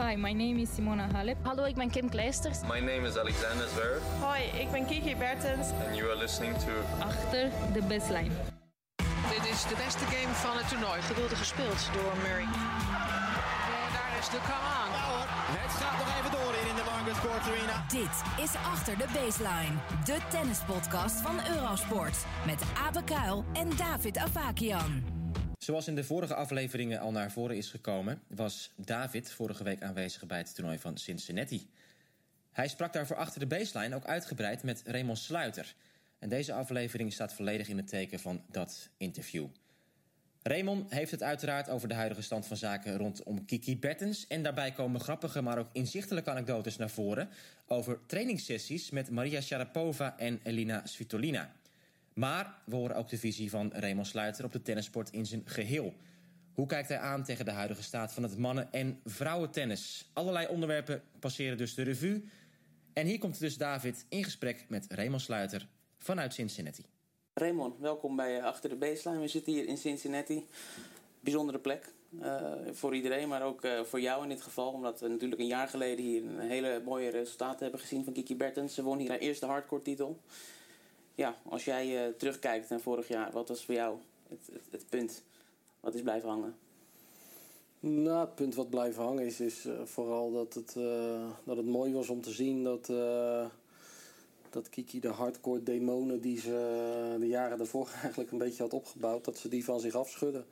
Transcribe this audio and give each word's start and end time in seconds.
Hi, 0.00 0.16
my 0.16 0.32
name 0.32 0.58
is 0.62 0.70
Simona 0.74 1.06
Halep. 1.12 1.36
Hallo, 1.42 1.64
ik 1.64 1.74
ben 1.74 1.90
Kim 1.90 2.08
Kleisters. 2.08 2.58
My 2.62 2.80
name 2.80 3.06
is 3.06 3.16
Alexander 3.16 3.68
Zverev. 3.68 4.02
Hoi, 4.20 4.42
ik 4.62 4.70
ben 4.70 4.86
Kiki 4.86 5.16
Bertens. 5.16 5.66
And 5.86 5.96
you 5.96 6.10
are 6.10 6.18
listening 6.18 6.54
to 6.56 6.70
Achter 6.98 7.50
de 7.72 7.82
baseline. 7.82 8.34
Dit 9.30 9.50
is 9.52 9.62
de 9.62 9.76
beste 9.84 10.04
game 10.04 10.34
van 10.34 10.56
het 10.56 10.68
toernooi. 10.68 11.00
Geweldig 11.02 11.38
gespeeld 11.38 11.90
door 11.92 12.12
Murray. 12.22 12.48
En 13.76 13.88
daar 13.96 14.12
is 14.20 14.28
de 14.28 14.40
come 14.50 14.68
on. 14.82 14.90
Hoor, 15.08 15.26
het 15.60 15.72
gaat 15.80 15.98
nog 15.98 16.08
even 16.18 16.30
door 16.30 16.54
in 16.70 16.76
de 16.80 16.84
Margaret 16.90 17.20
Court 17.20 17.44
Arena. 17.50 17.84
Dit 17.88 18.44
is 18.44 18.52
Achter 18.72 18.98
de 18.98 19.06
Baseline, 19.14 19.76
de 20.04 20.18
tennispodcast 20.28 21.20
van 21.20 21.36
Eurosport. 21.54 22.24
Met 22.46 22.62
Abe 22.86 23.04
Kuil 23.04 23.44
en 23.52 23.68
David 23.76 24.18
Avakian. 24.18 25.19
Zoals 25.60 25.88
in 25.88 25.94
de 25.94 26.04
vorige 26.04 26.34
afleveringen 26.34 27.00
al 27.00 27.10
naar 27.10 27.30
voren 27.30 27.56
is 27.56 27.70
gekomen, 27.70 28.22
was 28.26 28.70
David 28.76 29.30
vorige 29.30 29.64
week 29.64 29.82
aanwezig 29.82 30.26
bij 30.26 30.38
het 30.38 30.54
toernooi 30.54 30.78
van 30.78 30.98
Cincinnati. 30.98 31.68
Hij 32.52 32.68
sprak 32.68 32.92
daarvoor 32.92 33.16
achter 33.16 33.40
de 33.40 33.46
baseline 33.46 33.94
ook 33.94 34.04
uitgebreid 34.04 34.62
met 34.62 34.82
Raymond 34.86 35.18
Sluiter. 35.18 35.74
En 36.18 36.28
deze 36.28 36.52
aflevering 36.52 37.12
staat 37.12 37.32
volledig 37.32 37.68
in 37.68 37.76
het 37.76 37.88
teken 37.88 38.20
van 38.20 38.42
dat 38.50 38.88
interview. 38.96 39.46
Raymond 40.42 40.90
heeft 40.92 41.10
het 41.10 41.22
uiteraard 41.22 41.68
over 41.68 41.88
de 41.88 41.94
huidige 41.94 42.22
stand 42.22 42.46
van 42.46 42.56
zaken 42.56 42.96
rondom 42.96 43.44
Kiki 43.44 43.78
Bertens. 43.78 44.26
En 44.26 44.42
daarbij 44.42 44.72
komen 44.72 45.00
grappige, 45.00 45.42
maar 45.42 45.58
ook 45.58 45.68
inzichtelijke 45.72 46.30
anekdotes 46.30 46.76
naar 46.76 46.90
voren 46.90 47.28
over 47.66 47.98
trainingssessies 48.06 48.90
met 48.90 49.10
Maria 49.10 49.40
Sharapova 49.40 50.18
en 50.18 50.40
Elina 50.42 50.86
Svitolina. 50.86 51.52
Maar 52.20 52.54
we 52.64 52.76
horen 52.76 52.96
ook 52.96 53.08
de 53.08 53.18
visie 53.18 53.50
van 53.50 53.72
Raymond 53.72 54.06
Sluiter 54.06 54.44
op 54.44 54.52
de 54.52 54.62
tennissport 54.62 55.10
in 55.10 55.26
zijn 55.26 55.42
geheel. 55.44 55.94
Hoe 56.54 56.66
kijkt 56.66 56.88
hij 56.88 56.98
aan 56.98 57.24
tegen 57.24 57.44
de 57.44 57.50
huidige 57.50 57.82
staat 57.82 58.12
van 58.12 58.22
het 58.22 58.38
mannen- 58.38 58.72
en 58.72 59.00
vrouwentennis? 59.04 60.10
Allerlei 60.12 60.46
onderwerpen 60.46 61.02
passeren 61.18 61.56
dus 61.56 61.74
de 61.74 61.82
revue. 61.82 62.24
En 62.92 63.06
hier 63.06 63.18
komt 63.18 63.38
dus 63.38 63.56
David 63.56 64.06
in 64.08 64.24
gesprek 64.24 64.64
met 64.68 64.86
Raymond 64.88 65.22
Sluiter 65.22 65.68
vanuit 65.98 66.34
Cincinnati. 66.34 66.84
Raymond, 67.34 67.78
welkom 67.78 68.16
bij 68.16 68.42
Achter 68.42 68.70
de 68.70 68.76
Baseline. 68.76 69.20
We 69.20 69.28
zitten 69.28 69.52
hier 69.52 69.66
in 69.66 69.76
Cincinnati. 69.76 70.46
Bijzondere 71.20 71.58
plek 71.58 71.92
uh, 72.22 72.42
voor 72.72 72.94
iedereen, 72.94 73.28
maar 73.28 73.42
ook 73.42 73.64
uh, 73.64 73.82
voor 73.82 74.00
jou 74.00 74.22
in 74.22 74.28
dit 74.28 74.42
geval. 74.42 74.72
Omdat 74.72 75.00
we 75.00 75.08
natuurlijk 75.08 75.40
een 75.40 75.46
jaar 75.46 75.68
geleden 75.68 76.04
hier 76.04 76.24
een 76.24 76.38
hele 76.40 76.82
mooie 76.84 77.10
resultaten 77.10 77.62
hebben 77.62 77.80
gezien 77.80 78.04
van 78.04 78.12
Kiki 78.12 78.36
Bertens. 78.36 78.74
Ze 78.74 78.82
won 78.82 78.98
hier 78.98 79.08
haar 79.08 79.18
eerste 79.18 79.46
hardcore 79.46 79.82
titel 79.82 80.20
ja, 81.20 81.36
als 81.48 81.64
jij 81.64 82.06
uh, 82.06 82.14
terugkijkt 82.14 82.68
naar 82.68 82.80
vorig 82.80 83.08
jaar, 83.08 83.32
wat 83.32 83.48
was 83.48 83.64
voor 83.64 83.74
jou 83.74 83.96
het, 84.28 84.50
het, 84.70 84.84
punt 84.88 85.22
wat 85.80 85.94
is 85.94 86.02
blijven 86.02 86.28
hangen? 86.28 86.56
Nou, 87.80 88.20
het 88.20 88.34
punt 88.34 88.54
wat 88.54 88.70
blijven 88.70 89.02
hangen 89.02 89.24
is, 89.24 89.40
is 89.40 89.64
uh, 89.64 89.72
vooral 89.84 90.32
dat 90.32 90.54
het, 90.54 90.74
uh, 90.78 91.28
dat 91.44 91.56
het 91.56 91.66
mooi 91.66 91.92
was 91.92 92.08
om 92.08 92.20
te 92.20 92.30
zien 92.30 92.64
dat, 92.64 92.86
dat 94.50 94.68
Kiki 94.70 95.00
de 95.00 95.08
hardcore 95.08 95.62
demonen 95.62 96.20
die 96.20 96.40
ze 96.40 97.16
de 97.18 97.28
jaren 97.28 97.58
daarvoor 97.58 97.88
eigenlijk 98.02 98.30
een 98.30 98.38
beetje 98.38 98.62
had 98.62 98.72
opgebouwd, 98.72 99.24
dat 99.24 99.38
ze 99.38 99.48
die 99.48 99.64
van 99.64 99.80
zich 99.80 99.94
afschudden. 99.94 100.44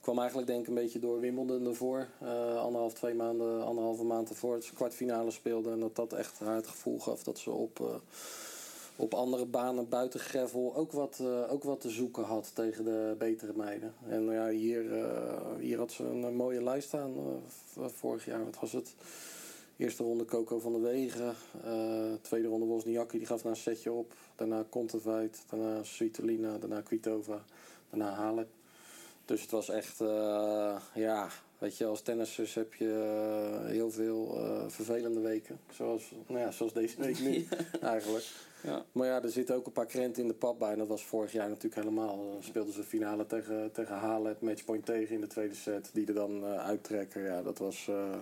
kwam 0.00 0.18
eigenlijk 0.18 0.48
denk 0.48 0.60
ik 0.60 0.68
een 0.68 0.74
beetje 0.74 0.98
door 0.98 1.20
Wimbledon 1.20 1.66
ervoor. 1.66 2.08
anderhalf, 2.56 2.92
twee 2.92 3.14
maanden, 3.14 3.64
anderhalve 3.64 4.04
maand 4.04 4.28
ervoor 4.28 4.54
dat 4.54 4.64
ze 4.64 4.74
kwartfinale 4.74 5.30
speelde. 5.30 5.70
En 5.70 5.80
dat 5.80 5.96
dat 5.96 6.12
echt 6.12 6.38
haar 6.38 6.56
het 6.56 6.66
gevoel 6.66 6.98
gaf 6.98 7.22
dat 7.22 7.38
ze 7.38 7.50
op 7.50 8.00
op 8.96 9.14
andere 9.14 9.46
banen 9.46 9.88
buiten 9.88 10.20
gravel 10.20 10.76
ook 10.76 10.92
wat, 10.92 11.18
uh, 11.22 11.52
ook 11.52 11.64
wat 11.64 11.80
te 11.80 11.90
zoeken 11.90 12.24
had 12.24 12.50
tegen 12.54 12.84
de 12.84 13.14
betere 13.18 13.52
meiden. 13.56 13.94
En 14.08 14.24
ja, 14.24 14.48
hier, 14.48 14.84
uh, 14.84 15.58
hier 15.58 15.78
had 15.78 15.92
ze 15.92 16.04
een, 16.04 16.36
mooie 16.36 16.62
lijst 16.62 16.88
staan 16.88 17.14
vorig 17.76 18.24
jaar. 18.24 18.44
Wat 18.44 18.58
was 18.60 18.72
het? 18.72 18.94
Eerste 19.76 20.02
ronde 20.02 20.24
Coco 20.24 20.58
van 20.58 20.72
der 20.72 20.82
Wegen. 20.82 21.34
tweede 22.20 22.48
ronde 22.48 22.66
Wozniacki, 22.66 23.18
die 23.18 23.26
gaf 23.26 23.44
na 23.44 23.50
een 23.50 23.56
setje 23.56 23.92
op. 23.92 24.14
Daarna 24.36 24.64
Kontaveit, 24.68 25.42
daarna 25.50 25.82
Svitolina, 25.82 26.58
daarna 26.58 26.80
Kvitova, 26.80 27.44
daarna 27.90 28.12
Halep. 28.12 28.48
Dus 29.24 29.40
het 29.40 29.50
was 29.50 29.68
echt, 29.68 29.98
ja, 30.94 31.28
weet 31.58 31.76
je, 31.76 31.86
als 31.86 32.02
tennissers 32.02 32.54
heb 32.54 32.74
je 32.74 33.64
heel 33.66 33.90
veel 33.90 34.38
vervelende 34.68 35.20
weken. 35.20 35.60
Zoals, 35.72 36.12
nou 36.26 36.40
ja, 36.40 36.50
zoals 36.50 36.72
deze 36.72 36.96
week 37.00 37.20
nu 37.20 37.46
eigenlijk. 37.80 38.24
Ja. 38.62 38.84
Maar 38.92 39.06
ja, 39.06 39.22
er 39.22 39.30
zitten 39.30 39.54
ook 39.54 39.66
een 39.66 39.72
paar 39.72 39.86
krenten 39.86 40.22
in 40.22 40.28
de 40.28 40.34
pap 40.34 40.58
bij. 40.58 40.72
En 40.72 40.78
dat 40.78 40.88
was 40.88 41.04
vorig 41.04 41.32
jaar 41.32 41.48
natuurlijk 41.48 41.74
helemaal. 41.74 42.16
Dan 42.16 42.42
speelden 42.42 42.74
ze 42.74 42.82
finale 42.82 43.26
tegen, 43.26 43.72
tegen 43.72 43.94
Halet, 43.94 44.40
matchpoint 44.40 44.86
tegen 44.86 45.14
in 45.14 45.20
de 45.20 45.26
tweede 45.26 45.54
set. 45.54 45.90
Die 45.92 46.06
er 46.06 46.14
dan 46.14 46.44
uh, 46.44 46.58
uittrekken. 46.58 47.22
Ja, 47.22 47.42
dat 47.42 47.58
was... 47.58 47.86
Uh, 47.90 48.14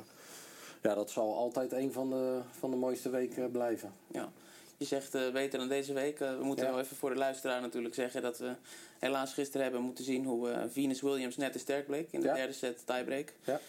ja, 0.83 0.95
dat 0.95 1.11
zal 1.11 1.37
altijd 1.37 1.73
een 1.73 1.93
van 1.93 2.11
de, 2.11 2.41
van 2.51 2.71
de 2.71 2.77
mooiste 2.77 3.11
weken 3.11 3.51
blijven. 3.51 3.93
Ja. 4.07 4.33
Je 4.77 4.85
zegt 4.85 5.15
uh, 5.15 5.31
beter 5.31 5.59
dan 5.59 5.69
deze 5.69 5.93
week. 5.93 6.19
we 6.19 6.39
moeten 6.43 6.65
ja. 6.65 6.71
wel 6.71 6.81
even 6.81 6.97
voor 6.97 7.11
de 7.11 7.17
luisteraar 7.17 7.61
natuurlijk 7.61 7.95
zeggen 7.95 8.23
dat 8.23 8.39
we 8.39 8.53
helaas 8.99 9.33
gisteren 9.33 9.63
hebben 9.63 9.83
moeten 9.83 10.05
zien 10.05 10.25
hoe 10.25 10.69
Venus 10.71 11.01
Williams 11.01 11.37
net 11.37 11.53
te 11.53 11.59
sterk 11.59 11.87
bleek 11.87 12.09
in 12.11 12.21
de 12.21 12.27
ja. 12.27 12.35
derde 12.35 12.53
set 12.53 12.83
tiebreak. 12.87 13.33
Ja, 13.45 13.61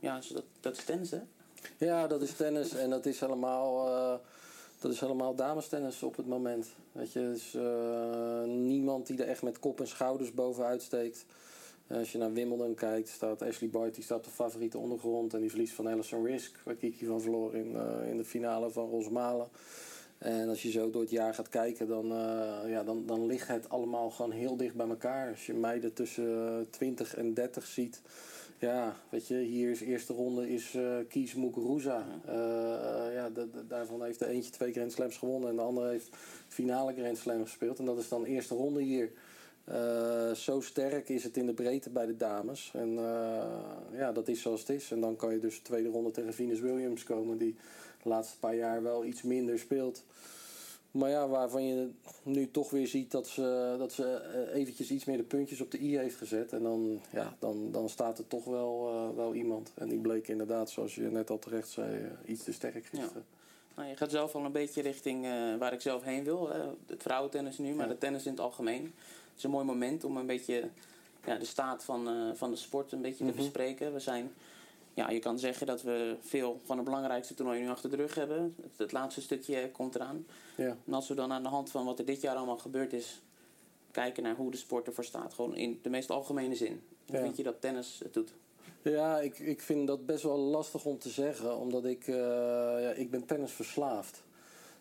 ja 0.00 0.16
dus 0.16 0.28
dat, 0.28 0.44
dat 0.60 0.76
is 0.76 0.84
tennis 0.84 1.10
hè? 1.10 1.20
Ja, 1.78 2.06
dat 2.06 2.22
is 2.22 2.32
tennis 2.32 2.74
en 2.74 2.90
dat 2.90 3.06
is 3.06 3.20
helemaal 3.20 4.20
dat 4.80 4.92
is 4.92 5.00
helemaal 5.00 5.34
damestennis 5.34 6.02
op 6.02 6.16
het 6.16 6.26
moment. 6.26 6.66
Weet 6.92 7.12
je, 7.12 7.20
dus, 7.20 7.54
uh, 7.54 8.42
niemand 8.44 9.06
die 9.06 9.22
er 9.22 9.28
echt 9.28 9.42
met 9.42 9.58
kop 9.58 9.80
en 9.80 9.86
schouders 9.86 10.32
bovenuit 10.32 10.82
steekt. 10.82 11.24
als 11.88 12.12
je 12.12 12.18
naar 12.18 12.32
Wimbledon 12.32 12.74
kijkt, 12.74 13.08
staat 13.08 13.42
Ashley 13.42 13.68
Barty 13.68 13.94
die 13.94 14.04
staat 14.04 14.24
de 14.24 14.30
favoriete 14.30 14.78
ondergrond. 14.78 15.34
En 15.34 15.40
die 15.40 15.50
verliest 15.50 15.74
van 15.74 15.88
Alison 15.88 16.26
Risk, 16.26 16.60
waar 16.64 16.74
Kiki 16.74 17.06
van 17.06 17.20
verloor 17.20 17.54
in, 17.54 17.72
uh, 17.72 18.10
in 18.10 18.16
de 18.16 18.24
finale 18.24 18.70
van 18.70 18.88
Rosmalen. 18.88 19.48
En 20.18 20.48
als 20.48 20.62
je 20.62 20.70
zo 20.70 20.90
door 20.90 21.00
het 21.00 21.10
jaar 21.10 21.34
gaat 21.34 21.48
kijken, 21.48 21.88
dan, 21.88 22.06
ja, 22.66 22.82
dan, 22.84 23.06
dan 23.06 23.26
ligt 23.26 23.48
het 23.48 23.68
allemaal 23.68 24.10
gewoon 24.10 24.30
heel 24.30 24.56
dicht 24.56 24.74
bij 24.74 24.88
elkaar. 24.88 25.30
Als 25.30 25.46
je 25.46 25.54
meiden 25.54 25.92
tussen 25.92 26.66
20 26.70 27.16
en 27.16 27.34
30 27.34 27.66
ziet 27.66 28.02
ja, 28.58 28.96
weet 29.08 29.26
je, 29.26 29.34
hier 29.34 29.70
is 29.70 29.80
eerste 29.80 30.12
ronde 30.12 30.48
is 30.48 30.74
uh, 30.74 30.96
Kies 31.08 31.34
Muguruza. 31.34 32.06
Uh, 32.26 32.34
uh, 32.34 33.14
ja, 33.14 33.30
de, 33.30 33.50
de, 33.50 33.66
daarvan 33.66 34.04
heeft 34.04 34.18
de 34.18 34.26
eentje 34.26 34.50
twee 34.50 34.72
Grand 34.72 34.92
Slams 34.92 35.16
gewonnen 35.16 35.50
en 35.50 35.56
de 35.56 35.62
andere 35.62 35.88
heeft 35.88 36.08
finale 36.48 36.92
Grand 36.92 37.18
Slam 37.18 37.42
gespeeld. 37.42 37.78
En 37.78 37.84
dat 37.84 37.98
is 37.98 38.08
dan 38.08 38.24
eerste 38.24 38.54
ronde 38.54 38.82
hier. 38.82 39.10
zo 40.34 40.60
sterk 40.60 41.08
is 41.08 41.24
het 41.24 41.36
in 41.36 41.46
de 41.46 41.54
breedte 41.54 41.90
bij 41.90 42.06
de 42.06 42.16
dames. 42.16 42.70
En 42.74 42.92
ja, 43.92 44.12
dat 44.12 44.28
is 44.28 44.42
zoals 44.42 44.60
het 44.60 44.68
is. 44.68 44.90
En 44.90 45.00
dan 45.00 45.16
kan 45.16 45.32
je 45.32 45.38
dus 45.38 45.56
de 45.56 45.62
tweede 45.62 45.88
ronde 45.88 46.10
tegen 46.10 46.34
Venus 46.34 46.60
Williams 46.60 47.04
komen, 47.04 47.38
die 47.38 47.56
de 48.02 48.08
laatste 48.08 48.38
paar 48.38 48.56
jaar 48.56 48.82
wel 48.82 49.04
iets 49.04 49.22
minder 49.22 49.58
speelt. 49.58 50.04
Maar 50.96 51.10
ja, 51.10 51.28
waarvan 51.28 51.64
je 51.64 51.90
nu 52.22 52.50
toch 52.50 52.70
weer 52.70 52.86
ziet 52.86 53.10
dat 53.10 53.26
ze, 53.26 53.74
dat 53.78 53.92
ze 53.92 54.04
eh, 54.04 54.60
eventjes 54.60 54.90
iets 54.90 55.04
meer 55.04 55.16
de 55.16 55.22
puntjes 55.22 55.60
op 55.60 55.70
de 55.70 55.80
i 55.80 55.98
heeft 55.98 56.16
gezet. 56.16 56.52
En 56.52 56.62
dan, 56.62 57.00
ja, 57.10 57.36
dan, 57.38 57.72
dan 57.72 57.88
staat 57.88 58.18
er 58.18 58.26
toch 58.26 58.44
wel, 58.44 58.92
uh, 58.92 59.16
wel 59.16 59.34
iemand. 59.34 59.72
En 59.74 59.88
die 59.88 59.98
bleek 59.98 60.28
inderdaad, 60.28 60.70
zoals 60.70 60.94
je 60.94 61.00
net 61.00 61.30
al 61.30 61.38
terecht 61.38 61.68
zei, 61.68 61.96
uh, 61.96 62.10
iets 62.24 62.44
te 62.44 62.52
sterk 62.52 62.86
gisteren. 62.86 63.24
Ja. 63.26 63.44
Nou, 63.74 63.88
je 63.88 63.96
gaat 63.96 64.10
zelf 64.10 64.34
al 64.34 64.44
een 64.44 64.52
beetje 64.52 64.82
richting 64.82 65.24
uh, 65.24 65.56
waar 65.58 65.72
ik 65.72 65.80
zelf 65.80 66.02
heen 66.02 66.24
wil. 66.24 66.50
het 66.86 67.02
vrouwentennis 67.02 67.58
nu, 67.58 67.74
maar 67.74 67.86
ja. 67.86 67.92
de 67.92 67.98
tennis 67.98 68.24
in 68.24 68.30
het 68.30 68.40
algemeen. 68.40 68.82
Het 68.82 69.36
is 69.36 69.42
een 69.42 69.50
mooi 69.50 69.64
moment 69.64 70.04
om 70.04 70.16
een 70.16 70.26
beetje 70.26 70.68
ja, 71.24 71.36
de 71.36 71.44
staat 71.44 71.84
van, 71.84 72.08
van 72.36 72.50
de 72.50 72.56
sport 72.56 72.92
een 72.92 73.02
beetje 73.02 73.24
mm 73.24 73.30
-hmm. 73.30 73.38
te 73.38 73.44
bespreken. 73.44 73.92
We 73.92 74.00
zijn 74.00 74.32
ja, 74.96 75.10
je 75.10 75.18
kan 75.18 75.38
zeggen 75.38 75.66
dat 75.66 75.82
we 75.82 76.16
veel 76.20 76.60
van 76.64 76.76
het 76.76 76.84
belangrijkste 76.84 77.34
toernooi 77.34 77.60
nu 77.60 77.68
achter 77.68 77.90
de 77.90 77.96
rug 77.96 78.14
hebben. 78.14 78.54
Het, 78.62 78.70
het 78.76 78.92
laatste 78.92 79.20
stukje 79.20 79.70
komt 79.70 79.94
eraan. 79.94 80.26
Ja. 80.56 80.76
En 80.86 80.92
als 80.92 81.08
we 81.08 81.14
dan 81.14 81.32
aan 81.32 81.42
de 81.42 81.48
hand 81.48 81.70
van 81.70 81.84
wat 81.84 81.98
er 81.98 82.04
dit 82.04 82.20
jaar 82.20 82.36
allemaal 82.36 82.58
gebeurd 82.58 82.92
is, 82.92 83.22
kijken 83.90 84.22
naar 84.22 84.36
hoe 84.36 84.50
de 84.50 84.56
sport 84.56 84.86
ervoor 84.86 85.04
staat. 85.04 85.34
Gewoon 85.34 85.56
in 85.56 85.78
de 85.82 85.90
meest 85.90 86.10
algemene 86.10 86.54
zin. 86.54 86.82
Hoe 87.06 87.16
ja. 87.16 87.22
vind 87.22 87.36
je 87.36 87.42
dat 87.42 87.60
tennis 87.60 88.00
het 88.02 88.14
doet? 88.14 88.32
Ja, 88.82 89.20
ik, 89.20 89.38
ik 89.38 89.60
vind 89.60 89.86
dat 89.86 90.06
best 90.06 90.22
wel 90.22 90.38
lastig 90.38 90.84
om 90.84 90.98
te 90.98 91.08
zeggen. 91.10 91.58
Omdat 91.58 91.84
ik, 91.84 92.06
uh, 92.06 92.16
ja, 92.80 92.90
ik 92.90 93.10
ben 93.10 93.26
tennis 93.26 93.52
verslaafd. 93.52 94.22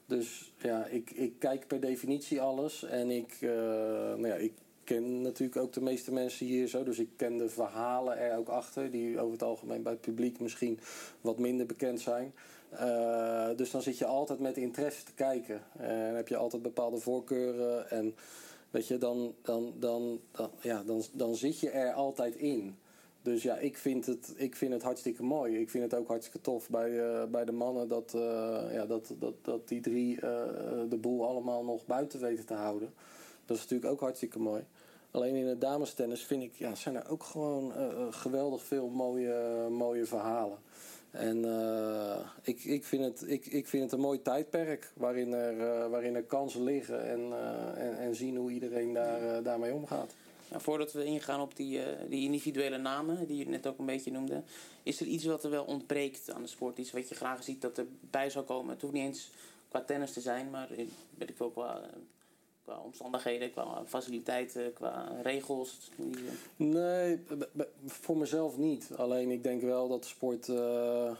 Dus 0.06 0.54
ja, 0.58 0.86
ik, 0.86 1.12
ik 1.12 1.40
kijk 1.40 1.68
per 1.68 1.80
definitie 1.80 2.42
alles. 2.42 2.84
En 2.84 3.12
ik, 3.12 3.38
uh, 3.42 3.50
nou 3.52 4.28
ja, 4.28 4.36
ik 4.36 4.54
ken 4.86 5.22
natuurlijk 5.22 5.62
ook 5.62 5.74
de 5.74 5.82
meeste 5.82 6.14
mensen 6.14 6.46
hier 6.46 6.68
zo. 6.68 6.84
Dus 6.84 7.00
ik 7.00 7.10
ken 7.16 7.38
de 7.38 7.50
verhalen 7.50 8.18
er 8.18 8.38
ook 8.38 8.48
achter. 8.48 8.92
Die 8.92 9.20
over 9.20 9.32
het 9.32 9.44
algemeen 9.44 9.84
bij 9.84 9.92
het 9.92 10.02
publiek 10.02 10.40
misschien 10.40 10.80
wat 11.22 11.40
minder 11.40 11.66
bekend 11.66 12.02
zijn. 12.02 12.34
Uh, 12.74 13.50
dus 13.56 13.72
dan 13.72 13.82
zit 13.82 13.98
je 13.98 14.06
altijd 14.06 14.40
met 14.40 14.58
interesse 14.58 15.04
te 15.04 15.14
kijken. 15.14 15.62
En 15.78 16.16
heb 16.16 16.28
je 16.28 16.38
altijd 16.38 16.62
bepaalde 16.62 16.98
voorkeuren. 16.98 17.90
En 17.90 18.16
weet 18.72 18.88
je, 18.88 18.98
dan, 18.98 19.36
dan, 19.42 19.74
dan, 19.80 20.20
ja, 20.62 20.84
dan, 20.84 21.04
dan 21.12 21.36
zit 21.36 21.60
je 21.60 21.70
er 21.70 21.94
altijd 21.94 22.36
in. 22.36 22.78
Dus 23.22 23.44
ja, 23.44 23.58
ik 23.58 23.78
vind, 23.78 24.06
het, 24.06 24.34
ik 24.36 24.56
vind 24.56 24.74
het 24.74 24.84
hartstikke 24.84 25.24
mooi. 25.24 25.60
Ik 25.60 25.70
vind 25.70 25.84
het 25.84 26.00
ook 26.00 26.08
hartstikke 26.08 26.42
tof 26.42 26.70
bij, 26.70 26.92
uh, 26.92 27.24
bij 27.24 27.46
de 27.46 27.52
mannen 27.52 27.88
dat, 27.88 28.12
ja, 28.72 28.86
dat, 28.86 29.14
dat, 29.20 29.34
dat 29.42 29.68
die 29.68 29.82
drie 29.82 30.20
de 30.90 30.98
boel 31.02 31.28
allemaal 31.28 31.64
nog 31.64 31.86
buiten 31.86 32.20
weten 32.20 32.46
te 32.46 32.54
houden. 32.54 32.94
Dat 33.46 33.58
is 33.58 33.64
natuurlijk 33.64 33.92
ook 33.92 34.00
hartstikke 34.00 34.40
mooi. 34.40 34.64
Alleen 35.16 35.36
in 35.36 35.48
het 35.48 35.62
damestennis 35.62 36.24
vind 36.24 36.44
ik, 36.44 36.56
ja, 36.56 36.76
zijn 36.76 36.96
er 36.96 37.10
ook 37.10 37.24
gewoon 37.24 37.74
uh, 37.78 38.08
geweldig 38.10 38.64
veel 38.64 38.88
mooie, 38.88 39.68
mooie 39.70 40.06
verhalen. 40.06 40.58
En 41.16 41.46
eh, 41.46 42.20
ik, 42.42 42.64
ik, 42.64 42.84
vind 42.84 43.04
het, 43.04 43.30
ik, 43.30 43.46
ik 43.46 43.68
vind 43.68 43.84
het 43.84 43.92
een 43.92 44.00
mooi 44.00 44.22
tijdperk 44.22 44.92
waarin 44.94 45.34
er, 45.34 45.60
eh, 45.60 45.90
waarin 45.90 46.16
er 46.16 46.24
kansen 46.24 46.64
liggen 46.64 47.10
en, 47.10 47.20
eh, 47.20 47.88
en, 47.88 47.98
en 47.98 48.16
zien 48.16 48.36
hoe 48.36 48.52
iedereen 48.52 48.94
daar, 48.94 49.44
daarmee 49.44 49.74
omgaat. 49.74 50.16
Ja, 50.52 50.60
voordat 50.60 50.94
we 50.94 51.06
ingaan 51.06 51.42
op 51.42 51.56
die, 51.56 51.80
die 52.10 52.24
individuele 52.24 52.78
namen, 52.78 53.28
die 53.28 53.38
je 53.38 53.50
net 53.50 53.68
ook 53.68 53.80
een 53.80 53.86
beetje 53.86 54.12
noemde, 54.12 54.44
is 54.84 55.00
er 55.00 55.08
iets 55.08 55.26
wat 55.26 55.44
er 55.44 55.50
wel 55.50 55.64
ontbreekt 55.64 56.32
aan 56.32 56.42
de 56.42 56.48
sport? 56.48 56.78
Iets 56.78 56.92
wat 56.92 57.10
je 57.10 57.16
graag 57.16 57.44
ziet 57.44 57.62
dat 57.62 57.78
erbij 57.78 58.30
zou 58.30 58.46
komen? 58.46 58.74
Het 58.74 58.82
hoeft 58.82 58.94
niet 58.94 59.04
eens 59.04 59.32
qua 59.70 59.82
tennis 59.82 60.14
te 60.14 60.22
zijn, 60.22 60.50
maar 60.50 60.68
weet 61.18 61.30
ik 61.30 61.38
wel, 61.38 61.54
qua, 62.66 62.80
omstandigheden, 62.84 63.52
qua 63.52 63.84
faciliteiten, 63.86 64.74
qua 64.74 65.12
regels? 65.22 65.92
Nee, 66.56 67.20
voor 67.86 68.18
mezelf 68.18 68.58
niet. 68.58 68.92
Alleen 68.96 69.32
ik 69.32 69.44
denk 69.44 69.62
wel 69.62 69.88
dat 69.88 70.02
de 70.02 70.08
sport. 70.08 70.48
Uh, 70.48 71.12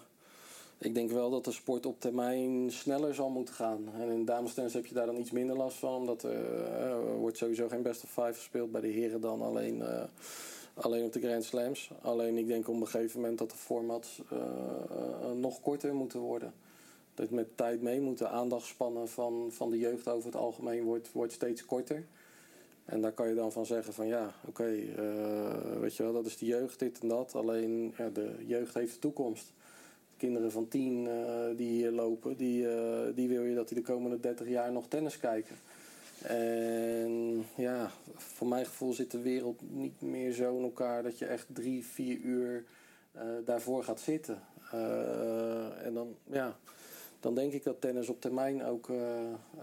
ik 0.78 0.94
denk 0.94 1.12
wel 1.12 1.30
dat 1.30 1.46
de 1.46 1.52
sport 1.52 1.86
op 1.86 2.00
termijn 2.00 2.72
sneller 2.72 3.14
zal 3.14 3.30
moeten 3.30 3.54
gaan. 3.54 3.90
En 4.00 4.10
in 4.10 4.26
damestennis 4.26 4.74
heb 4.74 4.86
je 4.86 4.94
daar 4.94 5.06
dan 5.06 5.18
iets 5.18 5.32
minder 5.32 5.56
last 5.56 5.78
van. 5.78 5.94
Omdat 5.94 6.24
er, 6.24 6.90
uh, 6.90 7.20
wordt 7.20 7.38
sowieso 7.38 7.68
geen 7.68 7.82
best 7.82 8.04
of 8.04 8.10
five 8.10 8.34
gespeeld. 8.34 8.72
Bij 8.72 8.82
de 8.82 8.88
heren 8.88 9.22
dan 9.22 9.42
alleen, 9.42 9.78
uh, 9.78 10.04
alleen 10.74 11.06
op 11.06 11.14
de 11.14 11.20
Grand 11.20 11.44
Slams. 11.44 11.90
Alleen 12.02 12.38
ik 12.38 12.48
denk 12.48 12.68
op 12.68 12.76
een 12.82 12.88
gegeven 12.88 13.20
moment 13.20 13.38
dat 13.40 13.50
de 13.50 13.58
formats 13.58 14.22
nog 15.34 15.62
korter 15.62 15.96
moeten 15.96 16.20
worden 16.20 16.54
dat 17.16 17.30
met 17.30 17.58
tijd 17.58 17.82
mee 17.82 18.02
moet. 18.02 18.18
De 18.18 18.28
aandachtspannen 18.28 19.10
van, 19.10 19.48
van 19.52 19.70
de 19.70 19.80
jeugd 19.80 20.08
over 20.08 20.26
het 20.26 20.40
algemeen 20.40 20.84
wordt, 20.84 21.12
wordt 21.12 21.34
steeds 21.34 21.66
korter. 21.66 22.06
En 22.86 23.02
daar 23.02 23.12
kan 23.12 23.28
je 23.28 23.36
dan 23.36 23.52
van 23.52 23.66
zeggen 23.66 23.94
van 23.94 24.08
ja, 24.08 24.34
oké, 24.46 24.76
eh, 24.98 25.80
weet 25.80 25.96
je 25.96 26.04
wel, 26.04 26.14
dat 26.14 26.26
is 26.26 26.38
de 26.38 26.46
jeugd, 26.46 26.80
dit 26.80 27.00
en 27.00 27.08
dat. 27.08 27.36
Alleen 27.36 27.94
ja, 27.98 28.10
de 28.10 28.36
jeugd 28.46 28.74
heeft 28.74 28.94
de 28.94 29.00
toekomst. 29.00 29.54
kinderen 30.18 30.52
van 30.52 30.68
tien 30.68 31.06
uh, 31.06 31.46
die 31.56 31.70
hier 31.70 31.92
lopen, 31.92 32.38
die, 32.38 32.64
uh, 32.64 33.00
die 33.16 33.28
wil 33.28 33.44
je 33.44 33.56
dat 33.56 33.68
die 33.68 33.78
de 33.78 33.84
komende 33.84 34.20
30 34.20 34.48
jaar 34.48 34.72
nog 34.72 34.88
tennis 34.88 35.20
kijken. 35.20 35.56
En 36.22 37.46
ja, 37.56 37.92
voor 38.16 38.48
mijn 38.48 38.66
gevoel 38.66 38.94
zit 38.94 39.12
de 39.12 39.22
wereld 39.22 39.62
niet 39.72 40.02
meer 40.02 40.32
zo 40.32 40.58
in 40.58 40.64
elkaar 40.64 41.04
dat 41.04 41.20
je 41.20 41.26
echt 41.26 41.46
drie, 41.54 41.86
vier 41.86 42.18
uur 42.18 42.66
daarvoor 43.46 43.84
gaat 43.84 44.00
zitten. 44.00 44.42
en 45.84 45.94
dan, 45.94 46.16
ja, 46.24 46.58
dan 47.26 47.36
denk 47.36 47.54
ik 47.54 47.64
dat 47.64 47.82
tennis 47.82 48.10
op 48.10 48.22
termijn 48.22 48.66
ook, 48.66 48.90
uh, 48.90 48.98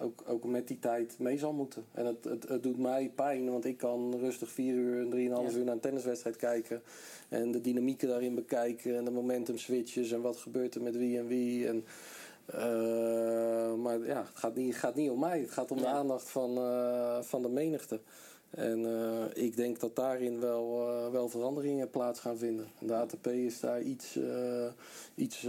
ook, 0.01 0.23
ook 0.27 0.45
met 0.45 0.69
die 0.69 0.79
tijd 0.79 1.19
mee 1.19 1.39
zal 1.39 1.53
moeten. 1.53 1.85
En 1.93 2.07
het, 2.07 2.25
het, 2.25 2.49
het 2.49 2.63
doet 2.63 2.79
mij 2.79 3.13
pijn, 3.15 3.51
want 3.51 3.65
ik 3.65 3.77
kan 3.77 4.17
rustig 4.19 4.51
vier 4.51 4.75
uur 4.75 5.01
en 5.01 5.11
drieënhalf 5.11 5.53
ja. 5.53 5.59
uur 5.59 5.65
naar 5.65 5.75
een 5.75 5.81
tenniswedstrijd 5.81 6.37
kijken. 6.37 6.83
En 7.29 7.51
de 7.51 7.61
dynamieken 7.61 8.09
daarin 8.09 8.35
bekijken 8.35 8.97
en 8.97 9.05
de 9.05 9.11
momentum 9.11 9.59
switches 9.59 10.13
en 10.13 10.21
wat 10.21 10.37
gebeurt 10.37 10.75
er 10.75 10.83
met 10.83 10.97
wie 10.97 11.19
en 11.19 11.27
wie. 11.27 11.69
En, 11.69 11.85
uh, 12.55 13.75
maar 13.75 14.07
ja, 14.07 14.19
het 14.19 14.39
gaat 14.39 14.55
niet, 14.55 14.77
gaat 14.77 14.95
niet 14.95 15.11
om 15.11 15.19
mij. 15.19 15.41
Het 15.41 15.51
gaat 15.51 15.71
om 15.71 15.79
ja. 15.79 15.83
de 15.83 15.89
aandacht 15.89 16.31
van, 16.31 16.59
uh, 16.59 17.23
van 17.23 17.43
de 17.43 17.49
menigte. 17.49 18.01
En 18.55 18.79
uh, 18.79 19.25
ik 19.45 19.57
denk 19.57 19.81
dat 19.81 19.97
daarin 19.97 20.41
wel, 20.41 20.89
uh, 20.89 21.13
wel 21.13 21.29
veranderingen 21.29 21.91
plaats 21.91 22.21
gaan 22.21 22.37
vinden. 22.37 22.67
De 22.79 22.95
ATP 22.95 23.27
is 23.27 23.61
daar 23.61 23.83
iets, 23.83 24.17
uh, 24.17 24.67
iets 25.15 25.49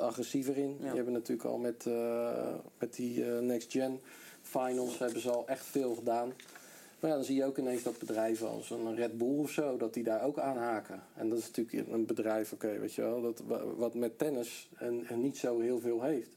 agressiever 0.00 0.56
in. 0.56 0.76
Die 0.80 0.86
hebben 0.86 1.12
natuurlijk 1.12 1.48
al 1.48 1.58
met, 1.58 1.86
met 2.78 2.94
die 2.94 3.24
Next 3.24 3.72
Gen 3.72 4.00
Finals 4.42 4.98
hebben 4.98 5.20
ze 5.20 5.30
al 5.30 5.46
echt 5.46 5.66
veel 5.66 5.94
gedaan. 5.94 6.32
Maar 7.00 7.10
ja, 7.10 7.16
dan 7.16 7.24
zie 7.24 7.36
je 7.36 7.44
ook 7.44 7.58
ineens 7.58 7.82
dat 7.82 7.98
bedrijven 7.98 8.48
als 8.48 8.70
een 8.70 8.96
Red 8.96 9.18
Bull 9.18 9.38
of 9.38 9.50
zo, 9.50 9.76
dat 9.76 9.94
die 9.94 10.02
daar 10.02 10.22
ook 10.22 10.38
aanhaken. 10.38 11.02
En 11.14 11.28
dat 11.28 11.38
is 11.38 11.50
natuurlijk 11.50 11.88
een 11.88 12.06
bedrijf, 12.06 12.52
oké, 12.52 12.66
okay, 12.66 12.80
weet 12.80 12.94
je 12.94 13.02
wel, 13.02 13.22
dat, 13.22 13.42
wat 13.76 13.94
met 13.94 14.18
tennis 14.18 14.68
en, 14.74 15.06
en 15.06 15.20
niet 15.20 15.36
zo 15.36 15.60
heel 15.60 15.80
veel 15.80 16.02
heeft. 16.02 16.30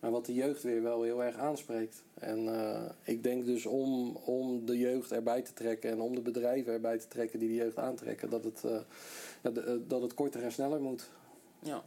Maar 0.00 0.10
wat 0.10 0.26
de 0.26 0.34
jeugd 0.34 0.62
weer 0.62 0.82
wel 0.82 1.02
heel 1.02 1.24
erg 1.24 1.36
aanspreekt. 1.36 2.04
En 2.14 2.44
uh, 2.44 2.82
ik 3.02 3.22
denk 3.22 3.44
dus 3.44 3.66
om, 3.66 4.16
om 4.16 4.66
de 4.66 4.78
jeugd 4.78 5.12
erbij 5.12 5.42
te 5.42 5.52
trekken 5.52 5.90
en 5.90 6.00
om 6.00 6.14
de 6.14 6.20
bedrijven 6.20 6.72
erbij 6.72 6.98
te 6.98 7.08
trekken 7.08 7.38
die 7.38 7.48
de 7.48 7.54
jeugd 7.54 7.78
aantrekken, 7.78 8.30
dat 8.30 8.44
het, 8.44 8.62
uh, 8.64 9.72
dat 9.88 10.02
het 10.02 10.14
korter 10.14 10.42
en 10.42 10.52
sneller 10.52 10.80
moet. 10.80 11.10
Ja. 11.62 11.84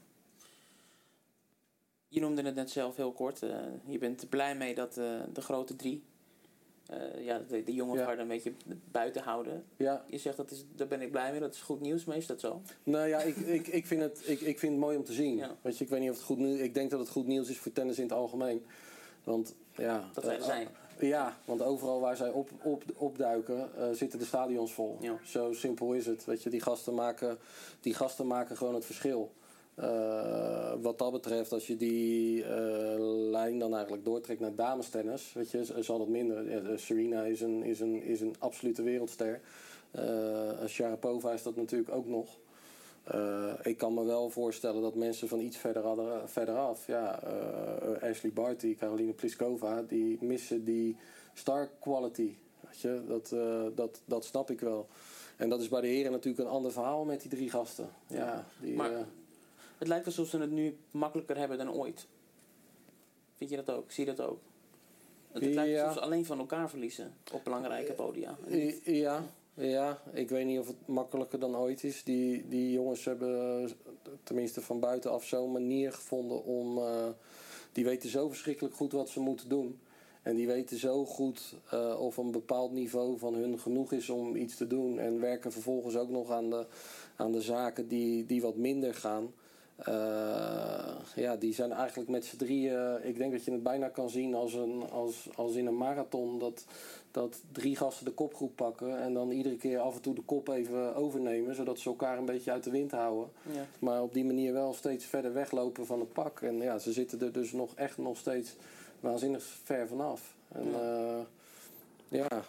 Je 2.07 2.19
noemde 2.19 2.41
het 2.41 2.55
net 2.55 2.69
zelf 2.69 2.95
heel 2.95 3.11
kort. 3.11 3.39
Je 3.85 3.97
bent 3.97 4.29
blij 4.29 4.55
mee 4.55 4.75
dat 4.75 4.93
de 4.93 5.41
grote 5.41 5.75
drie 5.75 6.03
uh, 6.93 7.25
ja, 7.25 7.41
de, 7.47 7.63
de 7.63 7.73
jonge 7.73 7.97
ja. 7.97 8.17
een 8.17 8.27
beetje 8.27 8.53
buiten 8.91 9.21
houden. 9.21 9.63
Ja. 9.77 10.03
Je 10.07 10.17
zegt, 10.17 10.38
dat 10.38 10.51
is, 10.51 10.65
daar 10.75 10.88
ben 10.88 11.01
ik 11.01 11.11
blij 11.11 11.31
mee, 11.31 11.39
dat 11.39 11.53
is 11.53 11.61
goed 11.61 11.81
nieuws, 11.81 12.05
maar 12.05 12.17
is 12.17 12.27
dat 12.27 12.39
zo? 12.39 12.61
Nou 12.83 13.07
ja, 13.07 13.19
ik, 13.19 13.35
ik, 13.35 13.67
ik, 13.67 13.85
vind, 13.85 14.01
het, 14.01 14.21
ik, 14.25 14.41
ik 14.41 14.59
vind 14.59 14.71
het 14.71 14.81
mooi 14.81 14.97
om 14.97 15.03
te 15.03 15.13
zien. 15.13 15.38
Ja. 15.38 15.55
Weet 15.61 15.77
je, 15.77 15.83
ik 15.83 15.89
weet 15.89 15.99
niet 15.99 16.09
of 16.09 16.15
het 16.15 16.25
goed 16.25 16.38
nieuws 16.38 16.59
Ik 16.59 16.73
denk 16.73 16.89
dat 16.89 16.99
het 16.99 17.09
goed 17.09 17.27
nieuws 17.27 17.49
is 17.49 17.57
voor 17.57 17.71
tennis 17.71 17.97
in 17.97 18.03
het 18.03 18.13
algemeen. 18.13 18.65
Want 19.23 19.55
ja... 19.75 20.09
Dat 20.13 20.23
wij 20.23 20.35
er 20.35 20.43
zijn. 20.43 20.67
Uh, 20.99 21.09
ja, 21.09 21.38
want 21.45 21.61
overal 21.61 21.99
waar 21.99 22.15
zij 22.15 22.29
op, 22.29 22.49
op, 22.63 22.83
opduiken 22.95 23.69
uh, 23.77 23.83
zitten 23.91 24.19
de 24.19 24.25
stadions 24.25 24.73
vol. 24.73 24.97
Ja. 25.01 25.17
Zo 25.23 25.53
simpel 25.53 25.93
is 25.93 26.05
het. 26.05 26.25
Weet 26.25 26.43
je, 26.43 26.49
die 26.49 26.61
gasten 26.61 26.93
maken, 26.93 27.38
die 27.79 27.93
gasten 27.93 28.27
maken 28.27 28.57
gewoon 28.57 28.73
het 28.73 28.85
verschil. 28.85 29.31
Uh, 29.81 30.73
wat 30.81 30.97
dat 30.97 31.11
betreft, 31.11 31.51
als 31.51 31.67
je 31.67 31.77
die 31.77 32.43
uh, 32.43 32.47
lijn 33.31 33.59
dan 33.59 33.73
eigenlijk 33.73 34.05
doortrekt 34.05 34.39
naar 34.39 34.55
damestennis, 34.55 35.33
weet 35.33 35.51
je, 35.51 35.73
zal 35.79 35.99
het 35.99 36.09
minder. 36.09 36.49
Ja, 36.49 36.77
Serena 36.77 37.23
is 37.23 37.41
een, 37.41 37.63
is, 37.63 37.79
een, 37.79 38.03
is 38.03 38.21
een 38.21 38.35
absolute 38.39 38.83
wereldster. 38.83 39.41
Sharapova 40.67 41.31
is 41.31 41.43
dat 41.43 41.55
natuurlijk 41.55 41.91
ook 41.91 42.07
nog. 42.07 42.39
ik 43.63 43.77
kan 43.77 43.93
me 43.93 44.05
wel 44.05 44.29
voorstellen 44.29 44.81
dat 44.81 44.95
mensen 44.95 45.27
van 45.27 45.39
iets 45.39 45.57
verder, 45.57 45.83
hadden, 45.83 46.29
verder 46.29 46.55
af, 46.55 46.87
ja, 46.87 47.19
Ashley 48.01 48.31
Barty, 48.33 48.75
Caroline 48.75 49.13
Pliskova, 49.13 49.81
die 49.81 50.17
missen 50.21 50.63
die 50.63 50.97
star 51.33 51.69
quality. 51.79 52.35
Weet 52.59 52.79
je, 52.79 53.01
dat, 53.07 53.35
dat, 53.75 54.01
dat 54.05 54.25
snap 54.25 54.49
ik 54.51 54.59
wel. 54.59 54.87
En 55.37 55.49
dat 55.49 55.61
is 55.61 55.67
bij 55.67 55.81
de 55.81 55.87
heren 55.87 56.11
natuurlijk 56.11 56.43
een 56.43 56.53
ander 56.53 56.71
verhaal 56.71 57.05
met 57.05 57.21
die 57.21 57.29
drie 57.29 57.49
gasten. 57.49 57.89
Ja, 58.07 58.45
die, 58.61 58.75
maar 58.75 59.05
het 59.81 59.89
lijkt 59.89 60.05
alsof 60.05 60.27
ze 60.27 60.37
het 60.37 60.51
nu 60.51 60.77
makkelijker 60.91 61.37
hebben 61.37 61.57
dan 61.57 61.71
ooit. 61.71 62.07
Vind 63.35 63.49
je 63.49 63.55
dat 63.55 63.69
ook? 63.69 63.91
Zie 63.91 64.05
je 64.05 64.15
dat 64.15 64.27
ook? 64.27 64.39
Het, 65.31 65.43
lijkt 65.43 65.79
alsof 65.79 65.93
ze 65.93 65.99
alleen 65.99 66.25
van 66.25 66.39
elkaar 66.39 66.69
verliezen 66.69 67.13
op 67.31 67.43
belangrijke 67.43 67.93
podia. 67.93 68.35
Ja, 68.83 69.23
ja, 69.53 70.01
ik 70.13 70.29
weet 70.29 70.45
niet 70.45 70.59
of 70.59 70.67
het 70.67 70.87
makkelijker 70.87 71.39
dan 71.39 71.55
ooit 71.55 71.83
is. 71.83 72.03
Die, 72.03 72.47
die 72.47 72.71
jongens 72.71 73.05
hebben 73.05 73.71
tenminste 74.23 74.61
van 74.61 74.79
buitenaf 74.79 75.25
zo'n 75.25 75.51
manier 75.51 75.93
gevonden 75.93 76.43
om. 76.43 76.77
Uh, 76.77 77.07
die 77.71 77.85
weten 77.85 78.09
zo 78.09 78.29
verschrikkelijk 78.29 78.75
goed 78.75 78.91
wat 78.91 79.09
ze 79.09 79.19
moeten 79.19 79.50
doen. 79.50 79.79
En 80.21 80.35
die 80.35 80.47
weten 80.47 80.77
zo 80.77 81.05
goed 81.05 81.55
uh, 81.73 82.00
of 82.00 82.17
een 82.17 82.31
bepaald 82.31 82.71
niveau 82.71 83.17
van 83.17 83.33
hun 83.33 83.59
genoeg 83.59 83.91
is 83.91 84.09
om 84.09 84.35
iets 84.35 84.55
te 84.55 84.67
doen. 84.67 85.00
En 85.00 85.19
werken 85.19 85.51
vervolgens 85.51 85.95
ook 85.95 86.09
nog 86.09 86.31
aan 86.31 86.50
de, 86.50 86.65
aan 87.15 87.31
de 87.31 87.41
zaken 87.41 87.88
die, 87.88 88.25
die 88.25 88.41
wat 88.41 88.55
minder 88.55 88.93
gaan. 88.93 89.33
Uh, 89.88 90.95
ja, 91.15 91.35
die 91.35 91.53
zijn 91.53 91.71
eigenlijk 91.71 92.09
met 92.09 92.25
z'n 92.25 92.38
drieën. 92.38 93.07
Ik 93.07 93.17
denk 93.17 93.31
dat 93.31 93.43
je 93.43 93.51
het 93.51 93.63
bijna 93.63 93.89
kan 93.89 94.09
zien 94.09 94.35
als, 94.35 94.53
een, 94.53 94.89
als, 94.91 95.29
als 95.35 95.55
in 95.55 95.65
een 95.65 95.77
marathon. 95.77 96.39
Dat, 96.39 96.65
dat 97.11 97.41
drie 97.51 97.75
gasten 97.75 98.05
de 98.05 98.11
kopgroep 98.11 98.55
pakken. 98.55 99.01
En 99.01 99.13
dan 99.13 99.31
iedere 99.31 99.57
keer 99.57 99.79
af 99.79 99.95
en 99.95 100.01
toe 100.01 100.15
de 100.15 100.21
kop 100.21 100.47
even 100.47 100.95
overnemen. 100.95 101.55
Zodat 101.55 101.79
ze 101.79 101.89
elkaar 101.89 102.17
een 102.17 102.25
beetje 102.25 102.51
uit 102.51 102.63
de 102.63 102.71
wind 102.71 102.91
houden. 102.91 103.29
Ja. 103.51 103.65
Maar 103.79 104.01
op 104.01 104.13
die 104.13 104.25
manier 104.25 104.53
wel 104.53 104.73
steeds 104.73 105.05
verder 105.05 105.33
weglopen 105.33 105.85
van 105.85 106.00
het 106.00 106.13
pak. 106.13 106.41
En 106.41 106.57
ja, 106.57 106.77
ze 106.77 106.91
zitten 106.91 107.21
er 107.21 107.31
dus 107.31 107.51
nog 107.51 107.75
echt 107.75 107.97
nog 107.97 108.17
steeds 108.17 108.55
waanzinnig 109.00 109.43
ver 109.63 109.88
vanaf. 109.88 110.35
En 110.47 110.71
ja, 110.71 111.17
uh, 112.09 112.19
ja 112.19 112.43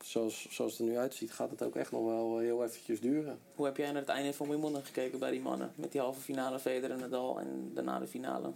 zoals, 0.00 0.46
zoals 0.50 0.72
het 0.72 0.80
er 0.80 0.86
nu 0.86 0.98
uitziet, 0.98 1.32
gaat 1.32 1.50
het 1.50 1.62
ook 1.62 1.76
echt 1.76 1.92
nog 1.92 2.04
wel 2.04 2.38
heel 2.38 2.64
eventjes 2.64 3.00
duren. 3.00 3.38
Hoe 3.54 3.66
heb 3.66 3.76
jij 3.76 3.86
naar 3.86 4.00
het 4.00 4.08
einde 4.08 4.32
van 4.32 4.48
Wimbledon 4.48 4.84
gekeken 4.84 5.18
bij 5.18 5.30
die 5.30 5.40
mannen? 5.40 5.72
Met 5.74 5.92
die 5.92 6.00
halve 6.00 6.20
finale 6.20 6.58
Federer 6.58 6.90
en 6.90 7.00
Nadal 7.00 7.40
en 7.40 7.70
daarna 7.74 7.98
de 7.98 8.06
finale? 8.06 8.52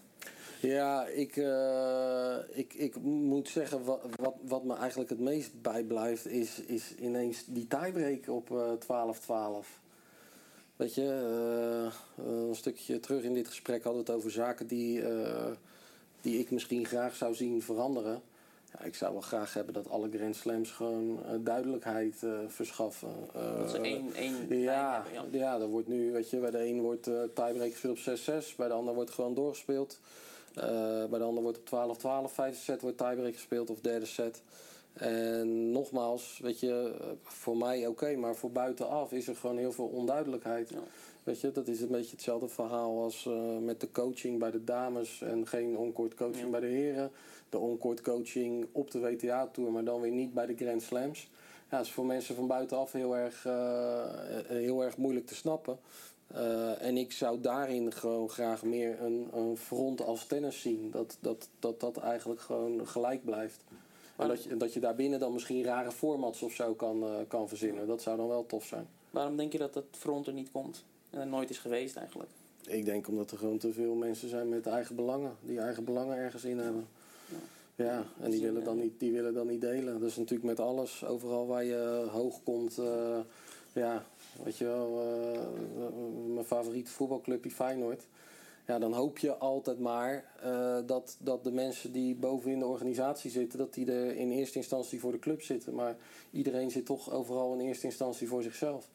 Ja, 0.61 1.07
ik, 1.07 1.37
uh, 1.37 2.37
ik, 2.51 2.75
ik 2.75 2.97
moet 3.03 3.49
zeggen, 3.49 3.85
wat, 3.85 4.01
wat, 4.17 4.35
wat 4.43 4.65
me 4.65 4.75
eigenlijk 4.75 5.11
het 5.11 5.21
meest 5.21 5.63
bijblijft, 5.63 6.27
is, 6.27 6.61
is 6.61 6.95
ineens 6.95 7.45
die 7.47 7.67
tiebreak 7.67 8.29
op 8.29 8.51
uh, 8.51 8.73
12-12. 9.65 9.67
Weet 10.77 10.95
je, 10.95 11.91
uh, 12.19 12.27
een 12.27 12.55
stukje 12.55 13.01
terug 13.01 13.23
in 13.23 13.35
dit 13.35 13.49
gesprek 13.49 13.83
hadden 13.85 14.05
we 14.05 14.11
het 14.11 14.19
over 14.19 14.31
zaken 14.31 14.67
die, 14.67 15.03
die 16.21 16.39
ik 16.39 16.51
misschien 16.51 16.87
graag 16.87 17.17
zou 17.17 17.35
zien 17.35 17.63
veranderen. 17.63 18.23
Ja, 18.73 18.85
ik 18.85 18.95
zou 18.95 19.13
wel 19.13 19.21
graag 19.21 19.55
hebben 19.55 19.75
dat 19.75 19.91
alle 19.91 20.09
Grand 20.11 20.37
Slams 20.37 20.71
gewoon 20.71 21.19
uh, 21.27 21.31
duidelijkheid 21.41 22.23
uh, 22.25 22.39
verschaffen. 22.47 23.15
Uh, 23.37 23.59
dat 23.59 23.71
ze 23.71 23.81
één, 23.81 24.15
één 24.15 24.61
ja, 24.61 25.03
hebben, 25.05 25.39
ja. 25.41 25.59
ja, 25.59 25.67
wordt 25.67 25.89
nu, 25.89 26.13
weet 26.13 26.31
je, 26.31 26.37
bij 26.37 26.51
de 26.51 26.67
een 26.67 26.81
wordt 26.81 27.11
tiebreak 27.35 27.71
gespeeld 27.71 27.99
op 27.99 28.45
6-6, 28.53 28.57
bij 28.57 28.69
de 28.69 28.75
ander 28.75 28.95
wordt 28.95 29.11
gewoon 29.11 29.35
doorgespeeld. 29.35 30.01
bij 30.55 31.19
de 31.19 31.23
ander 31.25 31.43
wordt 31.43 31.73
op 31.73 31.99
12-12, 32.31 32.33
vijfde 32.33 32.61
set 32.61 32.81
wordt 32.81 32.99
tiebreak 32.99 33.35
gespeeld 33.35 33.71
of 33.71 33.81
derde 33.81 34.07
set. 34.07 34.43
En 34.93 35.71
nogmaals, 35.71 36.39
weet 36.43 36.61
je, 36.61 36.95
voor 37.23 37.57
mij 37.57 37.87
oké, 37.87 38.17
maar 38.17 38.35
voor 38.35 38.51
buitenaf 38.51 39.13
is 39.13 39.29
er 39.29 39.37
gewoon 39.37 39.59
heel 39.59 39.73
veel 39.73 39.87
onduidelijkheid. 39.87 40.71
Weet 41.23 41.41
je, 41.41 41.53
dat 41.53 41.69
is 41.69 41.81
een 41.81 41.89
beetje 41.89 42.11
hetzelfde 42.11 42.49
verhaal 42.49 43.03
als 43.03 43.25
uh, 43.25 43.59
met 43.59 43.81
de 43.81 43.93
coaching 43.93 44.39
bij 44.39 44.51
de 44.51 44.65
dames 44.65 45.23
en 45.23 45.47
geen 45.47 45.77
onkort 45.77 46.15
coaching 46.15 46.51
bij 46.51 46.61
de 46.61 46.67
heren. 46.67 47.11
De 47.49 47.59
onkort 47.59 48.01
coaching 48.01 48.67
op 48.73 48.91
de 48.91 48.99
WTA-tour, 48.99 49.73
maar 49.73 49.85
dan 49.85 50.01
weer 50.01 50.11
niet 50.11 50.35
bij 50.35 50.47
de 50.47 50.57
Grand 50.57 50.83
Slams. 50.83 51.31
Ja, 51.71 51.77
dat 51.77 51.87
is 51.87 51.93
voor 51.93 52.07
mensen 52.07 52.35
van 52.35 52.47
buitenaf 52.47 52.93
heel 52.93 53.17
erg, 53.17 53.45
uh, 53.45 54.05
heel 54.47 54.85
erg 54.85 54.97
moeilijk 54.97 55.27
te 55.27 55.35
snappen. 55.35 55.79
Uh, 56.33 56.83
en 56.83 56.97
ik 56.97 57.13
zou 57.13 57.41
daarin 57.41 57.93
gewoon 57.93 58.29
graag 58.29 58.63
meer 58.63 59.03
een, 59.03 59.29
een 59.33 59.57
front 59.57 60.05
als 60.05 60.27
tennis 60.27 60.61
zien. 60.61 60.91
Dat 60.91 61.17
dat, 61.21 61.49
dat 61.59 61.81
dat 61.81 61.97
eigenlijk 61.97 62.41
gewoon 62.41 62.87
gelijk 62.87 63.25
blijft. 63.25 63.61
En 64.17 64.29
dat 64.29 64.45
je, 64.45 64.57
dat 64.57 64.73
je 64.73 64.81
daarbinnen 64.81 65.21
dan 65.21 65.33
misschien 65.33 65.65
rare 65.65 65.93
formats 65.93 66.43
of 66.43 66.53
zo 66.53 66.75
kan, 66.75 67.05
kan 67.29 67.49
verzinnen. 67.49 67.87
Dat 67.87 68.03
zou 68.03 68.17
dan 68.17 68.29
wel 68.29 68.47
tof 68.47 68.65
zijn. 68.65 68.89
Waarom 69.11 69.37
denk 69.37 69.53
je 69.53 69.59
dat 69.59 69.75
dat 69.75 69.85
front 69.91 70.27
er 70.27 70.33
niet 70.33 70.51
komt? 70.51 70.85
En 71.11 71.21
er 71.21 71.27
nooit 71.27 71.51
is 71.51 71.59
geweest 71.59 71.97
eigenlijk? 71.97 72.31
Ik 72.67 72.85
denk 72.85 73.09
omdat 73.09 73.31
er 73.31 73.39
gewoon 73.39 73.59
te 73.59 73.73
veel 73.73 73.95
mensen 73.95 74.29
zijn 74.29 74.49
met 74.49 74.67
eigen 74.67 74.97
belangen. 74.97 75.37
Die 75.41 75.61
eigen 75.61 75.85
belangen 75.85 76.17
ergens 76.17 76.45
in 76.45 76.59
hebben. 76.59 76.87
Ja, 77.75 77.85
ja 77.85 78.05
en 78.21 78.31
die 78.31 78.41
willen, 78.41 78.65
dan 78.65 78.79
niet, 78.79 79.01
die 79.01 79.13
willen 79.13 79.35
dan 79.35 79.47
niet 79.47 79.61
delen. 79.61 80.01
Dat 80.01 80.09
is 80.09 80.17
natuurlijk 80.17 80.49
met 80.49 80.61
alles. 80.61 81.05
Overal 81.05 81.47
waar 81.47 81.65
je 81.65 82.07
hoog 82.11 82.43
komt. 82.43 82.79
Uh, 82.79 83.19
ja, 83.73 84.05
weet 84.43 84.59
je 84.59 84.65
wel. 84.65 85.03
Uh, 85.77 86.35
mijn 86.35 86.47
favoriete 86.47 86.91
voetbalclubje 86.91 87.51
Feyenoord 87.51 88.07
ja, 88.71 88.79
dan 88.79 88.93
hoop 88.93 89.19
je 89.19 89.37
altijd 89.37 89.79
maar 89.79 90.25
uh, 90.45 90.79
dat, 90.87 91.17
dat 91.19 91.45
de 91.45 91.53
mensen 91.53 91.93
die 91.93 92.15
bovenin 92.15 92.59
de 92.59 92.67
organisatie 92.67 93.31
zitten, 93.31 93.59
dat 93.59 93.75
die 93.75 93.93
er 93.93 94.17
in 94.17 94.31
eerste 94.31 94.59
instantie 94.59 95.01
voor 95.01 95.13
de 95.13 95.19
club 95.19 95.43
zitten. 95.43 95.75
Maar 95.75 95.97
iedereen 96.31 96.71
zit 96.71 96.87
toch 96.87 97.11
overal 97.11 97.55
in 97.55 97.61
eerste 97.61 97.87
instantie 97.87 98.29
voor 98.29 98.43
zichzelf. 98.43 98.89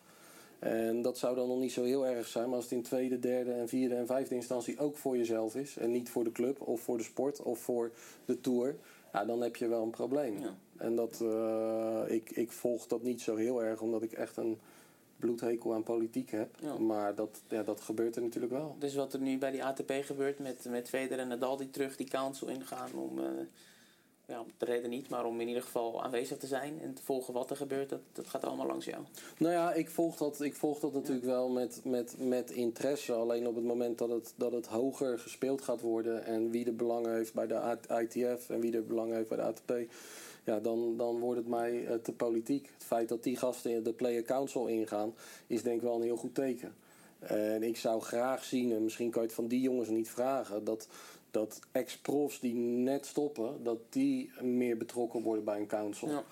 En 0.59 1.01
dat 1.01 1.17
zou 1.17 1.35
dan 1.35 1.47
nog 1.47 1.59
niet 1.59 1.71
zo 1.71 1.83
heel 1.83 2.07
erg 2.07 2.27
zijn, 2.27 2.45
maar 2.45 2.55
als 2.55 2.63
het 2.63 2.74
in 2.74 2.81
tweede, 2.81 3.19
derde 3.19 3.51
en 3.51 3.67
vierde 3.67 3.95
en 3.95 4.05
vijfde 4.05 4.35
instantie 4.35 4.79
ook 4.79 4.97
voor 4.97 5.17
jezelf 5.17 5.55
is. 5.55 5.77
En 5.77 5.91
niet 5.91 6.09
voor 6.09 6.24
de 6.24 6.31
club 6.31 6.62
of 6.62 6.81
voor 6.81 6.97
de 6.97 7.03
sport 7.03 7.41
of 7.41 7.59
voor 7.59 7.91
de 8.25 8.41
tour. 8.41 8.75
Ja, 9.13 9.25
dan 9.25 9.41
heb 9.41 9.55
je 9.55 9.67
wel 9.67 9.83
een 9.83 9.89
probleem. 9.89 10.39
Ja. 10.39 10.55
En 10.77 10.95
dat, 10.95 11.19
uh, 11.24 12.01
ik, 12.07 12.29
ik 12.31 12.51
volg 12.51 12.88
dat 12.88 13.03
niet 13.03 13.21
zo 13.21 13.35
heel 13.35 13.63
erg, 13.63 13.81
omdat 13.81 14.01
ik 14.01 14.12
echt 14.12 14.38
een 14.38 14.57
bloedhekel 15.17 15.74
aan 15.74 15.83
politiek 15.83 16.31
heb. 16.31 16.55
Ja. 16.62 16.77
Maar 16.77 17.15
dat, 17.15 17.41
ja, 17.50 17.63
dat 17.63 17.81
gebeurt 17.81 18.15
er 18.15 18.21
natuurlijk 18.21 18.53
wel. 18.53 18.75
Dus 18.79 18.95
wat 18.95 19.13
er 19.13 19.19
nu 19.19 19.38
bij 19.38 19.51
die 19.51 19.63
ATP 19.63 19.91
gebeurt 20.01 20.39
met, 20.39 20.65
met 20.69 20.89
Federer 20.89 21.19
en 21.19 21.27
Nadal 21.27 21.57
die 21.57 21.69
terug 21.69 21.95
die 21.95 22.09
council 22.09 22.47
ingaan 22.47 22.93
om, 22.93 23.19
uh, 23.19 23.25
ja, 24.27 24.39
om 24.39 24.48
de 24.58 24.65
reden 24.65 24.89
niet, 24.89 25.10
maar 25.10 25.25
om 25.25 25.41
in 25.41 25.48
ieder 25.48 25.63
geval 25.63 26.03
aanwezig 26.03 26.38
te 26.38 26.48
zijn 26.48 26.82
en 26.82 26.94
te 26.94 27.03
volgen 27.03 27.34
wat 27.34 27.50
er 27.50 27.55
gebeurt, 27.55 27.89
dat, 27.89 28.01
dat 28.12 28.27
gaat 28.27 28.44
allemaal 28.44 28.67
langs 28.67 28.86
jou. 28.86 29.03
Nou 29.38 29.53
ja, 29.53 29.74
ik 29.74 29.89
volg 29.89 30.17
dat, 30.17 30.41
ik 30.41 30.55
volg 30.55 30.79
dat 30.79 30.94
natuurlijk 30.94 31.25
ja. 31.25 31.32
wel 31.32 31.50
met, 31.50 31.82
met, 31.84 32.15
met 32.20 32.51
interesse. 32.51 33.13
Alleen 33.13 33.48
op 33.48 33.55
het 33.55 33.63
moment 33.63 33.98
dat 33.98 34.10
het, 34.10 34.34
dat 34.36 34.51
het 34.51 34.67
hoger 34.67 35.20
gespeeld 35.20 35.62
gaat 35.62 35.82
worden 35.82 36.25
en 36.25 36.50
wie 36.50 36.63
de 36.63 36.72
belangen 36.72 37.13
heeft 37.15 37.34
bij 37.34 37.48
de 37.48 37.77
ITF 37.88 38.50
en 38.50 38.60
wie 38.60 38.72
de 38.72 38.82
belangen 38.82 39.15
heeft 39.15 39.29
bij 39.29 39.38
de 39.38 39.44
ATP 39.44 39.74
ja, 40.46 40.60
dan, 40.60 40.98
dan 40.98 41.20
wordt 41.20 41.39
het 41.39 41.48
mij 41.48 41.82
uh, 41.82 41.94
te 41.94 42.12
politiek. 42.12 42.70
Het 42.74 42.84
feit 42.84 43.10
dat 43.10 43.24
die 43.24 43.38
gasten 43.38 43.84
de 43.84 43.94
Player 43.94 44.24
Council 44.24 44.67
ingaan, 44.67 45.13
is 45.48 45.63
denk 45.63 45.75
ik 45.75 45.82
wel 45.82 45.96
een 45.96 46.01
heel 46.01 46.17
goed 46.17 46.36
teken. 46.36 46.75
En 47.20 47.63
ik 47.63 47.77
zou 47.77 48.01
graag 48.01 48.44
zien, 48.44 48.72
en 48.72 48.84
misschien 48.84 49.10
kan 49.10 49.22
je 49.22 49.27
het 49.27 49.36
van 49.36 49.48
die 49.48 49.62
jongens 49.62 49.89
niet 49.89 50.10
vragen, 50.10 50.63
dat, 50.63 50.88
dat 51.35 51.59
ex-profs 51.71 52.39
die 52.39 52.53
net 52.55 53.05
stoppen, 53.05 53.63
dat 53.63 53.77
die 53.89 54.31
meer 54.41 54.77
betrokken 54.77 55.21
worden 55.21 55.43
bij 55.43 55.59
een 55.59 55.67
council. 55.67 56.09
Ja. 56.09 56.23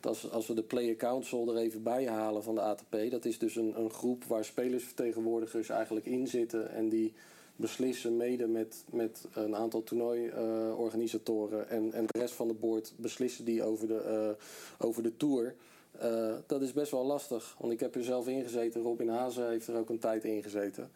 Als, 0.00 0.30
als 0.30 0.46
we 0.46 0.54
de 0.54 0.62
Player 0.62 0.96
Council 0.96 1.48
er 1.48 1.56
even 1.56 1.82
bij 1.82 2.08
halen 2.08 2.42
van 2.42 2.54
de 2.54 2.60
ATP, 2.60 2.96
dat 3.10 3.24
is 3.24 3.38
dus 3.38 3.56
een, 3.56 3.80
een 3.80 3.90
groep 3.90 4.24
waar 4.24 4.44
spelersvertegenwoordigers 4.44 5.68
eigenlijk 5.68 6.06
in 6.06 6.26
zitten 6.26 6.70
en 6.70 6.88
die 6.88 7.12
beslissen 7.56 8.16
mede 8.16 8.46
met, 8.46 8.84
met 8.90 9.26
een 9.32 9.56
aantal 9.56 9.82
toernooiorganisatoren 9.82 11.66
uh, 11.70 11.76
en, 11.76 11.92
en 11.92 12.06
de 12.06 12.18
rest 12.18 12.34
van 12.34 12.48
de 12.48 12.54
board 12.54 12.92
beslissen 12.96 13.44
die 13.44 13.62
over 13.62 13.86
de, 13.86 14.34
uh, 14.38 14.86
over 14.86 15.02
de 15.02 15.16
tour. 15.16 15.54
Uh, 16.02 16.34
dat 16.46 16.62
is 16.62 16.72
best 16.72 16.90
wel 16.90 17.04
lastig, 17.04 17.56
want 17.58 17.72
ik 17.72 17.80
heb 17.80 17.94
er 17.94 18.04
zelf 18.04 18.28
ingezeten. 18.28 18.82
Robin 18.82 19.08
Hazen 19.08 19.48
heeft 19.48 19.66
er 19.66 19.76
ook 19.76 19.88
een 19.88 19.98
tijd 19.98 20.24
in 20.24 20.42
gezeten. 20.42 20.90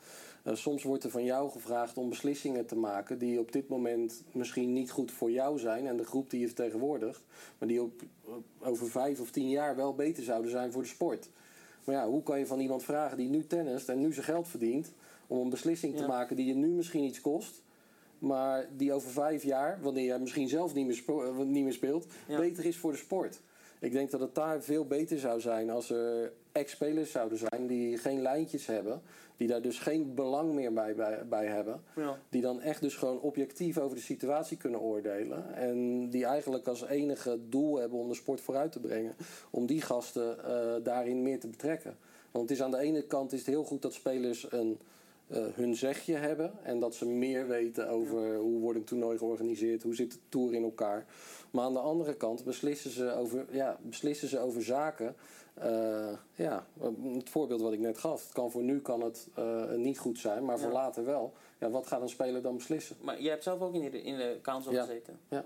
Soms 0.52 0.82
wordt 0.82 1.04
er 1.04 1.10
van 1.10 1.24
jou 1.24 1.50
gevraagd 1.50 1.96
om 1.98 2.08
beslissingen 2.08 2.66
te 2.66 2.76
maken 2.76 3.18
die 3.18 3.38
op 3.38 3.52
dit 3.52 3.68
moment 3.68 4.22
misschien 4.32 4.72
niet 4.72 4.90
goed 4.90 5.12
voor 5.12 5.30
jou 5.30 5.58
zijn 5.58 5.86
en 5.86 5.96
de 5.96 6.04
groep 6.04 6.30
die 6.30 6.40
je 6.40 6.46
vertegenwoordigt, 6.46 7.24
maar 7.58 7.68
die 7.68 7.82
op, 7.82 8.02
over 8.60 8.90
vijf 8.90 9.20
of 9.20 9.30
tien 9.30 9.48
jaar 9.48 9.76
wel 9.76 9.94
beter 9.94 10.22
zouden 10.22 10.50
zijn 10.50 10.72
voor 10.72 10.82
de 10.82 10.88
sport. 10.88 11.28
Maar 11.84 11.94
ja, 11.94 12.08
hoe 12.08 12.22
kan 12.22 12.38
je 12.38 12.46
van 12.46 12.60
iemand 12.60 12.82
vragen 12.82 13.16
die 13.16 13.28
nu 13.28 13.46
tennist 13.46 13.88
en 13.88 14.00
nu 14.00 14.12
zijn 14.12 14.24
geld 14.24 14.48
verdient, 14.48 14.92
om 15.26 15.38
een 15.38 15.50
beslissing 15.50 15.94
te 15.94 16.02
Ja. 16.02 16.08
maken 16.08 16.36
die 16.36 16.46
je 16.46 16.54
nu 16.54 16.68
misschien 16.68 17.04
iets 17.04 17.20
kost, 17.20 17.62
maar 18.18 18.68
die 18.76 18.92
over 18.92 19.10
vijf 19.10 19.42
jaar, 19.42 19.78
wanneer 19.82 20.12
je 20.12 20.18
misschien 20.18 20.48
zelf 20.48 20.74
niet 20.74 20.86
meer, 20.86 20.94
spo- 20.94 21.22
eh, 21.22 21.38
niet 21.38 21.64
meer 21.64 21.72
speelt, 21.72 22.06
Ja. 22.28 22.38
beter 22.38 22.64
is 22.64 22.76
voor 22.76 22.92
de 22.92 22.98
sport. 22.98 23.40
Ik 23.80 23.92
denk 23.92 24.10
dat 24.10 24.20
het 24.20 24.34
daar 24.34 24.62
veel 24.62 24.86
beter 24.86 25.18
zou 25.18 25.40
zijn 25.40 25.70
als 25.70 25.90
er 25.90 26.32
ex-spelers 26.52 27.10
zouden 27.10 27.38
zijn 27.38 27.66
die 27.66 27.98
geen 27.98 28.22
lijntjes 28.22 28.66
hebben, 28.66 29.02
die 29.36 29.48
daar 29.48 29.62
dus 29.62 29.78
geen 29.78 30.14
belang 30.14 30.52
meer 30.52 30.72
bij, 30.72 30.94
bij, 30.94 31.26
bij 31.28 31.46
hebben. 31.46 31.82
Ja. 31.96 32.18
Die 32.28 32.42
dan 32.42 32.60
echt 32.60 32.80
dus 32.80 32.96
gewoon 32.96 33.20
objectief 33.20 33.78
over 33.78 33.96
de 33.96 34.02
situatie 34.02 34.56
kunnen 34.56 34.80
oordelen. 34.80 35.54
En 35.54 36.08
die 36.10 36.24
eigenlijk 36.24 36.66
als 36.66 36.84
enige 36.84 37.38
doel 37.48 37.78
hebben 37.78 37.98
om 37.98 38.08
de 38.08 38.14
sport 38.14 38.40
vooruit 38.40 38.72
te 38.72 38.80
brengen. 38.80 39.16
Om 39.50 39.66
die 39.66 39.80
gasten 39.80 40.44
eh, 40.44 40.84
daarin 40.84 41.22
meer 41.22 41.40
te 41.40 41.48
betrekken. 41.48 41.96
Want 42.30 42.48
het 42.48 42.58
is 42.58 42.64
aan 42.64 42.70
de 42.70 42.78
ene 42.78 43.02
kant 43.02 43.32
is 43.32 43.38
het 43.38 43.48
heel 43.48 43.64
goed 43.64 43.82
dat 43.82 43.92
spelers 43.92 44.46
een, 44.52 44.78
eh, 45.26 45.44
hun 45.54 45.74
zegje 45.74 46.14
hebben. 46.14 46.52
En 46.62 46.80
dat 46.80 46.94
ze 46.94 47.06
meer 47.06 47.48
weten 47.48 47.88
over 47.88 48.36
hoe 48.36 48.60
wordt 48.60 48.78
een 48.78 48.84
toernooi 48.84 49.18
georganiseerd. 49.18 49.82
Hoe 49.82 49.94
zit 49.94 50.12
de 50.12 50.18
tour 50.28 50.54
in 50.54 50.62
elkaar. 50.62 51.06
Maar 51.50 51.64
aan 51.64 51.72
de 51.72 51.78
andere 51.78 52.14
kant 52.14 52.44
beslissen 52.44 52.90
ze 52.90 53.12
over, 53.12 53.46
ja, 53.50 53.78
beslissen 53.82 54.28
ze 54.28 54.38
over 54.38 54.62
zaken. 54.62 55.14
Eh, 55.54 56.12
ja, 56.34 56.66
het 57.14 57.30
voorbeeld 57.30 57.60
wat 57.60 57.72
ik 57.72 57.78
net 57.80 57.98
gaf. 57.98 58.22
Het 58.24 58.32
kan 58.32 58.50
voor 58.50 58.62
nu 58.62 58.80
kan 58.80 59.00
het 59.00 59.28
eh, 59.34 59.70
niet 59.70 59.98
goed 59.98 60.18
zijn, 60.18 60.44
maar 60.44 60.58
voor 60.58 60.68
Ja. 60.68 60.74
later 60.74 61.04
wel. 61.04 61.32
Ja, 61.58 61.70
wat 61.70 61.86
gaat 61.86 62.00
een 62.00 62.08
speler 62.08 62.42
dan 62.42 62.56
beslissen? 62.56 62.96
Maar 63.00 63.20
jij 63.20 63.30
hebt 63.30 63.42
zelf 63.42 63.60
ook 63.60 63.74
in 63.74 63.90
de, 63.90 64.02
in 64.02 64.16
de 64.16 64.38
council 64.42 64.72
Ja. 64.72 64.80
gezeten. 64.84 65.18
Ja. 65.28 65.44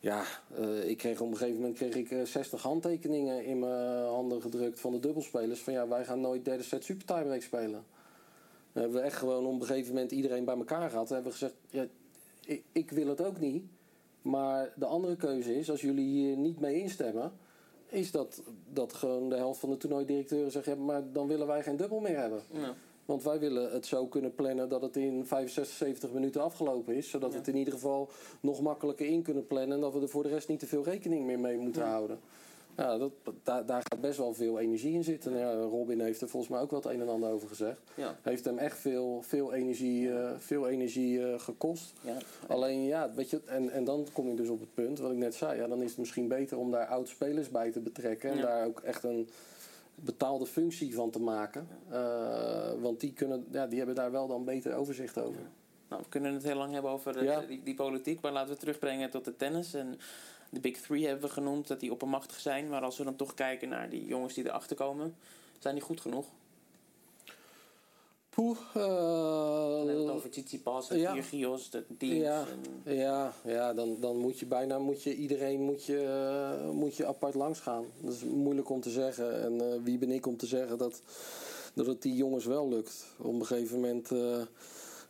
Ja, 0.00 0.24
ik 0.86 0.96
kreeg 0.98 1.20
op 1.20 1.30
een 1.30 1.36
gegeven 1.36 1.60
moment 1.60 1.76
kreeg 1.76 1.94
ik 1.94 2.10
eh, 2.10 2.22
60 2.22 2.62
handtekeningen 2.62 3.44
in 3.44 3.58
mijn 3.58 4.04
handen 4.04 4.40
gedrukt 4.42 4.80
van 4.80 4.92
de 4.92 5.00
dubbelspelers. 5.00 5.60
Van 5.60 5.72
ja, 5.72 5.88
wij 5.88 6.04
gaan 6.04 6.20
nooit 6.20 6.44
derde 6.44 6.62
set 6.62 6.84
super 6.84 7.06
tiebreak 7.06 7.42
spelen. 7.42 7.84
Dan 8.72 8.82
hebben 8.82 9.00
we 9.00 9.06
echt 9.06 9.16
gewoon 9.16 9.46
op 9.46 9.60
een 9.60 9.66
gegeven 9.66 9.94
moment 9.94 10.12
iedereen 10.12 10.44
bij 10.44 10.56
elkaar 10.56 10.90
gehad. 10.90 11.08
En 11.08 11.14
hebben 11.14 11.32
we 11.32 11.38
gezegd, 11.38 11.54
ja, 11.70 11.86
ik, 12.44 12.62
ik 12.72 12.90
wil 12.90 13.06
het 13.06 13.24
ook 13.24 13.40
niet. 13.40 13.64
Maar 14.28 14.72
de 14.76 14.86
andere 14.86 15.16
keuze 15.16 15.56
is, 15.56 15.70
als 15.70 15.80
jullie 15.80 16.06
hier 16.06 16.36
niet 16.36 16.60
mee 16.60 16.80
instemmen, 16.80 17.32
is 17.86 18.10
dat, 18.10 18.42
dat 18.72 18.92
gewoon 18.92 19.28
de 19.28 19.36
helft 19.36 19.60
van 19.60 19.70
de 19.70 19.76
toernooidirecteuren 19.76 20.50
zegt, 20.50 20.66
ja, 20.66 20.74
maar 20.74 21.12
dan 21.12 21.26
willen 21.26 21.46
wij 21.46 21.62
geen 21.62 21.76
dubbel 21.76 22.00
meer 22.00 22.18
hebben. 22.18 22.42
Ja. 22.52 22.74
Want 23.04 23.22
wij 23.22 23.38
willen 23.38 23.72
het 23.72 23.86
zo 23.86 24.06
kunnen 24.06 24.34
plannen 24.34 24.68
dat 24.68 24.82
het 24.82 24.96
in 24.96 25.26
65, 25.26 25.76
70 25.76 26.10
minuten 26.12 26.42
afgelopen 26.42 26.94
is. 26.94 27.10
Zodat 27.10 27.32
we 27.32 27.38
het 27.38 27.48
in 27.48 27.56
ieder 27.56 27.72
geval 27.72 28.08
nog 28.40 28.60
makkelijker 28.60 29.06
in 29.06 29.22
kunnen 29.22 29.46
plannen. 29.46 29.72
En 29.72 29.80
dat 29.80 29.92
we 29.92 30.00
er 30.00 30.08
voor 30.08 30.22
de 30.22 30.28
rest 30.28 30.48
niet 30.48 30.58
te 30.58 30.66
veel 30.66 30.84
rekening 30.84 31.26
meer 31.26 31.40
mee 31.40 31.56
moeten 31.56 31.86
houden. 31.86 32.18
Ja, 32.78 32.98
dat, 32.98 33.12
daar, 33.42 33.66
daar 33.66 33.82
gaat 33.88 34.00
best 34.00 34.18
wel 34.18 34.34
veel 34.34 34.58
energie 34.58 34.92
in 34.92 35.04
zitten. 35.04 35.32
En 35.32 35.38
ja, 35.38 35.52
Robin 35.52 36.00
heeft 36.00 36.20
er 36.20 36.28
volgens 36.28 36.52
mij 36.52 36.60
ook 36.60 36.70
wel 36.70 36.80
het 36.80 36.90
een 36.90 37.00
en 37.00 37.08
ander 37.08 37.30
over 37.30 37.48
gezegd. 37.48 37.80
Ja. 37.94 38.16
Heeft 38.22 38.44
hem 38.44 38.58
echt 38.58 38.78
veel, 38.78 39.22
veel 39.22 39.54
energie, 39.54 40.12
eh, 40.12 40.30
veel 40.38 40.68
energie 40.68 41.26
eh, 41.26 41.38
gekost. 41.40 41.92
Ja. 42.00 42.16
Alleen 42.46 42.84
ja, 42.84 43.10
weet 43.14 43.30
je, 43.30 43.40
en, 43.44 43.70
en 43.70 43.84
dan 43.84 44.06
kom 44.12 44.30
ik 44.30 44.36
dus 44.36 44.48
op 44.48 44.60
het 44.60 44.74
punt 44.74 44.98
wat 44.98 45.10
ik 45.10 45.16
net 45.16 45.34
zei. 45.34 45.60
Ja, 45.60 45.66
dan 45.66 45.82
is 45.82 45.88
het 45.88 45.98
misschien 45.98 46.28
beter 46.28 46.58
om 46.58 46.70
daar 46.70 46.86
oud-spelers 46.86 47.50
bij 47.50 47.70
te 47.70 47.80
betrekken. 47.80 48.30
En 48.30 48.40
daar 48.40 48.66
ook 48.66 48.80
echt 48.80 49.02
een 49.02 49.28
betaalde 49.94 50.46
functie 50.46 50.94
van 50.94 51.10
te 51.10 51.20
maken. 51.20 51.68
Eh, 51.90 52.72
want 52.80 53.00
die, 53.00 53.12
kunnen, 53.12 53.46
ja, 53.50 53.66
die 53.66 53.78
hebben 53.78 53.96
daar 53.96 54.10
wel 54.10 54.26
dan 54.26 54.44
beter 54.44 54.74
overzicht 54.74 55.18
over. 55.18 55.40
Nou, 55.88 56.02
we 56.02 56.08
kunnen 56.08 56.34
het 56.34 56.42
heel 56.42 56.56
lang 56.56 56.72
hebben 56.72 56.90
over 56.90 57.46
die, 57.48 57.62
die 57.62 57.74
politiek, 57.74 58.20
maar 58.20 58.32
laten 58.32 58.54
we 58.54 58.60
terugbrengen 58.60 59.10
tot 59.10 59.24
de 59.24 59.36
tennis. 59.36 59.74
En 59.74 59.98
De 60.50 60.60
Big 60.60 60.80
Three 60.80 61.06
hebben 61.06 61.26
we 61.26 61.32
genoemd, 61.32 61.68
dat 61.68 61.80
die 61.80 61.92
oppermachtig 61.92 62.40
zijn. 62.40 62.68
Maar 62.68 62.82
als 62.82 62.98
we 62.98 63.04
dan 63.04 63.16
toch 63.16 63.34
kijken 63.34 63.68
naar 63.68 63.90
die 63.90 64.06
jongens 64.06 64.34
die 64.34 64.44
erachter 64.46 64.76
komen, 64.76 65.14
zijn 65.58 65.74
die 65.74 65.84
goed 65.84 66.00
genoeg? 66.00 66.26
Poeh. 68.30 68.58
Dan 68.74 69.86
hebben 69.86 69.86
we 69.86 69.92
het 69.92 70.08
Uh, 70.08 70.14
over 70.14 70.30
Tsitsipas 70.30 70.90
en 70.90 70.98
ja. 70.98 71.12
Kyrgios, 71.12 71.70
de 71.70 71.84
teams. 71.98 72.16
ja, 72.22 72.44
en- 72.84 72.94
ja, 72.94 73.32
ja 73.44 73.74
dan, 73.74 73.96
dan 74.00 74.16
moet 74.16 74.38
je 74.38 74.46
bijna 74.46 74.78
moet 74.78 75.02
je 75.02 75.14
iedereen 75.14 75.60
moet 75.60 75.84
je, 75.84 76.02
eh, 76.62 76.70
moet 76.70 76.96
je 76.96 77.06
apart 77.06 77.34
langs 77.34 77.60
gaan. 77.60 77.84
Dat 78.00 78.12
is 78.12 78.24
moeilijk 78.24 78.68
om 78.70 78.80
te 78.80 78.90
zeggen. 78.90 79.42
En 79.42 79.60
eh, 79.60 79.78
wie 79.82 79.98
ben 79.98 80.10
ik 80.10 80.26
om 80.26 80.36
te 80.36 80.46
zeggen 80.46 80.78
dat, 80.78 81.02
dat 81.74 81.86
het 81.86 82.02
die 82.02 82.14
jongens 82.16 82.44
wel 82.44 82.68
lukt. 82.68 83.06
Op 83.18 83.34
een 83.34 83.46
gegeven 83.46 83.80
moment, 83.80 84.10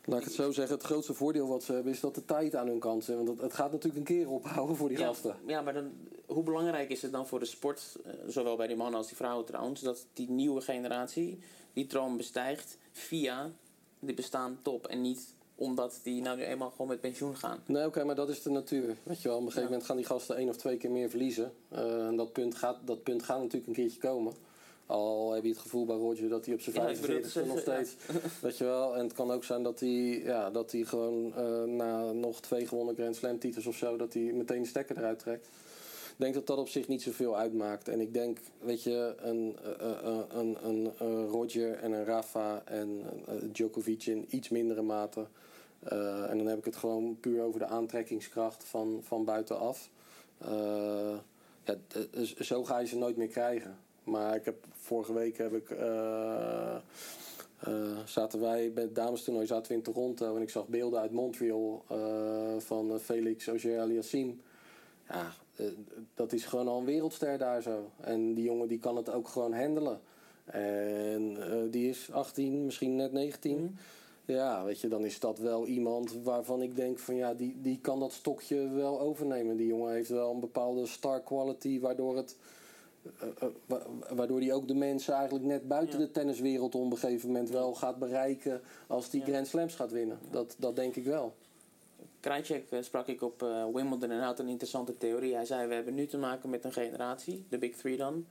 laat 0.09 0.19
ik 0.19 0.25
het 0.25 0.33
zo 0.33 0.51
zeggen, 0.51 0.75
het 0.75 0.85
grootste 0.85 1.13
voordeel 1.13 1.47
wat 1.47 1.63
ze 1.63 1.73
hebben 1.73 1.91
is 1.91 1.99
dat 1.99 2.15
de 2.15 2.25
tijd 2.25 2.55
aan 2.55 2.67
hun 2.67 2.79
kant 2.79 3.09
is. 3.09 3.15
Want 3.15 3.41
het, 3.41 3.53
gaat 3.53 3.71
natuurlijk 3.71 3.97
een 4.09 4.15
keer 4.15 4.29
ophouden 4.29 4.75
voor 4.75 4.89
die 4.89 4.97
ja, 4.97 5.05
gasten. 5.05 5.35
ja, 5.45 5.61
maar 5.61 5.73
dan, 5.73 5.91
hoe 6.25 6.43
belangrijk 6.43 6.89
is 6.89 7.01
het 7.01 7.11
dan 7.11 7.27
voor 7.27 7.39
de 7.39 7.45
sport, 7.45 7.97
eh, 8.05 8.13
zowel 8.27 8.55
bij 8.55 8.67
die 8.67 8.75
mannen 8.75 8.97
als 8.97 9.07
die 9.07 9.17
vrouwen 9.17 9.45
trouwens, 9.45 9.81
dat 9.81 10.05
die 10.13 10.29
nieuwe 10.29 10.61
generatie 10.61 11.39
die 11.73 11.87
troon 11.87 12.17
bestijgt 12.17 12.77
via 12.91 13.51
de 13.99 14.13
bestaande 14.13 14.61
top 14.61 14.87
en 14.87 15.01
niet 15.01 15.33
omdat 15.55 15.99
die 16.03 16.21
nou 16.21 16.37
nu 16.37 16.43
eenmaal 16.43 16.69
gewoon 16.69 16.87
met 16.87 17.01
pensioen 17.01 17.37
gaan. 17.37 17.63
Nee, 17.65 17.85
oké, 17.85 18.03
maar 18.03 18.15
dat 18.15 18.29
is 18.29 18.41
de 18.41 18.49
natuur. 18.49 18.95
Weet 19.03 19.21
je 19.21 19.27
wel, 19.27 19.37
op 19.37 19.43
een 19.43 19.47
gegeven 19.47 19.69
moment 19.69 19.87
gaan 19.87 19.95
die 19.95 20.05
gasten 20.05 20.35
één 20.35 20.49
of 20.49 20.57
twee 20.57 20.77
keer 20.77 20.91
meer 20.91 21.09
verliezen. 21.09 21.51
Eh, 21.69 22.07
en 22.07 22.15
dat 22.15 22.33
punt, 22.33 22.55
gaat, 22.55 22.77
dat 22.85 23.03
punt 23.03 23.23
gaat 23.23 23.37
natuurlijk 23.37 23.67
een 23.67 23.73
keertje 23.73 23.99
komen. 23.99 24.33
Al 24.89 25.31
heb 25.33 25.43
je 25.43 25.49
het 25.49 25.59
gevoel 25.59 25.85
bij 25.85 25.95
Roger 25.95 26.29
dat 26.29 26.45
hij 26.45 26.53
op 26.53 26.61
zijn 26.61 26.75
Ja, 26.75 26.87
ik 26.87 27.01
bedoel 27.01 27.21
45 27.21 27.31
te 27.31 27.47
nog 27.53 27.59
steeds. 27.59 27.95
Weet 28.41 28.57
je 28.57 28.63
wel, 28.63 28.95
en 28.95 29.03
het 29.03 29.13
kan 29.13 29.31
ook 29.31 29.43
zijn 29.43 29.63
dat 29.63 29.79
hij, 29.79 30.21
ja, 30.23 30.49
dat 30.49 30.71
hij 30.71 30.83
gewoon 30.83 31.33
eh, 31.35 31.63
na 31.63 32.11
nog 32.11 32.41
twee 32.41 32.67
gewonnen 32.67 32.95
Grand 32.95 33.15
Slam 33.15 33.39
titels 33.39 33.65
of 33.65 33.75
zo, 33.75 33.97
dat 33.97 34.13
hij 34.13 34.21
meteen 34.21 34.61
de 34.61 34.67
stekker 34.67 34.97
eruit 34.97 35.19
trekt. 35.19 35.45
Ik 35.45 36.15
denk 36.17 36.33
dat 36.33 36.47
dat 36.47 36.57
op 36.57 36.67
zich 36.67 36.87
niet 36.87 37.01
zoveel 37.01 37.37
uitmaakt. 37.37 37.87
En 37.87 37.99
ik 37.99 38.13
denk, 38.13 38.39
weet 38.59 38.83
je, 38.83 39.15
een, 39.17 39.57
eh, 39.79 39.91
eh, 39.91 40.19
een, 40.29 40.57
een, 40.63 40.91
een 40.97 41.27
Roger 41.27 41.75
en 41.75 41.91
een 41.91 42.05
Rafa 42.05 42.61
en 42.65 43.01
Djokovic 43.51 44.05
in 44.05 44.25
iets 44.29 44.49
mindere 44.49 44.81
mate. 44.81 45.27
En 46.29 46.37
dan 46.37 46.45
heb 46.45 46.57
ik 46.57 46.65
het 46.65 46.75
gewoon 46.75 47.17
puur 47.19 47.41
over 47.41 47.59
de 47.59 47.65
aantrekkingskracht 47.65 48.63
van, 48.63 48.99
van 49.03 49.25
buitenaf. 49.25 49.89
Ja, 51.63 51.75
zo 52.39 52.63
ga 52.63 52.79
je 52.79 52.87
ze 52.87 52.97
nooit 52.97 53.17
meer 53.17 53.27
krijgen. 53.27 53.87
Maar 54.09 54.35
ik 54.35 54.45
heb, 54.45 54.65
vorige 54.71 55.13
week 55.13 55.37
heb 55.37 55.53
ik, 55.53 55.69
eh, 55.69 56.75
eh, 57.59 57.97
zaten 58.05 58.39
wij 58.39 58.73
bij 58.73 58.83
het 58.83 58.95
damestoernooi 58.95 59.45
zaten 59.45 59.71
we 59.71 59.77
in 59.77 59.83
Toronto. 59.83 60.35
En 60.35 60.41
ik 60.41 60.49
zag 60.49 60.67
beelden 60.67 60.99
uit 60.99 61.11
Montreal 61.11 61.83
eh, 61.87 62.57
van 62.57 62.99
Felix 62.99 63.47
Auger-Aliassime. 63.47 64.33
Ja, 65.09 65.31
dat 66.13 66.33
is 66.33 66.45
gewoon 66.45 66.67
al 66.67 66.79
een 66.79 66.85
wereldster 66.85 67.37
daar 67.37 67.61
zo. 67.61 67.89
En 67.99 68.33
die 68.33 68.43
jongen 68.43 68.67
die 68.67 68.79
kan 68.79 68.95
het 68.95 69.09
ook 69.09 69.27
gewoon 69.27 69.53
handelen. 69.53 69.99
En 70.45 71.37
die 71.71 71.89
is 71.89 72.11
18, 72.11 72.65
misschien 72.65 72.95
net 72.95 73.11
19. 73.11 73.77
Ja, 74.25 74.63
weet 74.63 74.79
je, 74.79 74.87
dan 74.87 75.05
is 75.05 75.19
dat 75.19 75.39
wel 75.39 75.65
iemand 75.65 76.13
waarvan 76.23 76.61
ik 76.61 76.75
denk 76.75 76.99
van 76.99 77.15
ja, 77.15 77.33
die, 77.33 77.57
die 77.61 77.79
kan 77.81 77.99
dat 77.99 78.11
stokje 78.11 78.69
wel 78.69 78.99
overnemen. 78.99 79.57
Die 79.57 79.67
jongen 79.67 79.93
heeft 79.93 80.09
wel 80.09 80.31
een 80.31 80.39
bepaalde 80.39 80.85
star 80.85 81.21
quality 81.21 81.79
waardoor 81.79 82.17
het. 82.17 82.37
Eh, 83.19 83.27
eh, 83.39 83.49
wa- 83.65 83.85
waardoor 84.15 84.39
hij 84.39 84.53
ook 84.53 84.67
de 84.67 84.75
mensen 84.75 85.13
eigenlijk 85.13 85.45
net 85.45 85.67
buiten 85.67 85.99
Ja. 85.99 86.05
de 86.05 86.11
tenniswereld 86.11 86.75
op 86.75 86.91
een 86.91 86.97
gegeven 86.97 87.27
moment 87.27 87.49
wel 87.49 87.73
gaat 87.73 87.99
bereiken 87.99 88.61
als 88.87 89.09
die 89.09 89.19
Ja. 89.19 89.25
Grand 89.27 89.47
Slams 89.47 89.75
gaat 89.75 89.91
winnen. 89.91 90.19
Dat, 90.31 90.55
dat 90.57 90.75
denk 90.75 90.95
ik 90.95 91.03
wel. 91.05 91.33
Krajcek 92.19 92.65
eh, 92.71 92.81
sprak 92.81 93.07
ik 93.07 93.21
op 93.21 93.39
Wimbledon 93.73 94.11
en 94.11 94.19
had 94.21 94.39
een 94.39 94.47
interessante 94.47 94.97
theorie. 94.97 95.35
Hij 95.35 95.45
zei, 95.45 95.67
we 95.67 95.73
hebben 95.73 95.93
nu 95.95 96.05
te 96.07 96.17
maken 96.17 96.49
met 96.49 96.63
een 96.63 96.73
generatie, 96.73 97.45
de 97.49 97.57
Big 97.57 97.75
Three 97.75 97.97
dan. 97.97 98.25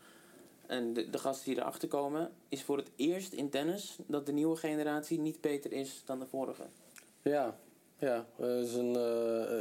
En 0.67 0.93
de, 0.93 1.11
de 1.11 1.19
gasten 1.19 1.51
die 1.51 1.61
erachter 1.61 1.89
komen, 1.89 2.31
is 2.49 2.63
voor 2.63 2.77
het 2.77 2.91
eerst 2.97 3.33
in 3.33 3.49
tennis 3.51 3.99
dat 4.07 4.27
de 4.27 4.33
nieuwe 4.33 4.57
generatie 4.57 5.19
niet 5.19 5.41
beter 5.41 5.73
is 5.73 6.03
dan 6.05 6.19
de 6.19 6.27
vorige. 6.27 6.63
Ja, 7.23 7.57
ja 7.99 8.27
dat 8.37 8.49
is 8.65 8.75
een, 8.75 8.97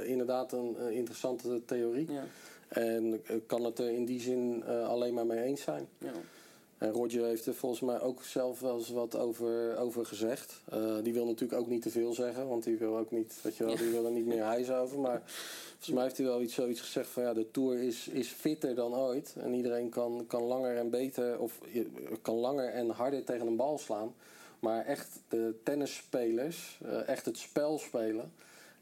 inderdaad 0.05 0.51
een 0.51 0.77
interessante 0.91 1.65
theorie. 1.65 2.11
Ja. 2.11 2.23
En 2.67 3.13
ik 3.27 3.47
kan 3.47 3.63
het 3.63 3.79
er 3.79 3.89
in 3.89 4.05
die 4.05 4.19
zin 4.21 4.63
eh, 4.67 4.87
alleen 4.89 5.13
maar 5.13 5.25
mee 5.25 5.43
eens 5.43 5.61
zijn. 5.61 5.87
Ja. 5.97 6.11
En 6.77 6.91
Roger 6.91 7.25
heeft 7.25 7.45
er 7.45 7.53
volgens 7.55 7.81
mij 7.81 8.01
ook 8.01 8.23
zelf 8.23 8.59
wel 8.59 8.77
eens 8.77 8.89
wat 8.89 9.15
over, 9.15 9.77
over 9.77 10.05
gezegd. 10.05 10.61
Eh, 10.69 10.95
die 11.03 11.13
wil 11.13 11.25
natuurlijk 11.25 11.59
ook 11.61 11.67
niet 11.67 11.81
te 11.81 11.89
veel 11.89 12.13
zeggen, 12.13 12.47
want 12.47 12.63
die 12.63 12.77
wil 12.77 12.97
ook 12.97 13.11
niet, 13.11 13.33
weet 13.43 13.55
je 13.57 13.65
wel, 13.65 13.75
die 13.75 13.89
wil 13.89 14.05
er 14.05 14.11
niet 14.11 14.25
meer 14.25 14.43
hijs 14.53 14.71
over. 14.71 14.99
Maar 14.99 15.21
volgens 15.69 15.89
mij 15.91 16.03
heeft 16.03 16.17
hij 16.17 16.25
wel 16.25 16.41
iets, 16.41 16.53
zoiets 16.53 16.81
gezegd 16.81 17.07
van 17.09 17.23
ja, 17.23 17.33
de 17.33 17.51
Tour 17.51 17.79
is, 17.79 18.07
is 18.07 18.27
fitter 18.27 18.75
dan 18.75 18.95
ooit. 18.95 19.35
En 19.37 19.53
iedereen 19.53 19.89
kan, 19.89 20.25
kan 20.27 20.43
langer 20.43 20.77
en 20.77 20.89
beter, 20.89 21.39
of 21.39 21.59
je- 21.71 21.87
kan 22.21 22.35
langer 22.35 22.69
en 22.69 22.89
harder 22.89 23.23
tegen 23.23 23.47
een 23.47 23.55
bal 23.55 23.77
slaan. 23.77 24.13
Maar 24.59 24.85
echt 24.85 25.19
de 25.27 25.53
tennisspelers, 25.63 26.79
eh, 26.85 27.07
echt 27.07 27.25
het 27.25 27.37
spel 27.37 27.77
spelen. 27.79 28.31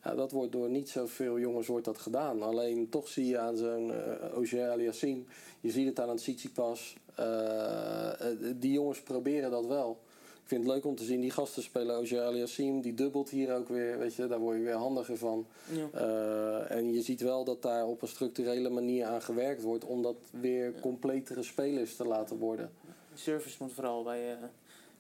Ja, 0.06 0.16
dat 0.16 0.32
wordt 0.32 0.52
door 0.52 0.70
niet 0.70 0.90
zoveel 0.90 1.40
jongens 1.40 1.68
wordt 1.68 1.86
dat 1.86 1.98
gedaan. 1.98 2.42
Alleen 2.42 2.90
toch 2.90 3.08
zie 3.08 3.26
je 3.26 3.38
aan 3.38 3.58
zo'n 3.58 3.88
uh, 3.88 4.18
Auger 4.34 4.70
Aliassime, 4.70 5.24
je 5.60 5.72
ziet 5.72 5.88
het 5.88 6.00
aan 6.00 6.10
een 6.10 6.16
Tsitsipas. 6.16 6.96
eh, 7.16 8.32
eh, 8.32 8.38
die 8.56 8.72
jongens 8.72 9.02
proberen 9.02 9.52
dat 9.52 9.66
wel. 9.66 10.00
Ik 10.46 10.52
vind 10.52 10.64
het 10.64 10.74
leuk 10.74 10.86
om 10.86 10.96
te 10.96 11.04
zien, 11.04 11.22
die 11.22 11.32
gasten 11.32 11.64
spelen 11.64 11.96
Auger 11.96 12.22
Aliassime. 12.22 12.82
Die 12.82 12.94
dubbelt 12.94 13.30
hier 13.30 13.56
ook 13.56 13.68
weer, 13.68 13.98
weet 13.98 14.16
je, 14.16 14.28
daar 14.28 14.40
word 14.40 14.58
je 14.58 14.64
weer 14.64 14.74
handiger 14.74 15.18
van. 15.18 15.48
Ja. 15.72 15.88
Eh, 16.00 16.78
en 16.78 16.94
je 16.94 17.02
ziet 17.02 17.22
wel 17.22 17.44
dat 17.44 17.62
daar 17.62 17.86
op 17.86 18.02
een 18.02 18.08
structurele 18.08 18.70
manier 18.70 19.06
aan 19.06 19.22
gewerkt 19.22 19.62
wordt... 19.62 19.86
om 19.86 20.02
dat 20.02 20.16
weer 20.32 20.74
completere 20.82 21.44
spelers 21.44 21.96
te 21.96 22.06
laten 22.08 22.38
worden. 22.38 22.72
Service 23.14 23.56
moet 23.60 23.74
vooral 23.74 24.04
bij 24.04 24.32
eh, 24.32 24.38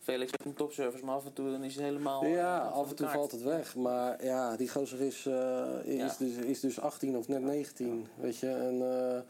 Felix 0.05 0.31
heeft 0.31 0.45
een 0.45 0.53
topservice, 0.53 1.05
maar 1.05 1.15
af 1.15 1.25
en 1.25 1.33
toe 1.33 1.51
dan 1.51 1.63
is 1.63 1.75
het 1.75 1.83
helemaal... 1.83 2.25
Ja, 2.25 2.57
eh, 2.57 2.63
van 2.71 2.73
af 2.81 2.89
en 2.89 2.95
toe 2.95 3.07
valt 3.07 3.31
het 3.31 3.41
weg. 3.41 3.75
Maar 3.75 4.25
ja, 4.25 4.55
die 4.55 4.69
gozer 4.69 5.01
is, 5.01 5.25
eh, 5.25 5.65
is, 5.83 5.95
Ja. 5.95 6.15
dus, 6.17 6.35
is 6.35 6.59
dus 6.59 6.79
18 6.79 7.17
of 7.17 7.27
net 7.27 7.41
19. 7.41 8.07
Weet 8.15 8.37
je, 8.37 8.49
en 8.49 8.81
eh, 9.15 9.21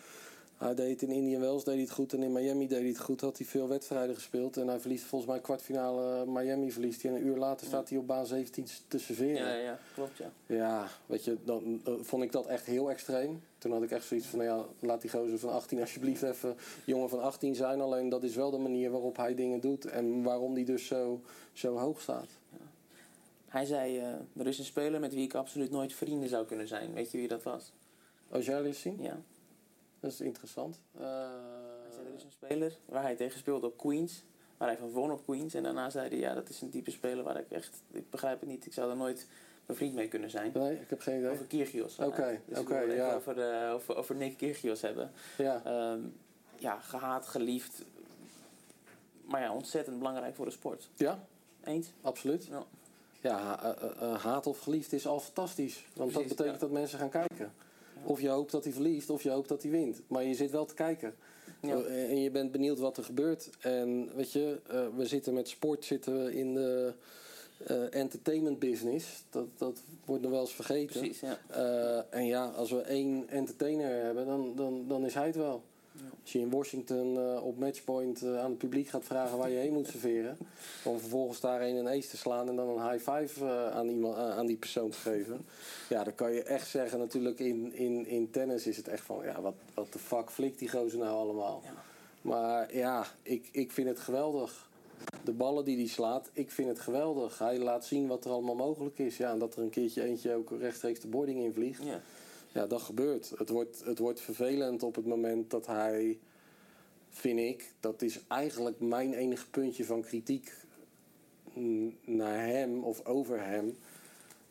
hij 0.65 0.75
deed 0.75 1.01
het 1.01 1.09
in 1.09 1.15
Indian 1.15 1.41
Wells 1.41 1.63
deed 1.63 1.73
hij 1.73 1.83
het 1.83 1.91
goed. 1.91 2.13
En 2.13 2.23
in 2.23 2.31
Miami 2.31 2.67
deed 2.67 2.79
hij 2.79 2.87
het 2.87 2.99
goed. 2.99 3.21
Had 3.21 3.37
hij 3.37 3.47
veel 3.47 3.67
wedstrijden 3.67 4.15
gespeeld. 4.15 4.57
En 4.57 4.67
hij 4.67 4.79
verliest 4.79 5.03
volgens 5.03 5.31
mij 5.31 5.39
kwartfinale 5.39 6.25
Miami 6.25 6.71
verliest 6.71 7.01
hij. 7.01 7.11
En 7.11 7.17
een 7.17 7.25
uur 7.25 7.37
later 7.37 7.67
staat 7.67 7.89
hij 7.89 7.97
op 7.97 8.07
baan 8.07 8.25
17 8.25 8.65
te 8.87 8.99
serveren. 8.99 9.47
Ja, 9.47 9.55
ja, 9.55 9.79
klopt 9.93 10.17
ja. 10.17 10.31
Ja, 10.45 10.87
weet 11.05 11.23
je, 11.23 11.37
dan, 11.43 11.81
dan 11.83 12.05
vond 12.05 12.23
ik 12.23 12.31
dat 12.31 12.45
echt 12.45 12.65
heel 12.65 12.89
extreem. 12.89 13.41
Toen 13.57 13.71
had 13.71 13.83
ik 13.83 13.91
echt 13.91 14.05
zoiets 14.05 14.27
van, 14.27 14.39
nou 14.39 14.59
ja, 14.59 14.87
laat 14.87 15.01
die 15.01 15.09
gozer 15.09 15.39
van 15.39 15.51
18 15.51 15.79
alsjeblieft 15.79 16.23
even 16.23 16.55
jongen 16.85 17.09
van 17.09 17.21
18 17.21 17.55
zijn. 17.55 17.81
Alleen 17.81 18.09
dat 18.09 18.23
is 18.23 18.35
wel 18.35 18.51
de 18.51 18.57
manier 18.57 18.91
waarop 18.91 19.17
hij 19.17 19.35
dingen 19.35 19.59
doet 19.59 19.85
en 19.85 20.23
waarom 20.23 20.53
die 20.53 20.65
dus 20.65 20.87
zo, 20.87 21.21
zo 21.53 21.77
hoog 21.77 22.01
staat. 22.01 22.29
Hij 23.47 23.65
zei, 23.65 23.97
eh, 23.97 24.07
er 24.37 24.47
is 24.47 24.59
een 24.59 24.65
speler 24.65 24.99
met 24.99 25.13
wie 25.13 25.23
ik 25.23 25.33
absoluut 25.33 25.71
nooit 25.71 25.93
vrienden 25.93 26.29
zou 26.29 26.45
kunnen 26.45 26.67
zijn. 26.67 26.93
Weet 26.93 27.11
je 27.11 27.17
wie 27.17 27.27
dat 27.27 27.43
was? 27.43 27.71
Als 28.29 28.45
jij 28.45 28.63
eens 28.63 28.81
zien, 28.81 28.97
Ja. 29.01 29.17
Dat 30.05 30.13
is 30.13 30.21
interessant. 30.21 30.81
Eh, 30.97 31.01
Hij 31.81 31.91
zei, 31.93 32.07
er 32.07 32.13
is 32.15 32.23
een 32.23 32.31
speler 32.31 32.77
waar 32.85 33.01
hij 33.01 33.15
tegen 33.15 33.39
speelde 33.39 33.67
op 33.67 33.77
Queens. 33.77 34.23
Waar 34.57 34.67
hij 34.67 34.77
van 34.77 34.89
won 34.91 35.11
op 35.11 35.23
Queens. 35.23 35.53
En 35.53 35.63
daarna 35.63 35.89
zei 35.89 36.09
hij, 36.09 36.17
ja, 36.17 36.33
dat 36.33 36.49
is 36.49 36.61
een 36.61 36.69
type 36.69 36.91
speler 36.91 37.23
waar 37.23 37.37
ik 37.39 37.51
echt... 37.51 37.81
Ik 37.91 38.09
begrijp 38.09 38.39
het 38.39 38.49
niet. 38.49 38.65
Ik 38.65 38.73
zou 38.73 38.89
er 38.89 38.95
nooit 38.97 39.27
bevriend 39.65 39.93
mee 39.93 40.07
kunnen 40.07 40.29
zijn. 40.29 40.51
nee, 40.53 40.79
ik 40.79 40.89
heb 40.89 40.99
geen 41.01 41.17
idee. 41.19 41.29
Over 41.31 41.45
Kyrgios. 41.45 41.99
Oké, 41.99 42.39
Dus 42.45 42.59
oké, 42.59 42.79
even 42.79 42.95
ja. 42.95 43.15
over, 43.15 43.39
eh, 43.39 43.73
over, 43.73 43.95
over 43.95 44.15
Nick 44.15 44.37
Kyrgios 44.37 44.81
hebben. 44.81 45.11
Ja, 45.37 45.61
Ehm, 45.65 45.99
ja, 46.57 46.79
gehaat, 46.79 47.25
geliefd. 47.27 47.81
Maar 49.25 49.41
ja, 49.41 49.53
ontzettend 49.53 49.97
belangrijk 49.97 50.35
voor 50.35 50.45
de 50.45 50.51
sport. 50.51 50.89
ja, 50.95 51.19
Eens? 51.63 51.91
absoluut. 52.01 52.45
Ja. 52.45 52.63
Ja, 53.21 53.63
eh, 53.63 53.69
eh, 53.89 54.01
eh, 54.01 54.19
haat 54.23 54.47
of 54.47 54.59
geliefd 54.59 54.93
is 54.93 55.07
al 55.07 55.19
fantastisch. 55.19 55.85
Want 55.93 56.11
Precies, 56.11 56.13
dat 56.27 56.37
betekent 56.37 56.61
ja. 56.61 56.67
dat 56.67 56.71
mensen 56.77 56.99
gaan 56.99 57.09
kijken. 57.09 57.53
Of 58.05 58.21
je 58.21 58.29
hoopt 58.29 58.51
dat 58.51 58.63
hij 58.63 58.73
verliest, 58.73 59.09
of 59.09 59.23
je 59.23 59.29
hoopt 59.29 59.49
dat 59.49 59.61
hij 59.61 59.71
wint. 59.71 60.01
Maar 60.07 60.23
je 60.23 60.33
zit 60.33 60.51
wel 60.51 60.65
te 60.65 60.73
kijken. 60.73 61.15
Ja. 61.61 61.77
Eh, 61.77 62.09
En 62.09 62.21
je 62.21 62.31
bent 62.31 62.51
benieuwd 62.51 62.79
wat 62.79 62.97
er 62.97 63.03
gebeurt. 63.03 63.49
En 63.59 64.09
weet 64.15 64.31
je, 64.31 64.59
eh, 64.67 64.85
we 64.95 65.05
zitten 65.05 65.33
met 65.33 65.47
sport 65.47 65.85
zitten 65.85 66.23
we 66.23 66.35
in 66.35 66.53
de 66.53 66.93
eh, 67.57 67.93
entertainment 67.93 68.59
business. 68.59 69.23
Dat, 69.29 69.47
dat 69.57 69.81
wordt 70.05 70.21
nog 70.21 70.31
wel 70.31 70.41
eens 70.41 70.53
vergeten. 70.53 70.99
Precies, 70.99 71.19
ja. 71.19 72.05
En 72.09 72.25
ja, 72.25 72.45
als 72.45 72.71
we 72.71 72.81
één 72.81 73.29
entertainer 73.29 74.03
hebben, 74.03 74.25
dan, 74.25 74.55
dan, 74.55 74.85
dan 74.87 75.05
is 75.05 75.13
hij 75.13 75.25
het 75.25 75.35
wel. 75.35 75.63
Als 76.21 76.33
je 76.33 76.39
in 76.39 76.49
Washington 76.49 77.17
eh, 77.17 77.45
op 77.45 77.57
matchpoint 77.57 78.21
eh, 78.21 78.39
aan 78.39 78.49
het 78.49 78.57
publiek 78.57 78.87
gaat 78.87 79.03
vragen 79.03 79.37
waar 79.37 79.49
je 79.49 79.57
heen 79.57 79.73
moet 79.73 79.87
serveren. 79.87 80.37
Om 80.83 80.99
vervolgens 80.99 81.39
daar 81.39 81.61
een 81.61 81.75
een 81.75 81.87
ace 81.87 82.09
te 82.09 82.17
slaan 82.17 82.49
en 82.49 82.55
dan 82.55 82.69
een 82.69 82.91
high 82.91 83.11
five 83.11 83.45
eh, 83.45 83.71
aan, 83.71 83.87
iemand, 83.87 84.17
aan 84.17 84.45
die 84.45 84.57
persoon 84.57 84.89
te 84.89 84.97
geven. 84.97 85.45
Ja, 85.89 86.03
dan 86.03 86.15
kan 86.15 86.33
je 86.33 86.43
echt 86.43 86.67
zeggen, 86.67 86.99
natuurlijk 86.99 87.39
in, 87.39 87.73
in, 87.73 88.07
in 88.07 88.29
tennis 88.31 88.67
is 88.67 88.77
het 88.77 88.87
echt 88.87 89.03
van, 89.03 89.23
ja, 89.23 89.41
wat, 89.41 89.55
wat 89.73 89.93
de 89.93 89.99
fuck 89.99 90.31
flikt 90.31 90.59
die 90.59 90.69
gozer 90.69 90.99
nou 90.99 91.11
allemaal. 91.11 91.61
Ja. 91.63 91.73
Maar 92.21 92.75
ja, 92.75 93.05
ik, 93.23 93.49
ik 93.51 93.71
vind 93.71 93.87
het 93.87 93.99
geweldig. 93.99 94.69
De 95.23 95.31
ballen 95.31 95.65
die 95.65 95.77
hij 95.77 95.87
slaat, 95.87 96.29
ik 96.33 96.51
vind 96.51 96.67
het 96.67 96.79
geweldig. 96.79 97.39
Hij 97.39 97.59
laat 97.59 97.85
zien 97.85 98.07
wat 98.07 98.25
er 98.25 98.31
allemaal 98.31 98.55
mogelijk 98.55 98.99
is. 98.99 99.17
Ja, 99.17 99.31
en 99.31 99.39
dat 99.39 99.55
er 99.55 99.61
een 99.61 99.69
keertje 99.69 100.03
eentje 100.03 100.33
ook 100.33 100.51
rechtstreeks 100.59 100.99
de 100.99 101.07
boarding 101.07 101.39
in 101.39 101.53
vliegt. 101.53 101.83
ja. 101.83 102.01
Ja, 102.55 102.67
dat 102.67 102.81
gebeurt. 102.81 103.33
Het 103.37 103.49
wordt, 103.49 103.81
het 103.85 103.99
wordt 103.99 104.21
vervelend 104.21 104.83
op 104.83 104.95
het 104.95 105.05
moment 105.05 105.49
dat 105.51 105.65
hij, 105.65 106.19
vind 107.09 107.39
ik, 107.39 107.73
dat 107.79 108.01
is 108.01 108.19
eigenlijk 108.27 108.79
mijn 108.79 109.13
enige 109.13 109.49
puntje 109.49 109.85
van 109.85 110.01
kritiek 110.01 110.53
naar 112.05 112.45
hem 112.45 112.83
of 112.83 113.05
over 113.05 113.45
hem. 113.45 113.77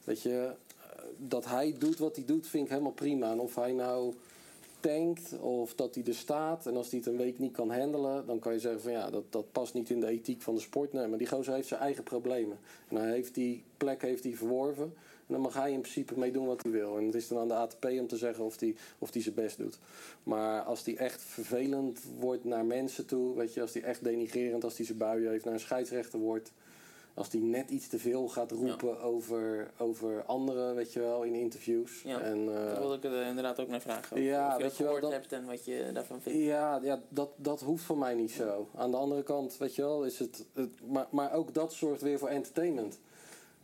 Weet 0.05 0.23
je, 0.23 0.55
eh, 0.79 1.05
dat 1.17 1.45
hij 1.45 1.75
doet 1.79 1.99
wat 1.99 2.17
hij 2.17 2.25
doet, 2.25 2.47
vind 2.47 2.65
ik 2.65 2.71
helemaal 2.71 2.93
prima. 2.93 3.31
En 3.31 3.39
of 3.39 3.55
hij 3.55 3.73
nou 3.73 4.15
tankt 4.81 5.39
of 5.39 5.75
dat 5.75 5.95
hij 5.95 6.05
er 6.05 6.15
staat 6.15 6.67
en 6.67 6.77
als 6.77 6.91
hij 6.91 6.99
het 6.99 7.09
een 7.09 7.17
week 7.17 7.39
niet 7.39 7.53
kan 7.53 7.71
handelen, 7.71 8.27
dan 8.27 8.39
kan 8.39 8.53
je 8.53 8.61
zeggen 8.61 8.81
van 8.81 8.93
ja, 8.93 9.11
dat, 9.11 9.25
dat 9.31 9.53
past 9.53 9.75
niet 9.75 9.91
in 9.91 10.01
de 10.01 10.07
ethiek 10.07 10.43
van 10.43 10.55
de 10.55 10.61
sport. 10.61 10.93
Maar 10.93 11.19
die 11.19 11.27
gozer 11.27 11.55
heeft 11.55 11.69
zijn 11.69 11.81
eigen 11.81 12.05
problemen. 12.05 12.59
En 12.89 12.97
hij 12.97 13.11
heeft 13.11 13.35
die 13.35 13.63
plek 13.77 14.03
heeft 14.03 14.25
hij 14.25 14.35
verworven. 14.35 14.93
En 15.27 15.33
dan 15.35 15.41
mag 15.41 15.55
hij 15.55 15.73
in 15.73 15.81
principe 15.81 16.19
mee 16.19 16.33
doen 16.33 16.47
wat 16.47 16.63
hij 16.63 16.73
wil. 16.73 16.97
En 16.99 17.05
het 17.07 17.15
is 17.15 17.29
dan 17.29 17.39
aan 17.39 17.49
de 17.49 17.55
ATP 17.55 17.85
om 17.85 18.07
te 18.07 18.17
zeggen 18.17 18.45
of 18.45 18.61
hij 18.61 18.77
of 18.99 19.11
die 19.11 19.23
zijn 19.23 19.35
best 19.35 19.59
doet. 19.59 19.79
Maar 20.23 20.63
als 20.63 20.85
hij 20.85 20.97
echt 20.97 21.21
vervelend 21.23 22.01
wordt 22.19 22.45
naar 22.45 22.65
mensen 22.65 23.07
toe, 23.07 23.37
weet 23.37 23.55
je, 23.55 23.61
als 23.61 23.73
hij 23.73 23.83
echt 23.83 24.05
denigrerend, 24.05 24.65
als 24.65 24.77
hij 24.77 24.87
zijn 24.87 24.99
buien 24.99 25.31
heeft 25.31 25.45
naar 25.45 25.55
een 25.55 25.61
scheidsrechter 25.61 26.19
wordt 26.19 26.53
als 27.15 27.31
die 27.31 27.41
net 27.41 27.71
iets 27.71 27.89
te 27.89 27.99
veel 27.99 28.29
gaat 28.29 28.51
roepen 28.51 29.01
over, 29.01 29.71
over 29.79 30.25
anderen, 30.25 30.75
weet 30.75 30.93
je 30.93 31.01
wel, 31.01 31.23
in 31.23 31.35
interviews. 31.35 32.03
Ja, 32.03 32.21
en, 32.21 32.39
uh, 32.39 32.55
daar 32.55 32.79
wilde 32.79 32.97
ik 32.97 33.05
er 33.05 33.27
inderdaad 33.27 33.61
ook 33.61 33.69
naar 33.69 33.81
vragen. 33.81 34.23
Ja, 34.23 34.47
of 34.49 34.57
je 34.57 34.63
weet 34.63 34.77
je 34.77 34.85
wel, 34.85 35.01
dat- 35.01 35.13
hebt 35.13 35.33
en 35.33 35.47
wat 35.47 35.65
je 35.65 35.91
daarvan 35.93 36.21
vindt. 36.21 36.39
Ja, 36.39 36.81
ja 36.83 37.03
dat, 37.09 37.31
dat 37.37 37.61
hoeft 37.61 37.85
voor 37.85 37.99
mij 37.99 38.15
niet 38.15 38.31
zo. 38.31 38.69
Aan 38.75 38.91
de 38.91 38.97
andere 38.97 39.23
kant, 39.23 39.57
weet 39.57 39.75
je 39.75 39.83
wel, 39.83 40.05
is 40.05 40.19
het. 40.19 40.47
het 40.53 40.87
maar, 40.87 41.07
maar 41.11 41.33
ook 41.33 41.55
dat 41.55 41.73
zorgt 41.73 42.03
weer 42.03 42.19
voor 42.19 42.29
entertainment. 42.29 42.99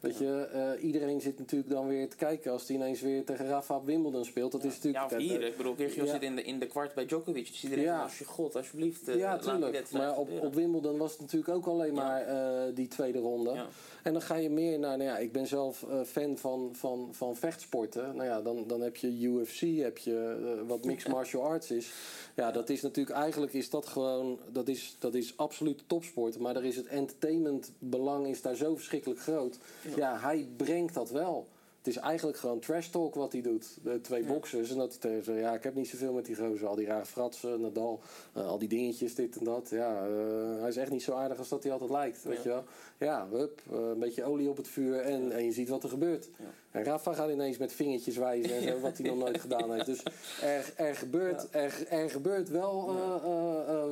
Weet 0.01 0.19
je, 0.19 0.49
eh, 0.53 0.85
iedereen 0.85 1.21
zit 1.21 1.39
natuurlijk 1.39 1.71
dan 1.71 1.87
weer 1.87 2.09
te 2.09 2.17
kijken 2.17 2.53
als 2.53 2.67
hij 2.67 2.77
ineens 2.77 3.01
weer 3.01 3.25
tegen 3.25 3.47
Rafa 3.47 3.77
op 3.77 3.85
Wimbledon 3.87 4.25
speelt. 4.25 4.53
Dat 4.53 4.65
is 4.65 4.79
Ja, 4.83 5.03
natuurlijk. 5.03 5.31
of 5.33 5.39
hier. 5.39 5.43
Ik 5.49 5.57
bedoel, 5.57 5.75
Kyrgios 5.75 6.07
Ja. 6.07 6.13
zit 6.13 6.23
in 6.23 6.37
de, 6.37 6.43
in 6.43 6.59
de 6.59 6.67
kwart 6.67 6.95
bij 6.95 7.07
Djokovic. 7.07 7.47
Dus 7.47 7.63
iedereen 7.65 7.85
Ja. 7.85 8.03
als 8.03 8.19
je 8.19 8.25
god, 8.25 8.57
alsjeblieft, 8.57 9.09
eh, 9.09 9.17
ja, 9.17 9.39
tuurlijk. 9.39 9.91
Maar 9.91 10.17
op, 10.17 10.29
op 10.41 10.55
Wimbledon 10.55 10.99
was 10.99 11.13
het 11.13 11.21
natuurlijk 11.21 11.55
ook 11.55 11.67
alleen 11.67 11.95
maar 11.95 12.23
eh, 12.23 12.75
die 12.75 12.89
tweede 12.89 13.19
ronde. 13.19 13.51
Ja. 13.53 13.67
En 14.03 14.13
dan 14.13 14.23
ga 14.23 14.35
je 14.35 14.51
meer 14.51 14.79
naar, 14.79 14.97
nou 14.97 15.11
ja, 15.11 15.19
ik 15.19 15.33
ben 15.33 15.47
zelf 15.47 15.83
eh, 15.91 16.01
fan 16.03 16.39
van, 16.39 16.71
van, 16.73 17.09
van 17.13 17.37
vechtsporten. 17.37 18.17
Nou 18.17 18.29
ja, 18.29 18.41
dan, 18.43 18.65
dan 18.67 18.81
heb 18.81 18.97
je 18.97 19.21
UFC, 19.21 19.61
heb 19.61 19.99
je 19.99 20.39
eh, 20.61 20.69
wat 20.69 20.85
mixed 20.85 21.13
martial 21.13 21.43
arts 21.43 21.71
is. 21.71 21.93
Ja, 22.35 22.51
dat 22.51 22.69
is 22.69 22.83
natuurlijk, 22.83 23.17
eigenlijk 23.17 23.53
is 23.53 23.71
dat 23.71 23.87
gewoon, 23.87 24.39
dat 24.53 24.69
is, 24.69 24.97
dat 24.99 25.15
is 25.15 25.37
absoluut 25.37 25.83
topsport. 25.87 26.39
Maar 26.39 26.55
daar 26.55 26.65
is 26.65 26.77
het 26.77 26.87
entertainmentbelang 26.87 28.27
is 28.27 28.43
daar 28.43 28.55
zo 28.55 28.75
verschrikkelijk 28.77 29.21
groot. 29.21 29.59
Ja, 29.97 30.19
hij 30.19 30.49
brengt 30.57 30.95
dat 30.95 31.11
wel. 31.11 31.49
Het 31.83 31.89
is 31.89 31.97
eigenlijk 31.97 32.39
gewoon 32.39 32.59
trash 32.59 32.87
talk 32.87 33.15
wat 33.15 33.33
hij 33.33 33.41
doet. 33.41 33.79
De 33.83 34.01
twee 34.01 34.25
boxers. 34.25 34.71
En 34.71 34.77
dat 34.77 34.99
hij 35.01 35.11
tegen 35.11 35.35
ja, 35.35 35.55
ik 35.55 35.63
heb 35.63 35.75
niet 35.75 35.89
zoveel 35.89 36.13
met 36.13 36.27
die 36.27 36.37
gozer. 36.37 36.67
Al 36.69 36.75
die 36.75 36.87
rare 36.87 37.05
fratsen, 37.05 37.61
Nadal, 37.61 38.01
eh, 38.33 38.47
al 38.47 38.59
die 38.59 38.69
dingetjes, 38.69 39.15
dit 39.15 39.37
en 39.37 39.45
dat. 39.45 39.69
Ja, 39.71 40.07
eh, 40.07 40.61
hij 40.61 40.69
is 40.69 40.77
echt 40.77 40.91
niet 40.91 41.03
zo 41.03 41.13
aardig 41.13 41.39
als 41.39 41.49
dat 41.49 41.63
hij 41.63 41.73
altijd 41.73 41.91
lijkt. 41.91 42.23
Weet 42.23 42.43
je 42.43 42.49
wel? 42.49 42.65
Ja, 42.99 43.29
hup, 43.31 43.63
eh, 43.71 43.79
een 43.79 43.99
beetje 43.99 44.25
olie 44.25 44.49
op 44.49 44.57
het 44.57 44.69
vuur 44.69 45.01
en, 45.01 45.33
en 45.33 45.45
je 45.45 45.53
ziet 45.53 45.69
wat 45.69 45.83
er 45.83 45.89
gebeurt. 45.89 46.29
En 46.71 46.85
Rafa 46.85 47.13
gaat 47.13 47.31
ineens 47.31 47.59
met 47.59 47.73
vingertjes 47.73 48.17
wijzen 48.17 48.57
en 48.57 48.63
zo, 48.63 48.81
wat 48.81 48.99
hij 48.99 49.07
nog 49.07 49.19
nooit 49.19 49.41
gedaan 49.47 49.73
heeft. 49.73 49.87
Dus 49.87 50.03
er, 50.43 50.73
er, 50.77 50.95
gebeurt, 50.95 51.47
er, 51.51 51.87
er 51.89 52.11
gebeurt 52.11 52.49
wel 52.49 52.95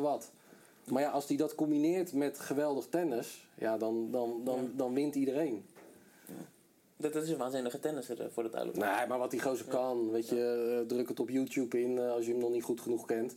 wat. 0.01 0.31
Maar 0.85 1.03
ja, 1.03 1.11
als 1.11 1.29
hij 1.29 1.37
dat 1.37 1.55
combineert 1.55 2.13
met 2.13 2.39
geweldig 2.39 2.87
tennis, 2.87 3.49
ja, 3.55 3.79
dan, 3.79 4.11
dan, 4.11 4.41
dan, 4.45 4.71
dan 4.77 4.95
wint 4.95 5.15
iedereen. 5.15 5.65
Dat, 6.99 7.13
dat 7.13 7.23
is 7.23 7.31
een 7.31 7.37
waanzinnige 7.37 7.79
tennisser, 7.81 8.21
eh, 8.21 8.27
voor 8.33 8.43
de 8.43 8.49
duidelijkheid. 8.51 8.99
Nee, 8.99 9.07
maar 9.09 9.19
wat 9.19 9.31
die 9.31 9.43
gozer 9.43 9.67
kan, 9.67 10.11
weet 10.11 10.29
je, 10.29 10.77
eh, 10.81 10.87
druk 10.89 11.09
het 11.09 11.21
op 11.21 11.29
YouTube 11.29 11.81
in 11.83 11.99
eh, 11.99 12.11
als 12.13 12.25
je 12.27 12.31
hem 12.31 12.41
nog 12.41 12.51
niet 12.51 12.63
goed 12.65 12.81
genoeg 12.81 13.07
kent. 13.07 13.37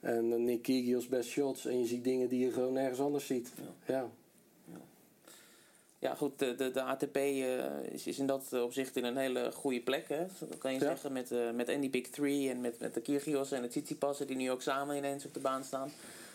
En 0.00 0.44
Nick 0.44 0.62
Kyrgios 0.62 1.08
best 1.08 1.28
shots 1.28 1.66
en 1.66 1.78
je 1.78 1.86
ziet 1.86 2.04
dingen 2.04 2.28
die 2.28 2.44
je 2.44 2.52
gewoon 2.52 2.72
nergens 2.72 3.00
anders 3.00 3.26
ziet. 3.26 3.52
Ja. 3.86 4.08
Ja, 5.98 6.14
goed, 6.14 6.38
de, 6.38 6.54
de, 6.54 6.70
de 6.70 6.82
ATP 6.82 7.16
is, 7.16 8.06
is 8.06 8.18
in 8.18 8.26
dat 8.26 8.52
opzicht 8.52 8.96
in 8.96 9.04
een 9.04 9.16
hele 9.16 9.52
goede 9.52 9.80
plek. 9.80 10.08
Hè? 10.08 10.26
Dat 10.48 10.58
kan 10.58 10.72
je 10.72 10.78
Ja. 10.80 10.84
zeggen 10.86 11.12
met, 11.12 11.30
eh, 11.32 11.50
met 11.50 11.68
Andy 11.68 11.90
Big 11.90 12.08
Three 12.08 12.50
en 12.50 12.60
met, 12.60 12.78
met 12.80 12.94
de 12.94 13.00
Kyrgios 13.00 13.52
en 13.52 13.62
de 13.62 13.68
Tsitsipas 13.68 14.18
die 14.18 14.36
nu 14.36 14.50
ook 14.50 14.62
samen 14.62 14.96
ineens 14.96 15.24
op 15.24 15.34
de 15.34 15.40
baan 15.40 15.64
staan. 15.64 15.90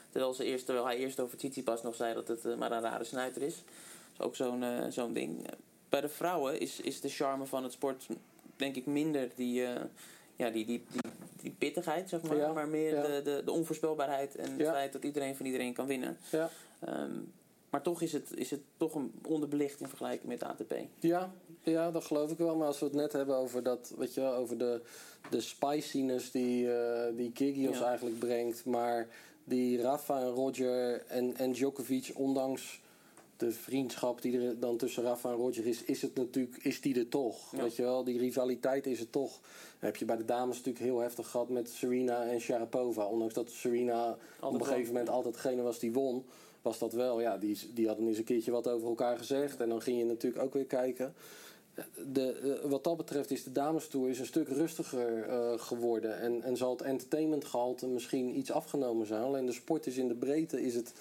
Terwijl, 0.10 0.34
ze 0.34 0.44
eerst, 0.44 0.66
terwijl 0.66 0.86
hij 0.86 0.98
eerst 0.98 1.20
over 1.20 1.38
Tsitsipas 1.38 1.82
nog 1.84 1.96
zei 1.96 2.14
dat 2.14 2.28
het 2.28 2.58
maar 2.58 2.72
een 2.72 2.82
rare 2.82 3.04
snuiter 3.04 3.42
is. 3.42 3.56
Dat 3.56 3.64
is 4.20 4.26
ook 4.26 4.36
zo'n 4.36 4.64
zo'n 4.90 5.14
ding. 5.14 5.46
Bij 5.90 6.02
de 6.02 6.10
vrouwen 6.10 6.60
is, 6.60 6.80
is 6.80 7.02
de 7.02 7.10
charme 7.10 7.46
van 7.46 7.64
het 7.64 7.72
sport 7.72 8.08
denk 8.56 8.76
ik 8.76 8.86
minder 8.86 9.30
die, 9.36 9.66
eh, 9.66 9.82
ja, 10.36 10.50
die, 10.50 10.66
die, 10.66 10.84
die, 10.92 11.02
die 11.42 11.52
pittigheid, 11.58 12.10
zeg 12.10 12.22
maar. 12.22 12.38
Ja, 12.38 12.54
Maar 12.54 12.68
meer 12.68 12.96
ja. 12.96 13.02
de, 13.02 13.22
de, 13.24 13.42
de 13.46 13.52
onvoorspelbaarheid 13.52 14.36
en 14.36 14.52
het 14.52 14.60
Ja. 14.60 14.72
feit 14.72 14.94
dat 14.94 15.04
iedereen 15.04 15.36
van 15.36 15.46
iedereen 15.46 15.74
kan 15.74 15.86
winnen. 15.88 16.18
Ja. 16.32 16.50
Ehm, 16.80 17.12
maar 17.70 17.82
toch 17.82 18.02
is 18.02 18.12
het, 18.14 18.32
is 18.36 18.52
het 18.52 18.62
toch 18.78 18.96
een 18.96 19.12
onderbelicht 19.28 19.82
in 19.82 19.88
vergelijking 19.88 20.28
met 20.28 20.40
de 20.40 20.46
ATP. 20.46 20.74
Ja, 21.00 21.32
ja, 21.64 21.92
dat 21.92 22.06
geloof 22.06 22.32
ik 22.32 22.38
wel. 22.38 22.56
Maar 22.56 22.68
als 22.68 22.80
we 22.80 22.86
het 22.86 22.94
net 22.96 23.12
hebben 23.14 23.36
over, 23.36 23.64
dat, 23.64 23.94
weet 23.98 24.14
je, 24.14 24.22
wel, 24.22 24.34
over 24.34 24.58
de, 24.58 24.82
de 25.30 25.42
spiciness 25.42 26.32
die, 26.32 26.74
eh 26.74 27.16
die 27.16 27.32
Kyrgios 27.32 27.82
eigenlijk 27.82 28.20
brengt. 28.20 28.66
Maar 28.66 29.08
die 29.44 29.82
Rafa 29.82 30.20
en 30.20 30.30
Roger 30.30 31.04
en, 31.08 31.36
en 31.38 31.52
Djokovic, 31.52 32.12
ondanks 32.16 32.82
de 33.40 33.52
vriendschap 33.52 34.22
die 34.22 34.40
er 34.40 34.60
dan 34.60 34.78
tussen 34.78 35.04
Rafa 35.04 35.30
en 35.30 35.36
Roger 35.36 35.66
is, 35.66 35.84
is 35.84 36.02
het 36.02 36.16
natuurlijk, 36.16 36.58
is 36.64 36.82
die 36.82 37.00
er 37.00 37.10
toch. 37.10 37.52
Ja. 37.52 37.62
Weet 37.62 37.76
je 37.76 37.82
wel, 37.82 38.04
die 38.04 38.18
rivaliteit 38.18 38.88
is 38.88 39.00
er 39.00 39.10
toch. 39.10 39.40
Heb 39.80 39.96
je 39.96 40.06
bij 40.06 40.18
de 40.18 40.26
dames 40.26 40.58
natuurlijk 40.58 40.86
heel 40.86 41.00
heftig 41.00 41.30
gehad 41.30 41.50
met 41.50 41.70
Serena 41.70 42.26
en 42.26 42.42
Sharapova. 42.42 43.06
Ondanks 43.06 43.34
dat 43.34 43.50
Serena 43.50 44.18
op 44.42 44.54
een 44.54 44.66
gegeven 44.66 44.94
moment 44.94 45.10
altijd 45.10 45.34
degene 45.34 45.62
was 45.62 45.80
die 45.80 45.94
won, 45.94 46.26
was 46.62 46.80
dat 46.80 46.94
wel, 46.94 47.22
ja, 47.22 47.38
die, 47.38 47.58
die 47.74 47.88
hadden 47.88 48.08
eens 48.08 48.18
een 48.18 48.24
keertje 48.24 48.52
wat 48.52 48.68
over 48.68 48.88
elkaar 48.88 49.18
gezegd. 49.18 49.62
En 49.62 49.70
dan 49.70 49.82
ging 49.82 49.98
je 49.98 50.06
natuurlijk 50.06 50.44
ook 50.44 50.54
weer 50.54 50.66
kijken. 50.66 51.14
De, 52.12 52.32
eh, 52.32 52.70
wat 52.70 52.84
dat 52.84 52.98
betreft 52.98 53.32
is 53.32 53.44
de 53.44 53.52
damestoer 53.52 54.10
is 54.10 54.20
een 54.20 54.26
stuk 54.26 54.48
rustiger 54.48 55.24
eh, 55.24 55.60
geworden. 55.60 56.20
En, 56.20 56.44
en 56.44 56.58
zal 56.58 56.72
het 56.72 56.82
entertainmentgehalte 56.82 57.88
misschien 57.88 58.38
iets 58.38 58.52
afgenomen 58.52 59.08
zijn. 59.08 59.24
Alleen 59.24 59.46
de 59.46 59.52
sport 59.52 59.88
is 59.88 59.98
in 59.98 60.08
de 60.08 60.16
breedte 60.16 60.62
is 60.62 60.76
het, 60.76 60.94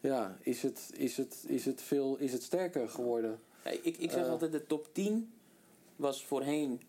ja, 0.00 0.36
is 0.42 0.62
het, 0.62 0.90
is 0.96 1.16
het, 1.16 1.44
is 1.46 1.64
het, 1.64 1.82
veel, 1.82 2.16
is 2.18 2.32
het 2.32 2.42
sterker 2.42 2.88
geworden. 2.88 3.40
Ja, 3.64 3.70
ik, 3.70 3.96
ik 3.98 4.10
zeg 4.10 4.24
Eh. 4.24 4.30
altijd, 4.30 4.52
de 4.52 4.66
top 4.66 4.88
10 4.92 5.32
was 5.96 6.24
voorheen 6.24 6.80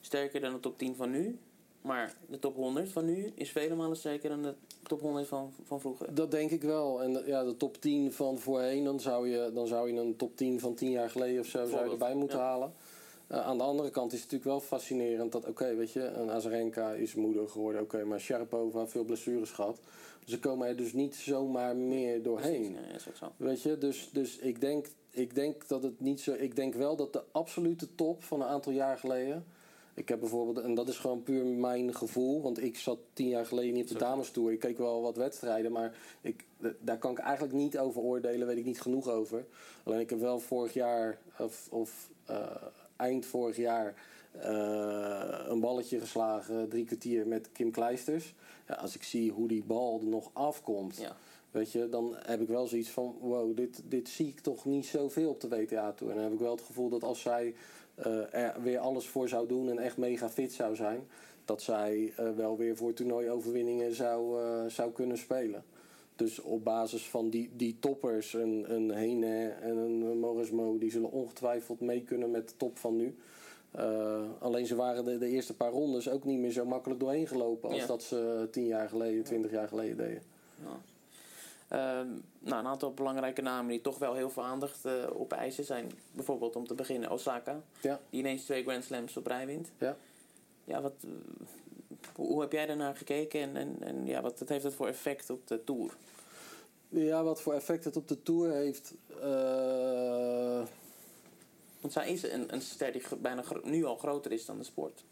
sterker 0.00 0.40
dan 0.40 0.52
de 0.52 0.60
top 0.60 0.78
10 0.78 0.96
van 0.96 1.10
nu. 1.10 1.38
Maar 1.82 2.14
de 2.26 2.38
top 2.38 2.56
100 2.56 2.92
van 2.92 3.04
nu 3.04 3.32
is 3.34 3.50
vele 3.50 3.74
malen 3.74 3.96
sterker 3.96 4.28
dan 4.30 4.42
de 4.42 4.54
top 4.82 5.00
100 5.00 5.26
van, 5.28 5.52
van 5.64 5.80
vroeger. 5.80 6.14
Dat 6.14 6.30
denk 6.30 6.50
ik 6.50 6.62
wel. 6.62 7.02
En 7.02 7.22
ja, 7.26 7.44
de 7.44 7.56
top 7.56 7.80
10 7.80 8.12
van 8.12 8.38
voorheen, 8.38 8.84
dan 8.84 9.00
zou 9.00 9.28
je, 9.28 9.50
dan 9.54 9.66
zou 9.66 9.92
je 9.92 10.00
een 10.00 10.16
top 10.16 10.36
10 10.36 10.60
van 10.60 10.74
10 10.74 10.90
jaar 10.90 11.10
geleden 11.10 11.40
of 11.40 11.46
zo 11.46 11.66
zou 11.66 11.84
je 11.84 11.90
erbij 11.90 12.14
moeten 12.14 12.38
ja. 12.38 12.44
halen. 12.44 12.72
Eh, 13.26 13.46
aan 13.46 13.58
de 13.58 13.64
andere 13.64 13.90
kant 13.90 14.12
is 14.12 14.20
het 14.22 14.30
natuurlijk 14.30 14.60
wel 14.60 14.68
fascinerend 14.68 15.32
dat, 15.32 15.46
oké, 15.46 15.74
weet 15.74 15.92
je, 15.92 16.04
een 16.04 16.30
Azarenka 16.30 16.90
is 16.90 17.14
moeder 17.14 17.48
geworden, 17.48 17.82
oké, 17.82 18.04
maar 18.04 18.20
Sharapova 18.20 18.86
veel 18.86 19.04
blessures 19.04 19.50
gehad. 19.50 19.78
Ze 20.28 20.38
komen 20.38 20.68
er 20.68 20.76
dus 20.76 20.92
niet 20.92 21.14
zomaar 21.14 21.76
meer 21.76 22.22
doorheen. 22.22 22.76
Is 22.94 23.08
ook 23.08 23.16
zo. 23.16 23.32
Weet 23.36 23.62
je, 23.62 23.78
dus, 23.78 24.10
dus 24.12 24.38
ik, 24.38 24.60
denk, 24.60 24.86
ik 25.10 25.34
denk 25.34 25.68
dat 25.68 25.82
het 25.82 26.00
niet 26.00 26.20
zo. 26.20 26.32
Ik 26.32 26.56
denk 26.56 26.74
wel 26.74 26.96
dat 26.96 27.12
de 27.12 27.22
absolute 27.32 27.94
top 27.94 28.24
van 28.24 28.40
een 28.40 28.46
aantal 28.46 28.72
jaar 28.72 28.98
geleden. 28.98 29.44
Ik 29.94 30.08
heb 30.08 30.20
bijvoorbeeld, 30.20 30.58
en 30.58 30.74
dat 30.74 30.88
is 30.88 30.98
gewoon 30.98 31.22
puur 31.22 31.44
mijn 31.44 31.94
gevoel, 31.94 32.42
want 32.42 32.62
ik 32.62 32.76
zat 32.76 32.98
tien 33.12 33.28
jaar 33.28 33.46
geleden 33.46 33.74
niet 33.74 33.82
op 33.82 33.88
de 33.88 34.04
dames 34.04 34.30
tour. 34.30 34.52
Ik 34.52 34.58
keek 34.58 34.78
wel 34.78 35.02
wat 35.02 35.16
wedstrijden, 35.16 35.72
maar 35.72 35.96
ik, 36.20 36.44
daar 36.80 36.98
kan 36.98 37.10
ik 37.10 37.18
eigenlijk 37.18 37.54
niet 37.54 37.78
over 37.78 38.02
oordelen, 38.02 38.46
weet 38.46 38.58
ik 38.58 38.64
niet 38.64 38.80
genoeg 38.80 39.08
over. 39.08 39.46
Alleen 39.82 40.00
ik 40.00 40.10
heb 40.10 40.20
wel 40.20 40.38
vorig 40.38 40.72
jaar, 40.72 41.18
of, 41.38 41.68
of 41.70 42.10
eh, 42.24 42.50
eind 42.96 43.26
vorig 43.26 43.56
jaar, 43.56 43.94
eh, 44.32 45.44
een 45.46 45.60
balletje 45.60 46.00
geslagen, 46.00 46.68
drie 46.68 46.84
kwartier 46.84 47.26
met 47.26 47.52
Kim 47.52 47.70
Kleisters. 47.70 48.34
Ja, 48.68 48.74
als 48.74 48.94
ik 48.94 49.02
zie 49.02 49.32
hoe 49.32 49.48
die 49.48 49.64
bal 49.64 50.00
er 50.00 50.06
nog 50.06 50.30
afkomt. 50.32 50.96
Ja. 50.96 51.16
Weet 51.50 51.72
je, 51.72 51.88
dan 51.88 52.14
heb 52.22 52.40
ik 52.40 52.48
wel 52.48 52.66
zoiets 52.66 52.90
van: 52.90 53.16
wow, 53.20 53.56
dit, 53.56 53.82
dit 53.84 54.08
zie 54.08 54.28
ik 54.28 54.40
toch 54.40 54.64
niet 54.64 54.86
zoveel 54.86 55.30
op 55.30 55.40
de 55.40 55.48
WTA 55.48 55.92
toe. 55.92 56.08
En 56.08 56.14
dan 56.14 56.24
heb 56.24 56.32
ik 56.32 56.38
wel 56.38 56.50
het 56.50 56.62
gevoel 56.62 56.88
dat 56.88 57.04
als 57.04 57.20
zij 57.20 57.54
eh, 57.94 58.34
er 58.34 58.62
weer 58.62 58.78
alles 58.78 59.06
voor 59.06 59.28
zou 59.28 59.48
doen 59.48 59.70
en 59.70 59.78
echt 59.78 59.96
mega 59.96 60.28
fit 60.28 60.52
zou 60.52 60.74
zijn, 60.74 61.06
dat 61.44 61.62
zij 61.62 62.12
eh, 62.16 62.30
wel 62.30 62.56
weer 62.56 62.76
voor 62.76 62.92
toernooioverwinningen 62.92 63.94
zou, 63.94 64.42
eh, 64.42 64.66
zou 64.66 64.92
kunnen 64.92 65.18
spelen. 65.18 65.64
Dus 66.16 66.40
op 66.40 66.64
basis 66.64 67.08
van 67.08 67.30
die, 67.30 67.50
die 67.56 67.76
toppers, 67.80 68.32
een, 68.32 68.74
een 68.74 68.90
Hene 68.90 69.48
en 69.48 69.76
een 69.76 70.18
Morismo, 70.18 70.78
die 70.78 70.90
zullen 70.90 71.10
ongetwijfeld 71.10 71.80
mee 71.80 72.02
kunnen 72.02 72.30
met 72.30 72.48
de 72.48 72.56
top 72.56 72.78
van 72.78 72.96
nu. 72.96 73.16
Eh, 73.70 74.20
alleen 74.38 74.66
ze 74.66 74.74
waren 74.74 75.04
de, 75.04 75.18
de 75.18 75.28
eerste 75.28 75.54
paar 75.54 75.70
rondes 75.70 76.10
ook 76.10 76.24
niet 76.24 76.38
meer 76.38 76.50
zo 76.50 76.64
makkelijk 76.64 77.00
doorheen 77.00 77.26
gelopen 77.26 77.70
als 77.70 77.78
Ja. 77.78 77.86
dat 77.86 78.02
ze 78.02 78.48
tien 78.50 78.66
jaar 78.66 78.88
geleden, 78.88 79.24
twintig 79.24 79.50
jaar 79.50 79.68
geleden 79.68 79.96
deden. 79.96 80.22
Ehm, 81.68 82.06
nou, 82.38 82.60
een 82.60 82.66
aantal 82.66 82.94
belangrijke 82.94 83.42
namen 83.42 83.70
die 83.70 83.80
toch 83.80 83.98
wel 83.98 84.14
heel 84.14 84.30
veel 84.30 84.44
aandacht 84.44 84.84
eh 84.84 84.92
op 85.12 85.32
eisen 85.32 85.64
zijn. 85.64 85.90
Bijvoorbeeld 86.12 86.56
om 86.56 86.66
te 86.66 86.74
beginnen 86.74 87.10
Osaka. 87.10 87.60
Ja. 87.80 88.00
Die 88.10 88.20
ineens 88.20 88.44
twee 88.44 88.62
Grand 88.62 88.84
Slams 88.84 89.16
op 89.16 89.26
rij 89.26 89.46
wint. 89.46 89.70
Ja. 89.78 89.96
ja, 90.64 90.80
wat, 90.80 90.94
eh, 91.00 91.10
hoe, 92.14 92.40
heb 92.40 92.52
jij 92.52 92.66
daarnaar 92.66 92.96
gekeken 92.96 93.40
en, 93.40 93.56
en, 93.56 93.76
en 93.80 94.06
ja, 94.06 94.20
wat, 94.20 94.38
wat 94.38 94.48
heeft 94.48 94.64
het 94.64 94.74
voor 94.74 94.88
effect 94.88 95.30
op 95.30 95.46
de 95.46 95.64
Tour? 95.64 95.96
Ja, 96.88 97.22
wat 97.24 97.40
voor 97.40 97.54
effect 97.54 97.84
het 97.84 97.96
op 97.96 98.08
de 98.08 98.22
Tour 98.22 98.52
heeft... 98.52 98.94
Want 101.88 102.00
zij 102.06 102.12
is 102.12 102.32
een, 102.32 102.54
een 102.54 102.60
ster 102.60 102.92
die 102.92 103.02
bijna 103.20 103.42
nu 103.62 103.84
al 103.84 103.96
groter 103.96 104.32
is 104.32 104.44
dan 104.46 104.58
de 104.58 104.64
sport. 104.64 105.04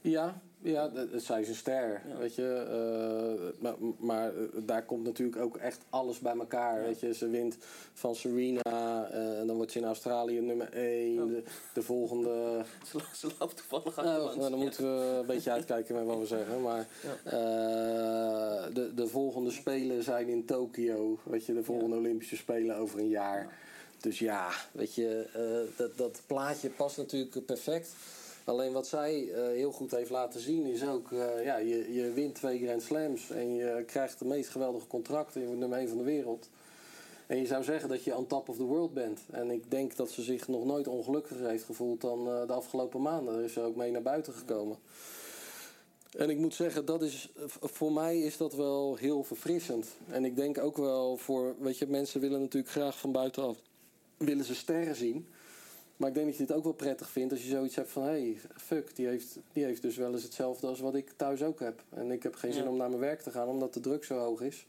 Ja, 0.00 0.40
ja 0.60 0.90
zij 1.16 1.40
is 1.40 1.48
een 1.48 1.54
ster, 1.54 2.02
Ja. 2.08 2.16
weet 2.16 2.34
je. 2.34 2.52
eh, 2.52 3.62
maar 3.62 3.74
maar 3.98 4.36
eh, 4.36 4.42
daar 4.66 4.84
komt 4.84 5.04
natuurlijk 5.04 5.38
ook 5.42 5.56
echt 5.56 5.84
alles 5.90 6.18
bij 6.18 6.36
elkaar, 6.36 6.82
weet 6.82 7.00
je. 7.00 7.14
Ze 7.14 7.28
wint 7.28 7.56
van 7.92 8.14
Serena 8.14 9.08
eh, 9.10 9.38
en 9.40 9.46
dan 9.46 9.56
wordt 9.56 9.72
ze 9.72 9.78
in 9.78 9.84
Australië 9.84 10.40
nummer 10.40 10.72
1. 10.72 11.22
Oh. 11.22 11.28
De, 11.28 11.42
de 11.74 11.82
volgende... 11.82 12.64
Ze, 12.90 12.98
ze 13.14 13.28
loopt 13.38 13.56
toevallig 13.56 13.96
Nou, 13.96 14.22
ons. 14.26 14.36
nou, 14.36 14.50
dan 14.50 14.58
moeten 14.58 14.82
we 14.84 15.16
een 15.20 15.26
beetje 15.26 15.50
uitkijken 15.58 15.94
met 15.94 16.04
wat 16.06 16.18
we 16.18 16.26
zeggen. 16.26 16.62
Maar 16.62 16.86
de, 18.72 18.92
de 18.94 19.06
volgende 19.06 19.50
Spelen 19.50 20.02
zijn 20.02 20.28
in 20.28 20.44
Tokio. 20.44 21.18
Weet 21.24 21.46
je, 21.46 21.54
de 21.54 21.64
volgende 21.64 21.96
Olympische 21.96 22.36
Spelen 22.36 22.76
over 22.76 22.98
een 22.98 23.08
jaar. 23.08 23.58
Dus 24.02 24.18
ja, 24.18 24.50
weet 24.72 24.94
je, 24.94 25.26
eh, 25.32 25.78
dat, 25.78 25.96
dat 25.96 26.22
plaatje 26.26 26.68
past 26.68 26.96
natuurlijk 26.96 27.46
perfect. 27.46 27.94
Alleen 28.44 28.72
wat 28.72 28.86
zij 28.86 29.32
eh, 29.32 29.46
heel 29.46 29.72
goed 29.72 29.90
heeft 29.90 30.10
laten 30.10 30.40
zien 30.40 30.66
is 30.66 30.86
ook... 30.86 31.12
eh, 31.12 31.44
ja, 31.44 31.56
je, 31.56 31.92
je 31.92 32.12
wint 32.12 32.34
twee 32.34 32.58
Grand 32.58 32.82
Slams 32.82 33.30
en 33.30 33.54
je 33.54 33.84
krijgt 33.86 34.18
de 34.18 34.24
meest 34.24 34.50
geweldige 34.50 34.86
contracten. 34.86 35.40
Je 35.40 35.46
wordt 35.46 35.60
nummer 35.60 35.78
1 35.78 35.88
van 35.88 35.96
de 35.96 36.04
wereld. 36.04 36.48
En 37.26 37.36
je 37.38 37.46
zou 37.46 37.64
zeggen 37.64 37.88
dat 37.88 38.04
je 38.04 38.16
on 38.16 38.26
top 38.26 38.48
of 38.48 38.56
the 38.56 38.62
world 38.62 38.94
bent. 38.94 39.20
En 39.30 39.50
ik 39.50 39.70
denk 39.70 39.96
dat 39.96 40.10
ze 40.10 40.22
zich 40.22 40.48
nog 40.48 40.64
nooit 40.64 40.88
ongelukkiger 40.88 41.48
heeft 41.48 41.64
gevoeld 41.64 42.00
dan 42.00 42.24
de 42.24 42.52
afgelopen 42.52 43.02
maanden. 43.02 43.34
Daar 43.34 43.44
is 43.44 43.52
ze 43.52 43.60
ook 43.60 43.76
mee 43.76 43.90
naar 43.90 44.02
buiten 44.02 44.32
gekomen. 44.32 44.76
En 46.16 46.30
ik 46.30 46.38
moet 46.38 46.54
zeggen, 46.54 46.84
dat 46.84 47.02
is, 47.02 47.28
voor 47.60 47.92
mij 47.92 48.20
is 48.20 48.36
dat 48.36 48.54
wel 48.54 48.96
heel 48.96 49.22
verfrissend. 49.22 49.86
En 50.08 50.24
ik 50.24 50.36
denk 50.36 50.58
ook 50.58 50.76
wel 50.76 51.16
voor, 51.16 51.54
weet 51.58 51.78
je, 51.78 51.86
mensen 51.86 52.20
willen 52.20 52.40
natuurlijk 52.40 52.72
graag 52.72 52.98
van 52.98 53.12
buitenaf, 53.12 53.56
willen 54.24 54.44
ze 54.44 54.54
sterren 54.54 54.96
zien. 54.96 55.26
Maar 55.96 56.08
ik 56.08 56.14
denk 56.14 56.26
dat 56.26 56.36
je 56.36 56.42
het 56.42 56.52
ook 56.52 56.64
wel 56.64 56.72
prettig 56.72 57.10
vindt 57.10 57.32
als 57.32 57.42
je 57.42 57.48
zoiets 57.48 57.76
hebt 57.76 57.90
van... 57.90 58.02
hé, 58.02 58.08
hey, 58.08 58.38
fuck, 58.56 58.96
die 58.96 59.06
heeft, 59.06 59.38
die 59.52 59.64
heeft 59.64 59.82
dus 59.82 59.96
wel 59.96 60.12
eens 60.12 60.22
hetzelfde 60.22 60.66
als 60.66 60.80
wat 60.80 60.94
ik 60.94 61.12
thuis 61.16 61.42
ook 61.42 61.60
heb. 61.60 61.82
En 61.88 62.10
ik 62.10 62.22
heb 62.22 62.34
geen 62.34 62.52
zin 62.52 62.62
Ja. 62.62 62.68
om 62.68 62.76
naar 62.76 62.88
mijn 62.88 63.00
werk 63.00 63.20
te 63.20 63.30
gaan 63.30 63.48
omdat 63.48 63.74
de 63.74 63.80
druk 63.80 64.04
zo 64.04 64.18
hoog 64.18 64.40
is. 64.40 64.66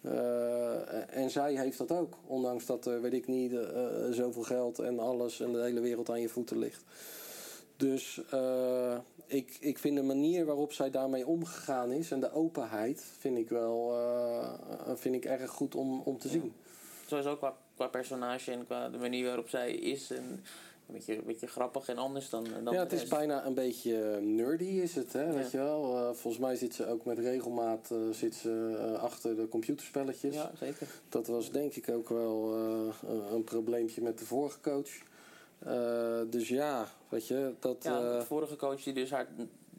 Eh, 0.00 1.16
en 1.16 1.30
zij 1.30 1.54
heeft 1.54 1.78
dat 1.78 1.92
ook. 1.92 2.14
Ondanks 2.26 2.66
dat 2.66 2.86
er, 2.86 3.00
weet 3.00 3.12
ik 3.12 3.26
niet, 3.26 3.52
eh, 3.52 3.86
zoveel 4.10 4.42
geld 4.42 4.78
en 4.78 4.98
alles... 4.98 5.40
en 5.40 5.52
de 5.52 5.62
hele 5.62 5.80
wereld 5.80 6.10
aan 6.10 6.20
je 6.20 6.28
voeten 6.28 6.58
ligt. 6.58 6.84
Dus 7.76 8.20
ik, 9.26 9.56
ik 9.60 9.78
vind 9.78 9.96
de 9.96 10.02
manier 10.02 10.44
waarop 10.44 10.72
zij 10.72 10.90
daarmee 10.90 11.26
omgegaan 11.26 11.92
is... 11.92 12.10
en 12.10 12.20
de 12.20 12.32
openheid 12.32 13.04
vind 13.18 13.38
ik 13.38 13.48
wel 13.48 13.94
vind 14.94 15.14
ik 15.14 15.24
erg 15.24 15.50
goed 15.50 15.74
om, 15.74 16.00
om 16.00 16.18
te 16.18 16.28
zien. 16.28 16.52
Sowieso 17.06 17.36
qua, 17.36 17.56
qua 17.78 17.86
personage 17.88 18.52
en 18.52 18.64
qua 18.64 18.88
de 18.88 18.98
manier 18.98 19.24
waarop 19.26 19.48
zij 19.48 19.72
is. 19.72 20.10
En 20.10 20.24
een 20.86 20.94
beetje, 20.94 21.16
een 21.16 21.24
beetje 21.26 21.46
grappig 21.46 21.88
en 21.88 21.98
anders 21.98 22.30
dan, 22.30 22.46
dan 22.64 22.74
ja, 22.74 22.80
het 22.80 22.92
is 22.92 23.08
bijna 23.08 23.46
een 23.46 23.54
beetje 23.54 24.20
nerdy 24.20 24.64
is 24.64 24.94
het, 24.94 25.12
hè, 25.12 25.32
weet 25.32 25.50
je 25.50 25.56
wel. 25.58 25.96
Eh, 25.96 26.02
volgens 26.14 26.38
mij 26.42 26.56
zit 26.56 26.74
ze 26.74 26.86
ook 26.86 27.04
met 27.04 27.18
regelmaat 27.18 27.90
eh, 27.90 27.98
zit 28.10 28.34
ze, 28.34 28.78
eh, 28.94 29.02
achter 29.02 29.36
de 29.36 29.48
computerspelletjes. 29.48 30.34
Ja, 30.34 30.50
zeker. 30.58 30.86
Dat 31.08 31.26
was 31.26 31.50
denk 31.50 31.74
ik 31.74 31.88
ook 31.88 32.08
wel 32.08 32.54
eh, 32.56 33.10
een- 33.32 33.44
probleempje 33.44 34.02
met 34.02 34.18
de 34.18 34.24
vorige 34.24 34.60
coach. 34.60 34.90
Eh, 35.58 36.20
dus 36.30 36.48
ja, 36.48 36.88
weet 37.08 37.26
je, 37.26 37.52
dat... 37.58 37.76
Ja, 37.84 37.98
eh, 38.12 38.18
de 38.18 38.24
vorige 38.26 38.56
coach 38.56 38.82
die 38.82 38.92
dus 38.92 39.10
haar 39.10 39.26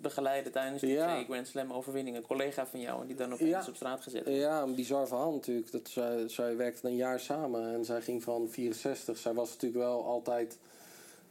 begeleidde 0.02 0.50
tijdens 0.50 0.82
die 0.82 0.98
twee 0.98 1.26
Grand 1.26 1.48
Slam 1.48 1.74
overwinningen. 1.74 2.20
Een 2.22 2.28
collega 2.28 2.68
van 2.68 2.80
jou 2.80 3.02
en 3.02 3.08
die 3.08 3.16
dan 3.16 3.34
opeens 3.34 3.68
op 3.68 3.76
straat 3.76 4.02
gezet 4.02 4.24
wordt. 4.24 4.40
Ja, 4.40 4.62
een 4.62 4.76
bizar 4.76 5.08
verhaal 5.08 5.32
natuurlijk. 5.32 5.72
Dat 5.72 5.90
zij, 5.90 6.28
zij 6.28 6.58
werkten 6.58 6.90
een 6.90 6.96
jaar 6.96 7.20
samen 7.20 7.74
en 7.74 7.86
zij 7.86 8.02
ging 8.02 8.24
van 8.24 8.50
64. 8.50 9.18
Zij 9.18 9.34
was 9.34 9.50
natuurlijk 9.50 9.84
wel 9.84 10.06
altijd 10.06 10.58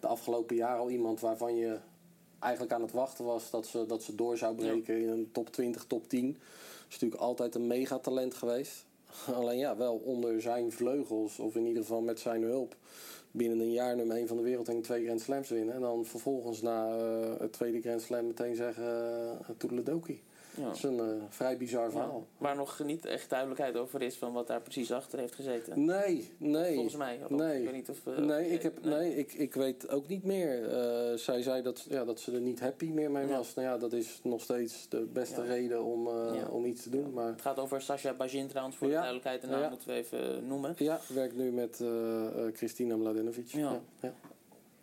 de 0.00 0.06
afgelopen 0.06 0.56
jaren 0.56 0.80
al 0.80 0.90
iemand 0.90 1.20
waarvan 1.20 1.56
je 1.56 1.78
eigenlijk 2.38 2.72
aan 2.72 2.82
het 2.82 2.92
wachten 2.92 3.24
was 3.24 3.50
dat 3.50 3.66
ze, 3.66 3.86
dat 3.86 4.02
ze 4.02 4.14
door 4.14 4.36
zou 4.36 4.54
breken 4.54 5.00
in 5.00 5.08
een 5.08 5.28
top 5.32 5.52
20, 5.52 5.84
top 5.84 6.08
10. 6.08 6.38
Is 6.88 6.92
natuurlijk 6.92 7.20
altijd 7.20 7.54
een 7.54 7.66
megatalent 7.66 8.34
geweest. 8.34 8.86
Alleen 9.38 9.58
ja, 9.58 9.76
wel 9.76 9.94
onder 9.94 10.40
zijn 10.40 10.72
vleugels, 10.72 11.38
of 11.38 11.54
in 11.54 11.66
ieder 11.66 11.82
geval 11.82 12.00
met 12.00 12.20
zijn 12.20 12.42
hulp. 12.42 12.76
Binnen 13.30 13.60
een 13.60 13.72
jaar 13.72 13.96
nummer 13.96 14.16
1 14.16 14.28
van 14.28 14.36
de 14.36 14.42
wereld 14.42 14.68
en 14.68 14.82
twee 14.82 15.04
Grand 15.04 15.20
Slams 15.20 15.48
winnen. 15.48 15.74
En 15.74 15.80
dan 15.80 16.04
vervolgens 16.04 16.62
na 16.62 16.96
eh, 16.96 17.40
het 17.40 17.52
tweede 17.52 17.80
Grand 17.80 18.02
Slam 18.02 18.26
meteen 18.26 18.56
zeggen 18.56 18.84
uh, 19.40 19.48
toedeledokie. 19.56 20.22
Ja. 20.58 20.64
Dat 20.64 20.76
is 20.76 20.82
een 20.82 20.98
eh, 21.00 21.06
vrij 21.28 21.56
bizar 21.56 21.90
verhaal. 21.90 22.26
Waar 22.38 22.56
nog 22.56 22.80
niet 22.84 23.06
echt 23.06 23.30
duidelijkheid 23.30 23.76
over 23.76 24.02
is 24.02 24.16
van 24.16 24.32
wat 24.32 24.46
daar 24.46 24.60
precies 24.60 24.92
achter 24.92 25.18
heeft 25.18 25.34
gezeten. 25.34 25.84
Nee, 25.84 26.32
nee. 26.38 26.74
Volgens 26.74 26.96
mij. 26.96 27.18
Nee, 27.28 27.58
Ik 27.58 27.64
weet 27.64 27.74
niet 27.74 27.88
of, 27.88 28.06
eh, 28.06 28.16
nee, 28.16 28.50
ik, 28.50 28.62
heb, 28.62 28.84
nee. 28.84 29.16
ik, 29.16 29.32
ik 29.32 29.54
weet 29.54 29.88
ook 29.88 30.08
niet 30.08 30.24
meer. 30.24 30.68
Eh, 30.68 31.16
zij 31.16 31.42
zei 31.42 31.62
dat, 31.62 31.86
ja, 31.88 32.04
dat 32.04 32.20
ze 32.20 32.32
er 32.32 32.40
niet 32.40 32.60
happy 32.60 32.90
meer 32.90 33.10
mee 33.10 33.26
was. 33.26 33.54
Nou 33.54 33.68
ja, 33.68 33.78
dat 33.78 33.92
is 33.92 34.20
nog 34.22 34.40
steeds 34.40 34.88
de 34.88 35.00
beste 35.12 35.42
reden 35.42 35.84
om, 35.84 36.08
om 36.50 36.64
iets 36.64 36.82
te 36.82 36.90
doen. 36.90 37.12
Maar 37.12 37.26
Het 37.26 37.40
gaat 37.42 37.58
over 37.58 37.82
Sasha 37.82 38.12
Bajin 38.12 38.48
trouwens, 38.48 38.76
voor 38.76 38.86
de 38.86 38.92
duidelijkheid. 38.92 39.40
De 39.40 39.46
naam 39.46 39.68
moeten 39.70 39.88
we 39.88 39.94
even 39.94 40.46
noemen. 40.46 40.74
ja, 40.76 41.00
werkt 41.08 41.36
nu 41.36 41.50
met 41.50 41.82
Christina 42.52 42.96
Mladenovic. 42.96 43.48
Ja. 43.48 43.80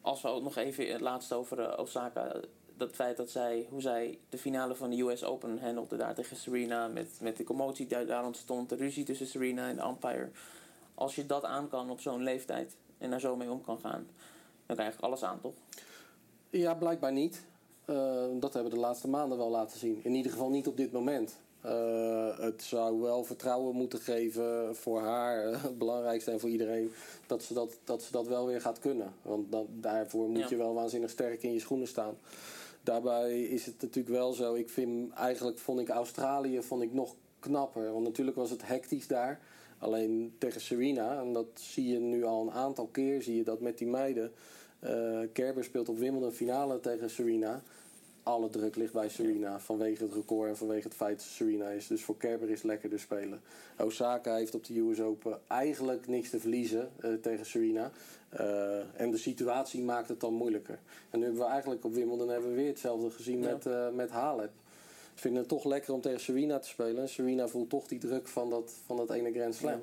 Als 0.02 0.22
we 0.22 0.28
ook 0.28 0.44
nog 0.44 0.58
even 0.58 0.92
het 0.92 1.02
laatste 1.02 1.36
over 1.36 1.80
Osaka. 1.80 2.36
Dat 2.78 2.92
feit 2.96 3.18
dat 3.18 3.30
zij, 3.30 3.68
hoe 3.70 3.82
zij 3.82 4.20
de 4.30 4.38
finale 4.38 4.76
van 4.76 4.90
de 4.90 5.02
US 5.02 5.24
Open 5.24 5.60
handelde 5.60 5.98
daar 5.98 6.16
tegen 6.16 6.36
Serena. 6.38 6.88
Met, 6.88 7.08
met 7.22 7.38
de 7.38 7.44
commotie 7.44 7.88
die 7.88 8.06
daar 8.06 8.26
ontstond. 8.26 8.70
De 8.70 8.76
ruzie 8.76 9.04
tussen 9.04 9.28
Serena 9.28 9.70
en 9.70 9.76
de 9.76 9.84
umpire. 9.86 10.30
Als 10.96 11.16
je 11.16 11.26
dat 11.26 11.44
aan 11.44 11.70
kan 11.70 11.90
op 11.90 12.00
zo'n 12.00 12.24
leeftijd. 12.24 12.76
En 12.98 13.10
daar 13.10 13.20
zo 13.20 13.36
mee 13.36 13.50
om 13.52 13.64
kan 13.64 13.80
gaan. 13.80 14.08
Dan 14.66 14.76
kan 14.76 14.86
je 14.86 14.92
eigenlijk 14.92 15.04
alles 15.14 15.24
aan, 15.24 15.40
toch? 15.42 15.54
Ja, 16.50 16.74
blijkbaar 16.74 17.12
niet. 17.12 17.42
Eh, 17.86 18.26
dat 18.40 18.54
hebben 18.54 18.72
de 18.72 18.80
laatste 18.80 19.08
maanden 19.08 19.38
wel 19.38 19.50
laten 19.50 19.80
zien. 19.80 20.00
In 20.04 20.14
ieder 20.16 20.32
geval 20.32 20.50
niet 20.50 20.68
op 20.68 20.78
dit 20.78 20.92
moment. 20.92 21.38
Eh, 21.62 22.38
het 22.40 22.64
zou 22.64 23.02
wel 23.02 23.24
vertrouwen 23.24 23.76
moeten 23.76 24.00
geven 24.00 24.76
voor 24.76 25.02
haar, 25.02 25.46
eh, 25.52 25.64
het 25.64 25.78
belangrijkste 25.78 26.32
en 26.32 26.40
voor 26.40 26.50
iedereen, 26.50 26.92
dat 27.28 27.44
ze 27.44 27.54
dat, 27.54 27.78
dat, 27.84 28.02
ze 28.04 28.12
dat 28.12 28.28
wel 28.28 28.46
weer 28.46 28.62
gaat 28.62 28.80
kunnen. 28.80 29.14
Want 29.22 29.52
dan, 29.52 29.68
daarvoor 29.72 30.30
moet 30.30 30.40
Ja. 30.40 30.48
je 30.50 30.56
wel 30.56 30.74
waanzinnig 30.74 31.10
sterk 31.10 31.44
in 31.44 31.54
je 31.54 31.60
schoenen 31.60 31.88
staan. 31.88 32.18
Daarbij 32.86 33.42
is 33.42 33.66
het 33.66 33.82
natuurlijk 33.82 34.16
wel 34.16 34.34
zo. 34.34 34.54
Ik 34.54 34.70
vind 34.70 35.14
eigenlijk 35.14 35.58
vond 35.58 35.80
ik 35.80 35.90
Australië 35.90 36.62
vond 36.62 36.82
ik 36.82 36.94
nog 36.94 37.16
knapper. 37.40 37.92
Want 37.92 38.04
natuurlijk 38.04 38.38
was 38.38 38.50
het 38.50 38.68
hectisch 38.68 39.08
daar. 39.08 39.40
Alleen 39.78 40.36
tegen 40.38 40.62
Serena, 40.62 41.20
en 41.20 41.34
dat 41.34 41.48
zie 41.54 41.88
je 41.88 42.00
nu 42.00 42.24
al 42.24 42.42
een 42.42 42.52
aantal 42.52 42.88
keer, 42.88 43.22
zie 43.22 43.36
je 43.36 43.44
dat 43.44 43.60
met 43.60 43.78
die 43.78 43.88
meiden. 43.88 44.32
Eh, 44.80 45.20
Kerber 45.34 45.64
speelt 45.64 45.90
op 45.90 45.98
Wimbledon 45.98 46.32
finale 46.32 46.80
tegen 46.80 47.10
Serena. 47.10 47.64
Alle 48.26 48.50
druk 48.50 48.76
ligt 48.76 48.94
bij 48.94 49.10
Serena 49.10 49.60
vanwege 49.60 50.04
het 50.04 50.14
record 50.14 50.50
en 50.50 50.58
vanwege 50.58 50.88
het 50.88 50.94
feit 50.98 51.18
dat 51.18 51.26
Serena 51.28 51.70
is. 51.70 51.88
Dus 51.88 52.04
voor 52.04 52.18
Kerber 52.18 52.50
is 52.50 52.58
het 52.58 52.64
lekkerder 52.64 53.00
spelen. 53.00 53.42
Osaka 53.78 54.36
heeft 54.36 54.56
op 54.56 54.64
de 54.66 54.80
US 54.80 55.00
Open 55.02 55.40
eigenlijk 55.48 56.08
niks 56.08 56.30
te 56.30 56.40
verliezen 56.40 56.90
eh, 57.00 57.14
tegen 57.14 57.46
Serena. 57.46 57.92
Eh, 58.30 59.02
en 59.02 59.12
de 59.12 59.18
situatie 59.18 59.82
maakt 59.82 60.10
het 60.10 60.20
dan 60.20 60.34
moeilijker. 60.34 60.80
En 61.10 61.20
nu 61.20 61.26
hebben 61.26 61.44
we 61.44 61.48
eigenlijk 61.50 61.86
op 61.86 61.94
Wimbledon 61.94 62.30
hebben 62.30 62.50
we 62.50 62.56
weer 62.56 62.68
hetzelfde 62.68 63.10
gezien 63.10 63.42
Ja. 63.42 63.52
met, 63.52 63.66
eh 63.66 63.90
met 63.90 64.10
Halep. 64.10 64.52
Ze 65.14 65.22
vinden 65.22 65.40
het 65.40 65.50
toch 65.50 65.66
lekker 65.66 65.94
om 65.94 66.02
tegen 66.02 66.20
Serena 66.20 66.60
te 66.60 66.68
spelen. 66.68 67.02
En 67.02 67.10
Serena 67.10 67.48
voelt 67.48 67.70
toch 67.70 67.88
die 67.88 68.00
druk 68.00 68.28
van 68.28 68.50
dat, 68.50 68.74
van 68.86 68.98
dat 68.98 69.12
ene 69.12 69.32
Grand 69.32 69.56
Slam. 69.56 69.72
Ja. 69.72 69.82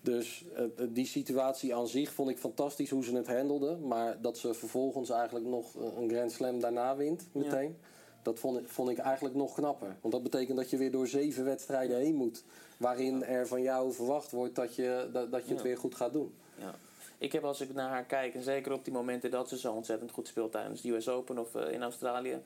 Dus 0.00 0.44
eh, 0.54 0.64
die 0.88 1.06
situatie 1.06 1.74
aan 1.74 1.88
zich 1.88 2.12
vond 2.12 2.30
ik 2.30 2.38
fantastisch 2.38 2.90
hoe 2.90 3.04
ze 3.04 3.16
het 3.16 3.26
handelden. 3.26 3.86
Maar 3.86 4.20
dat 4.20 4.38
ze 4.38 4.54
vervolgens 4.54 5.10
eigenlijk 5.10 5.46
nog 5.46 5.74
een 5.74 6.08
Grand 6.08 6.32
Slam 6.32 6.60
daarna 6.60 6.96
wint 6.96 7.28
meteen. 7.32 7.76
Dat 8.22 8.38
vond 8.38 8.58
ik, 8.58 8.68
vond 8.68 8.90
ik 8.90 8.98
eigenlijk 8.98 9.34
nog 9.34 9.54
knapper. 9.54 9.96
Want 10.00 10.14
dat 10.14 10.22
betekent 10.22 10.56
dat 10.56 10.70
je 10.70 10.76
weer 10.76 10.90
door 10.90 11.06
zeven 11.06 11.44
wedstrijden 11.44 11.96
heen 11.96 12.14
moet. 12.14 12.44
Waarin 12.76 13.24
er 13.24 13.46
van 13.46 13.62
jou 13.62 13.92
verwacht 13.92 14.30
wordt 14.30 14.54
dat 14.54 14.74
je, 14.74 15.08
dat, 15.12 15.30
dat 15.30 15.42
je 15.44 15.48
het 15.48 15.58
Ja. 15.58 15.64
weer 15.64 15.78
goed 15.78 15.94
gaat 15.94 16.12
doen. 16.12 16.34
Ja. 16.58 16.74
Ik 17.18 17.32
heb 17.32 17.44
als 17.44 17.60
ik 17.60 17.74
naar 17.74 17.88
haar 17.88 18.04
kijk, 18.04 18.34
en 18.34 18.42
zeker 18.42 18.72
op 18.72 18.84
die 18.84 18.92
momenten 18.92 19.30
dat 19.30 19.48
ze 19.48 19.58
zo 19.58 19.72
ontzettend 19.72 20.10
goed 20.10 20.28
speelt 20.28 20.52
tijdens 20.52 20.80
de 20.80 20.90
US 20.90 21.08
Open 21.08 21.38
of 21.38 21.54
eh, 21.54 21.72
in 21.72 21.82
Australië, 21.82 22.38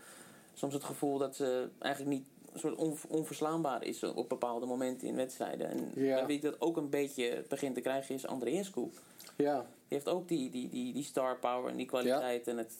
soms 0.54 0.74
het 0.74 0.84
gevoel 0.84 1.18
dat 1.18 1.36
ze 1.36 1.68
eigenlijk 1.78 2.16
niet 2.16 2.26
een 2.52 2.58
soort 2.60 2.74
on- 2.74 2.96
onverslaanbaar 3.08 3.84
is 3.84 4.02
op 4.02 4.28
bepaalde 4.28 4.66
momenten 4.66 5.08
in 5.08 5.14
wedstrijden. 5.16 5.68
En 5.68 5.90
Ja. 5.94 6.26
wie 6.26 6.40
dat 6.40 6.60
ook 6.60 6.76
een 6.76 6.90
beetje 6.90 7.44
begint 7.48 7.74
te 7.74 7.80
krijgen 7.80 8.14
is 8.14 8.26
Andreescu. 8.26 8.90
Ja, 9.36 9.58
Die 9.58 9.66
heeft 10.00 10.08
ook 10.08 10.28
die, 10.28 10.50
die, 10.50 10.68
die, 10.68 10.92
die 10.92 11.04
star 11.04 11.38
power 11.38 11.70
en 11.70 11.76
die 11.76 11.86
kwaliteit 11.86 12.46
en, 12.48 12.58
het, 12.58 12.72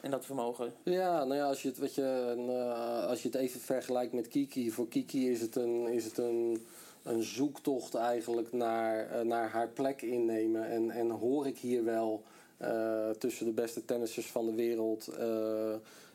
en 0.00 0.10
dat 0.10 0.24
vermogen. 0.24 0.72
Ja, 0.82 1.24
nou 1.24 1.34
ja, 1.34 1.46
als 1.46 1.62
je 1.62 1.68
het, 1.68 1.78
weet 1.78 1.94
je, 1.94 2.34
eh, 2.48 3.06
als 3.08 3.22
je 3.22 3.28
het 3.28 3.36
even 3.36 3.60
vergelijkt 3.60 4.12
met 4.12 4.28
Kiki. 4.28 4.70
Voor 4.70 4.88
Kiki 4.88 5.30
is 5.30 5.40
het 5.40 5.56
een, 5.56 5.86
is 5.86 6.04
het 6.04 6.18
een, 6.18 6.66
een 7.02 7.22
zoektocht 7.22 7.94
eigenlijk 7.94 8.52
naar, 8.52 9.10
eh, 9.10 9.20
naar 9.20 9.48
haar 9.50 9.68
plek 9.68 10.02
innemen. 10.02 10.66
En, 10.68 10.90
en 10.90 11.10
hoor 11.10 11.46
ik 11.46 11.58
hier 11.58 11.84
wel 11.84 12.22
eh, 12.56 13.10
tussen 13.10 13.46
de 13.46 13.52
beste 13.52 13.84
tennissers 13.84 14.26
van 14.26 14.46
de 14.46 14.54
wereld. 14.54 15.08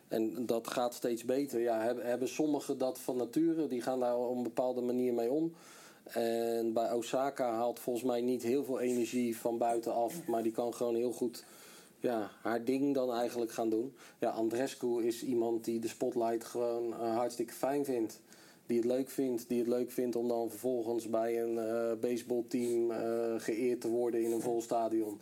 Eh, 0.08 0.18
En 0.18 0.46
dat 0.46 0.68
gaat 0.68 0.94
steeds 0.94 1.26
beter. 1.26 1.60
Ja, 1.60 1.96
hebben, 2.02 2.28
sommigen 2.28 2.78
dat 2.78 3.00
van 3.00 3.18
nature, 3.18 3.68
die 3.68 3.82
gaan 3.82 4.00
daar 4.00 4.18
op 4.18 4.38
een 4.38 4.44
bepaalde 4.44 4.82
manier 4.82 5.14
mee 5.14 5.32
om. 5.32 5.54
En 6.04 6.74
bij 6.74 6.92
Osaka 6.92 7.52
haalt 7.52 7.80
volgens 7.80 8.06
mij 8.06 8.22
niet 8.22 8.44
heel 8.44 8.64
veel 8.64 8.80
energie 8.80 9.38
van 9.38 9.58
buitenaf, 9.58 10.26
maar 10.28 10.44
die 10.44 10.52
kan 10.52 10.74
gewoon 10.74 10.96
heel 10.96 11.12
goed 11.12 11.44
ja, 12.00 12.32
haar 12.42 12.64
ding 12.64 12.94
dan 12.94 13.14
eigenlijk 13.14 13.52
gaan 13.52 13.70
doen. 13.70 13.94
Ja, 14.20 14.30
Andrescu 14.30 15.04
is 15.04 15.24
iemand 15.24 15.66
die 15.66 15.80
de 15.80 15.88
spotlight 15.88 16.44
gewoon 16.44 16.88
uh, 16.90 17.16
hartstikke 17.16 17.54
fijn 17.54 17.86
vindt. 17.86 18.22
Die 18.66 18.78
het 18.78 18.86
leuk 18.86 19.10
vindt, 19.10 19.48
die 19.48 19.60
het 19.60 19.68
leuk 19.68 19.92
vindt 19.92 20.16
om 20.16 20.28
dan 20.28 20.50
vervolgens 20.50 21.10
bij 21.10 21.42
een 21.42 21.56
uh, 21.56 22.00
baseballteam 22.00 22.92
uh, 22.92 22.98
geëerd 23.38 23.82
te 23.82 23.90
worden 23.90 24.24
in 24.24 24.32
een 24.32 24.42
vol 24.42 24.62
stadion. 24.62 25.20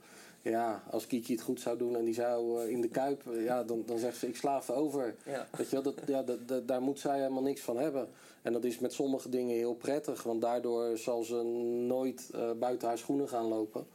Ja, 0.49 0.83
als 0.89 1.07
Kiki 1.07 1.33
het 1.33 1.41
goed 1.41 1.61
zou 1.61 1.77
doen 1.77 1.95
en 1.95 2.05
die 2.05 2.13
zou 2.13 2.69
in 2.69 2.81
de 2.81 2.87
kuip, 2.87 3.23
ja, 3.37 3.63
dan, 3.63 3.83
dan 3.85 3.97
zegt 3.97 4.17
ze: 4.17 4.27
Ik 4.27 4.35
slaaf 4.35 4.69
over. 4.69 5.15
Ja. 5.25 5.47
Weet 5.57 5.69
je, 5.69 5.81
dat, 5.81 5.95
ja, 6.05 6.23
dat, 6.23 6.47
dat, 6.47 6.67
daar 6.67 6.81
moet 6.81 6.99
zij 6.99 7.17
helemaal 7.17 7.41
niks 7.41 7.61
van 7.61 7.77
hebben. 7.77 8.07
En 8.41 8.53
dat 8.53 8.63
is 8.63 8.79
met 8.79 8.93
sommige 8.93 9.29
dingen 9.29 9.55
heel 9.55 9.73
prettig, 9.73 10.23
want 10.23 10.41
daardoor 10.41 10.97
zal 10.97 11.23
ze 11.23 11.43
nooit 11.87 12.29
uh, 12.35 12.51
buiten 12.51 12.87
haar 12.87 12.97
schoenen 12.97 13.29
gaan 13.29 13.45
lopen. 13.45 13.87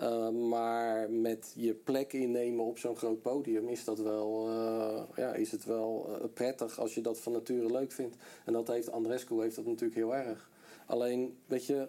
Uh, 0.00 0.28
maar 0.28 1.10
met 1.10 1.52
je 1.56 1.74
plek 1.74 2.12
innemen 2.12 2.64
op 2.64 2.78
zo'n 2.78 2.96
groot 2.96 3.22
podium 3.22 3.68
is, 3.68 3.84
dat 3.84 3.98
wel, 3.98 4.48
uh, 4.48 5.02
ja, 5.16 5.32
is 5.34 5.50
het 5.50 5.64
wel 5.64 6.18
prettig 6.34 6.78
als 6.78 6.94
je 6.94 7.00
dat 7.00 7.20
van 7.20 7.32
nature 7.32 7.72
leuk 7.72 7.92
vindt. 7.92 8.16
En 8.44 8.52
dat 8.52 8.68
heeft 8.68 8.90
Andrescu 8.90 9.40
heeft 9.40 9.56
dat 9.56 9.66
natuurlijk 9.66 9.94
heel 9.94 10.14
erg. 10.14 10.50
Alleen, 10.86 11.36
weet 11.46 11.66
je, 11.66 11.88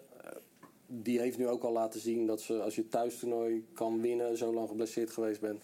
die 0.86 1.20
heeft 1.20 1.38
nu 1.38 1.48
ook 1.48 1.62
al 1.62 1.72
laten 1.72 2.00
zien 2.00 2.26
dat 2.26 2.40
ze 2.40 2.62
als 2.62 2.74
je 2.74 2.88
thuistoernooi 2.88 3.66
kan 3.74 4.00
winnen, 4.00 4.36
zo 4.36 4.52
lang 4.54 4.68
geblesseerd 4.68 5.10
geweest 5.10 5.40
bent 5.40 5.62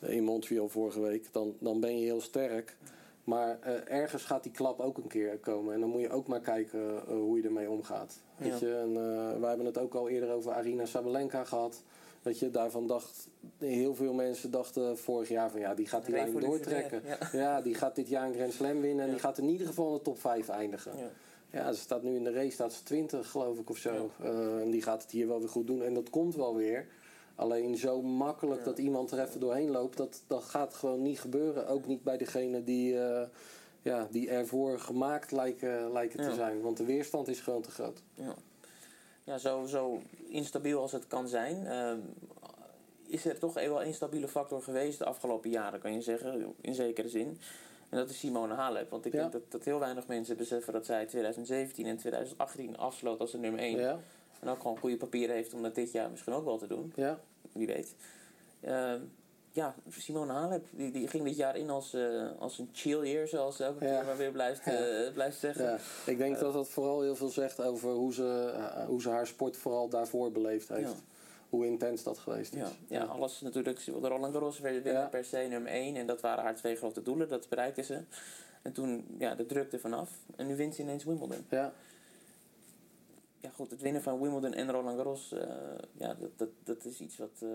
in 0.00 0.24
Montreal 0.24 0.68
vorige 0.68 1.00
week, 1.00 1.32
dan, 1.32 1.54
dan 1.58 1.80
ben 1.80 1.98
je 1.98 2.04
heel 2.04 2.20
sterk. 2.20 2.76
Maar 3.24 3.58
uh, 3.66 3.90
ergens 4.00 4.24
gaat 4.24 4.42
die 4.42 4.52
klap 4.52 4.80
ook 4.80 4.96
een 4.98 5.06
keer 5.08 5.38
komen. 5.38 5.74
En 5.74 5.80
dan 5.80 5.88
moet 5.90 6.00
je 6.00 6.10
ook 6.10 6.26
maar 6.26 6.40
kijken 6.40 6.80
uh, 6.80 7.00
hoe 7.08 7.36
je 7.36 7.42
ermee 7.42 7.70
omgaat. 7.70 8.20
Weet 8.36 8.58
Ja. 8.60 8.66
je? 8.66 8.74
En, 8.74 8.90
uh, 8.90 9.40
wij 9.40 9.48
hebben 9.48 9.66
het 9.66 9.78
ook 9.78 9.94
al 9.94 10.08
eerder 10.08 10.30
over 10.30 10.52
Arina 10.52 10.86
Sabalenka 10.86 11.44
gehad. 11.44 11.82
Weet 12.22 12.38
je, 12.38 12.50
daarvan 12.50 12.86
dacht 12.86 13.28
heel 13.58 13.94
veel 13.94 14.12
mensen 14.12 14.50
dachten 14.50 14.98
vorig 14.98 15.28
jaar 15.28 15.50
van 15.50 15.60
ja, 15.60 15.74
die 15.74 15.86
gaat 15.86 16.04
die 16.06 16.14
lijn 16.14 16.40
doortrekken. 16.40 17.02
ja. 17.04 17.18
Ja. 17.32 17.60
die 17.60 17.74
gaat 17.74 17.96
dit 17.96 18.08
jaar 18.08 18.26
een 18.28 18.34
Grand 18.34 18.52
Slam 18.52 18.80
winnen 18.80 19.04
en 19.04 19.10
die 19.10 19.20
gaat 19.20 19.38
in 19.38 19.48
ieder 19.48 19.66
geval 19.66 19.88
in 19.90 19.96
de 19.96 20.02
top 20.02 20.20
5 20.20 20.48
eindigen. 20.48 20.92
Ja. 21.50 21.72
Ze 21.72 21.80
staat 21.80 22.02
nu 22.02 22.14
in 22.14 22.24
de 22.24 22.32
race, 22.32 22.50
staat 22.50 22.72
ze 22.72 22.82
20 22.82 23.30
geloof 23.30 23.58
ik 23.58 23.70
of 23.70 23.76
zo. 23.76 24.10
Uh, 24.22 24.60
en 24.60 24.70
die 24.70 24.82
gaat 24.82 25.02
het 25.02 25.10
hier 25.10 25.26
wel 25.26 25.38
weer 25.38 25.48
goed 25.48 25.66
doen. 25.66 25.82
En 25.82 25.94
dat 25.94 26.10
komt 26.10 26.34
wel 26.34 26.56
weer. 26.56 26.86
Alleen 27.34 27.76
zo 27.76 28.02
makkelijk 28.02 28.64
dat 28.64 28.78
iemand 28.78 29.10
er 29.10 29.20
even 29.20 29.40
doorheen 29.40 29.70
loopt, 29.70 29.96
dat, 29.96 30.22
dat 30.26 30.42
gaat 30.42 30.74
gewoon 30.74 31.02
niet 31.02 31.20
gebeuren. 31.20 31.68
Ook 31.68 31.86
niet 31.86 32.02
bij 32.02 32.16
degene 32.16 32.64
die, 32.64 32.92
uh, 32.92 33.22
ja, 33.82 34.08
die 34.10 34.30
ervoor 34.30 34.78
gemaakt 34.78 35.30
lijken, 35.30 35.92
lijken 35.92 36.20
te 36.20 36.34
zijn. 36.34 36.60
Want 36.60 36.76
de 36.76 36.84
weerstand 36.84 37.28
is 37.28 37.40
gewoon 37.40 37.62
te 37.62 37.70
groot. 37.70 38.02
Ja, 38.14 38.34
ja 39.24 39.38
zo, 39.38 39.66
zo 39.66 40.02
instabiel 40.28 40.80
als 40.80 40.92
het 40.92 41.06
kan 41.06 41.28
zijn, 41.28 41.64
uh, 41.64 41.92
is 43.06 43.24
er 43.24 43.38
toch 43.38 43.54
wel 43.54 43.80
een 43.80 43.86
instabiele 43.86 44.28
factor 44.28 44.62
geweest 44.62 44.98
de 44.98 45.04
afgelopen 45.04 45.50
jaren, 45.50 45.80
kan 45.80 45.92
je 45.92 46.02
zeggen, 46.02 46.54
in 46.60 46.74
zekere 46.74 47.08
zin. 47.08 47.38
En 47.88 47.98
dat 47.98 48.10
is 48.10 48.18
Simone 48.18 48.54
Halep. 48.54 48.90
Want 48.90 49.06
ik 49.06 49.12
Ja. 49.12 49.20
denk 49.20 49.32
dat, 49.32 49.42
dat 49.48 49.64
heel 49.64 49.78
weinig 49.78 50.06
mensen 50.06 50.36
beseffen 50.36 50.72
dat 50.72 50.86
zij 50.86 51.06
2017 51.06 51.86
en 51.86 51.96
2018 51.96 52.76
afsloot 52.78 53.20
als 53.20 53.30
de 53.30 53.38
nummer 53.38 53.60
1. 53.60 53.78
Ja, 53.78 53.98
En 54.40 54.48
ook 54.48 54.60
gewoon 54.60 54.78
goede 54.78 54.96
papieren 54.96 55.34
heeft 55.34 55.54
om 55.54 55.62
dat 55.62 55.74
dit 55.74 55.92
jaar 55.92 56.10
misschien 56.10 56.32
ook 56.32 56.44
wel 56.44 56.58
te 56.58 56.66
doen. 56.66 56.92
ja. 56.96 57.18
Wie 57.52 57.66
weet. 57.66 57.94
Uh, 58.64 58.92
ja, 59.50 59.74
Simone 59.88 60.32
Halep 60.32 60.66
die, 60.70 60.90
die 60.90 61.08
ging 61.08 61.24
dit 61.24 61.36
jaar 61.36 61.56
in 61.56 61.70
als, 61.70 61.94
uh, 61.94 62.28
als 62.38 62.58
een 62.58 62.68
chill 62.72 63.06
year, 63.10 63.28
zoals 63.28 63.56
ze 63.56 63.64
elke 63.64 63.78
keer 63.78 64.04
maar 64.04 64.16
weer 64.16 64.30
blijft, 64.32 64.66
uh, 64.66 65.12
blijft 65.14 65.38
zeggen. 65.38 65.78
Ik 66.06 66.18
denk 66.18 66.38
dat 66.38 66.52
dat 66.52 66.68
vooral 66.68 67.00
heel 67.02 67.16
veel 67.16 67.28
zegt 67.28 67.60
over 67.62 67.90
hoe 67.90 68.12
ze, 68.14 68.54
hoe 68.86 69.00
ze 69.02 69.08
haar 69.08 69.26
sport 69.26 69.56
vooral 69.56 69.88
daarvoor 69.88 70.32
beleefd 70.32 70.68
heeft. 70.68 70.94
Hoe 71.48 71.66
intens 71.66 72.02
dat 72.02 72.18
geweest 72.18 72.54
is. 72.54 72.60
Ja, 72.60 72.70
ja, 72.88 73.04
alles 73.04 73.40
natuurlijk. 73.40 73.84
De 73.84 73.92
Roland 74.08 74.32
Garros 74.32 74.58
werd 74.58 74.84
Ja. 74.84 75.06
per 75.06 75.24
se 75.24 75.36
nummer 75.50 75.72
1. 75.72 75.96
En 75.96 76.06
dat 76.06 76.20
waren 76.20 76.44
haar 76.44 76.54
twee 76.56 76.76
grote 76.76 77.02
doelen. 77.02 77.28
Dat 77.28 77.48
bereikte 77.48 77.82
ze. 77.82 78.00
En 78.62 78.72
toen, 78.72 79.04
ja, 79.18 79.34
de 79.34 79.46
druk 79.46 79.72
er 79.72 79.80
vanaf. 79.80 80.10
En 80.36 80.46
nu 80.46 80.56
wint 80.56 80.74
ze 80.74 80.82
ineens 80.82 81.04
Wimbledon. 81.04 81.44
Ja. 81.50 81.72
Ja, 83.40 83.50
goed, 83.50 83.70
het 83.70 83.80
winnen 83.80 84.02
van 84.02 84.20
Wimbledon 84.20 84.54
en 84.54 84.70
Roland 84.70 84.96
Garros... 84.96 85.32
Uh, 85.32 85.40
ja, 85.92 86.14
dat, 86.14 86.30
dat, 86.36 86.48
dat 86.64 86.84
is 86.84 87.00
iets 87.00 87.16
wat, 87.16 87.40
uh, 87.42 87.48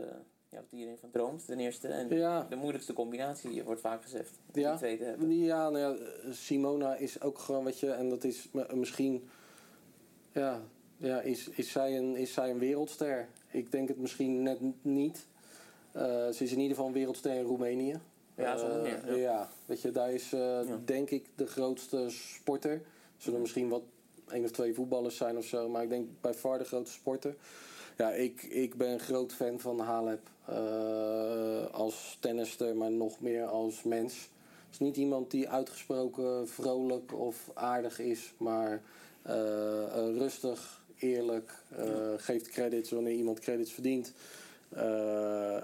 ja, 0.50 0.58
wat 0.58 0.66
iedereen 0.72 0.98
van 0.98 1.10
droomt, 1.12 1.46
ten 1.46 1.60
eerste. 1.60 1.88
En 1.88 2.16
Ja. 2.16 2.46
de 2.50 2.56
moeilijkste 2.56 2.94
combinatie, 2.94 3.64
wordt 3.64 3.82
vaak 3.82 4.02
gezegd. 4.04 4.30
om 4.54 4.60
Ja. 4.62 4.70
Die 4.70 4.78
twee 4.78 4.98
te 4.98 5.04
hebben. 5.04 5.38
Ja, 5.38 5.70
nou 5.70 5.98
ja, 5.98 6.06
Simona 6.34 6.96
is 6.96 7.22
ook 7.22 7.38
gewoon, 7.40 7.64
weet 7.64 7.80
je, 7.80 7.92
en 7.92 8.10
dat 8.10 8.24
is 8.24 8.50
misschien, 8.74 9.30
ja, 10.32 10.62
ja 10.98 11.22
is, 11.22 11.50
is, 11.50 11.72
zij 11.72 11.98
een, 11.98 12.16
is 12.16 12.34
zij 12.34 12.50
een 12.50 12.60
wereldster? 12.60 13.28
Ik 13.54 13.72
denk 13.72 13.88
het 13.88 13.98
misschien 13.98 14.44
net 14.44 14.60
niet. 14.82 15.26
Uh, 15.96 16.02
ze 16.04 16.44
is 16.44 16.52
in 16.52 16.60
ieder 16.60 16.76
geval 16.76 16.88
een 16.88 16.94
wereldster 16.94 17.34
in 17.34 17.44
Roemenië. 17.44 18.00
Ja, 18.36 18.58
Uh, 18.58 18.82
meer, 18.82 19.08
ja. 19.08 19.16
ja, 19.16 19.50
weet 19.66 19.82
je, 19.82 19.92
daar 19.92 20.12
is 20.12 20.34
uh, 20.34 20.60
denk 20.86 21.10
ik 21.10 21.26
de 21.36 21.48
grootste 21.48 22.06
sporter. 22.10 22.72
Er 22.72 22.82
zullen 23.18 23.42
misschien 23.42 23.70
wat 23.70 23.82
één 24.30 24.44
of 24.44 24.52
twee 24.52 24.74
voetballers 24.74 25.18
zijn 25.18 25.38
of 25.38 25.46
zo, 25.46 25.70
maar 25.70 25.84
ik 25.84 25.90
denk 25.90 26.08
bij 26.22 26.34
far 26.34 26.58
de 26.58 26.64
grootste 26.64 26.98
sporter. 27.00 27.36
Ja, 27.98 28.12
ik, 28.12 28.44
ik 28.44 28.76
ben 28.76 29.00
groot 29.00 29.34
fan 29.34 29.60
van 29.60 29.80
Halep. 29.80 30.32
Uh, 30.50 31.66
als 31.72 32.18
tennister, 32.20 32.76
maar 32.76 32.92
nog 32.92 33.20
meer 33.20 33.46
als 33.46 33.84
mens. 33.84 34.14
Het 34.14 34.72
is 34.72 34.80
niet 34.80 34.98
iemand 34.98 35.32
die 35.32 35.50
uitgesproken 35.50 36.48
vrolijk 36.48 37.14
of 37.14 37.50
aardig 37.54 38.00
is, 38.00 38.34
maar 38.38 38.82
uh, 39.28 39.34
rustig, 40.18 40.83
eerlijk, 41.04 41.52
geeft 42.18 42.48
credits 42.48 42.92
wanneer 42.92 43.14
iemand 43.14 43.40
credits 43.40 43.72
verdient. 43.72 44.14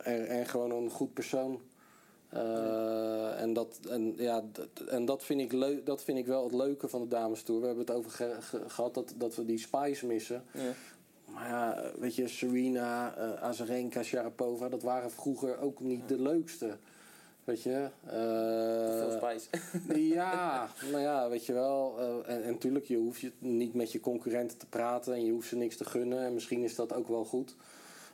En, 0.04 0.28
en, 0.28 0.46
gewoon 0.46 0.72
een 0.72 0.90
goed 0.90 1.14
persoon. 1.14 1.62
Uh, 2.34 3.42
en, 3.42 3.54
dat, 3.54 3.80
en, 3.90 4.14
ja, 4.18 4.44
dat, 4.52 4.88
en 4.88 5.06
dat, 5.06 5.24
vind 5.24 5.42
ik 5.42 5.52
leuk, 5.52 5.86
dat 5.86 6.04
vind 6.04 6.18
ik 6.18 6.26
wel 6.26 6.44
het 6.44 6.54
leuke 6.54 6.88
van 6.88 7.02
de 7.02 7.08
Dames 7.08 7.42
Tour. 7.42 7.62
We 7.62 7.68
hebben 7.68 7.86
het 7.86 7.96
over 7.96 8.12
ge, 8.12 8.36
ge, 8.40 8.64
gehad 8.68 8.94
dat, 8.94 9.14
dat 9.18 9.36
we 9.36 9.46
die 9.46 9.58
Spice 9.58 10.06
missen. 10.06 10.44
Ja. 10.52 10.72
Maar 11.26 11.48
ja, 11.48 11.92
weet 12.00 12.16
je, 12.16 12.28
Serena, 12.28 13.18
uh, 13.18 13.34
Azarenka, 13.44 14.04
Sharapova, 14.04 14.70
dat 14.70 14.84
waren 14.84 15.12
vroeger 15.12 15.60
ook 15.60 15.80
niet 15.80 16.08
de 16.08 16.22
leukste. 16.22 16.78
Weet 17.50 17.64
je? 17.64 17.90
Uh, 18.06 19.00
Veel 19.00 19.12
spice. 19.12 19.50
ja, 20.16 20.70
nou 20.92 21.02
ja, 21.02 21.30
weet 21.30 21.46
je 21.46 21.54
wel. 21.54 21.96
Uh, 22.00 22.36
en, 22.36 22.44
en 22.44 22.58
tuurlijk, 22.58 22.86
je 22.86 22.98
hoeft 22.98 23.20
je 23.20 23.32
niet 23.40 23.74
met 23.74 23.92
je 23.92 24.00
concurrenten 24.00 24.58
te 24.58 24.66
praten 24.66 25.14
en 25.14 25.26
je 25.26 25.32
hoeft 25.32 25.48
ze 25.48 25.56
niks 25.56 25.78
te 25.78 25.86
gunnen. 25.86 26.26
En 26.26 26.34
misschien 26.34 26.64
is 26.64 26.76
dat 26.76 26.94
ook 26.94 27.08
wel 27.08 27.26
goed. 27.26 27.56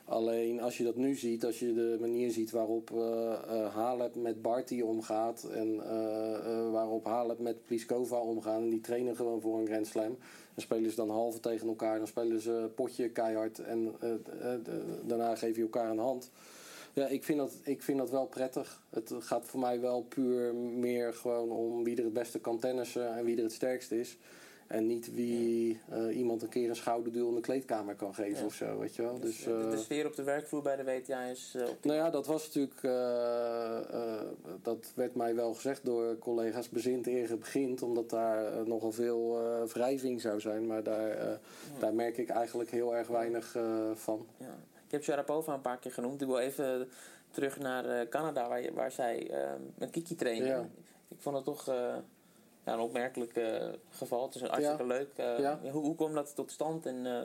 Alleen 0.04 0.60
als 0.60 0.76
je 0.76 0.84
dat 0.84 0.96
nu 0.96 1.14
ziet, 1.14 1.44
als 1.44 1.58
je 1.58 1.74
de 1.74 1.96
manier 2.00 2.30
ziet 2.30 2.50
waarop 2.50 2.90
uh, 2.90 2.98
uh, 2.98 3.74
Halep 3.74 4.14
met 4.14 4.42
Barty 4.42 4.80
omgaat 4.80 5.44
en 5.44 5.74
uh, 5.74 6.70
waarop 6.70 7.04
Halep 7.04 7.38
met 7.38 7.64
Pliskova 7.66 8.16
omgaan, 8.16 8.62
en 8.62 8.70
die 8.70 8.80
trainen 8.80 9.16
gewoon 9.16 9.40
voor 9.40 9.58
een 9.58 9.66
Grand 9.66 9.86
Slam. 9.86 10.16
Dan 10.54 10.64
spelen 10.64 10.90
ze 10.90 10.96
dan 10.96 11.10
halve 11.10 11.40
tegen 11.40 11.68
elkaar, 11.68 11.98
dan 11.98 12.06
spelen 12.06 12.40
ze 12.40 12.70
potje 12.74 13.08
keihard 13.08 13.58
en 13.58 13.94
daarna 15.04 15.34
geef 15.34 15.56
je 15.56 15.62
elkaar 15.62 15.90
een 15.90 15.98
hand. 15.98 16.30
Ja, 16.96 17.06
ik 17.06 17.24
vind, 17.24 17.38
dat, 17.38 17.52
ik 17.62 17.82
vind 17.82 17.98
dat 17.98 18.10
wel 18.10 18.26
prettig. 18.26 18.82
Het 18.90 19.12
gaat 19.18 19.44
voor 19.44 19.60
mij 19.60 19.80
wel 19.80 20.02
puur 20.02 20.54
meer 20.54 21.14
gewoon 21.14 21.50
om 21.50 21.84
wie 21.84 21.96
er 21.96 22.04
het 22.04 22.12
beste 22.12 22.38
kan 22.38 22.58
tennissen 22.58 23.16
en 23.16 23.24
wie 23.24 23.36
er 23.36 23.42
het 23.42 23.52
sterkst 23.52 23.92
is. 23.92 24.16
En 24.66 24.86
niet 24.86 25.14
wie 25.14 25.80
uh, 25.92 26.16
iemand 26.16 26.42
een 26.42 26.48
keer 26.48 26.68
een 26.68 26.76
schouderduw 26.76 27.28
in 27.28 27.34
de 27.34 27.40
kleedkamer 27.40 27.94
kan 27.94 28.14
geven 28.14 28.38
ja. 28.38 28.44
of 28.44 28.54
zo, 28.54 28.78
weet 28.78 28.94
je 28.94 29.02
wel. 29.02 29.20
Dus, 29.20 29.36
dus 29.36 29.46
uh, 29.46 29.60
de, 29.60 29.68
de, 29.68 29.76
sfeer 29.76 30.06
op 30.06 30.16
de 30.16 30.22
werkvloer 30.22 30.62
bij 30.62 30.76
de 30.76 30.84
WTA 30.84 31.22
is... 31.22 31.54
Uh, 31.56 31.68
op 31.68 31.84
nou 31.84 31.98
ja, 31.98 32.10
dat 32.10 32.26
was 32.26 32.44
natuurlijk... 32.46 32.80
dat 34.62 34.92
werd 34.94 35.14
mij 35.14 35.34
wel 35.34 35.54
gezegd 35.54 35.84
door 35.84 36.18
collega's 36.18 36.68
bezint 36.68 37.06
eer 37.06 37.38
begint. 37.38 37.82
Omdat 37.82 38.10
daar 38.10 38.66
nogal 38.66 38.92
veel 38.92 39.38
wrijving 39.72 40.20
zou 40.20 40.40
zijn. 40.40 40.66
Maar 40.66 40.82
daar, 40.82 41.08
ja. 41.08 41.38
daar 41.78 41.94
merk 41.94 42.16
ik 42.16 42.28
eigenlijk 42.28 42.70
heel 42.70 42.96
erg 42.96 43.08
weinig 43.08 43.56
van. 43.94 44.26
Ja. 44.36 44.58
Je 44.86 44.92
hebt 44.92 45.04
Sharapova 45.04 45.54
een 45.54 45.60
paar 45.60 45.78
keer 45.78 45.92
genoemd. 45.92 46.20
Ik 46.20 46.26
wil 46.26 46.38
even 46.38 46.88
terug 47.30 47.58
naar 47.58 48.08
Canada, 48.08 48.48
waar, 48.48 48.72
waar 48.74 48.92
zij 48.92 49.30
met 49.74 49.90
Kiki 49.90 50.14
trainen. 50.14 50.48
Ja. 50.48 50.68
Ik 51.08 51.20
vond 51.20 51.36
het 51.36 51.44
toch 51.44 51.68
ja, 52.66 52.72
een 52.72 52.80
opmerkelijk 52.80 53.36
uh, 53.36 53.68
geval. 53.90 54.22
Het 54.22 54.34
is 54.34 54.40
een 54.40 54.48
hartstikke 54.48 54.82
ja. 54.82 54.88
leuk. 54.88 55.08
Uh, 55.16 55.38
ja. 55.38 55.60
hoe, 55.70 55.82
hoe 55.82 55.94
kwam 55.94 56.14
dat 56.14 56.34
tot 56.34 56.50
stand 56.50 56.86
en 56.86 56.96
uh, 56.96 57.22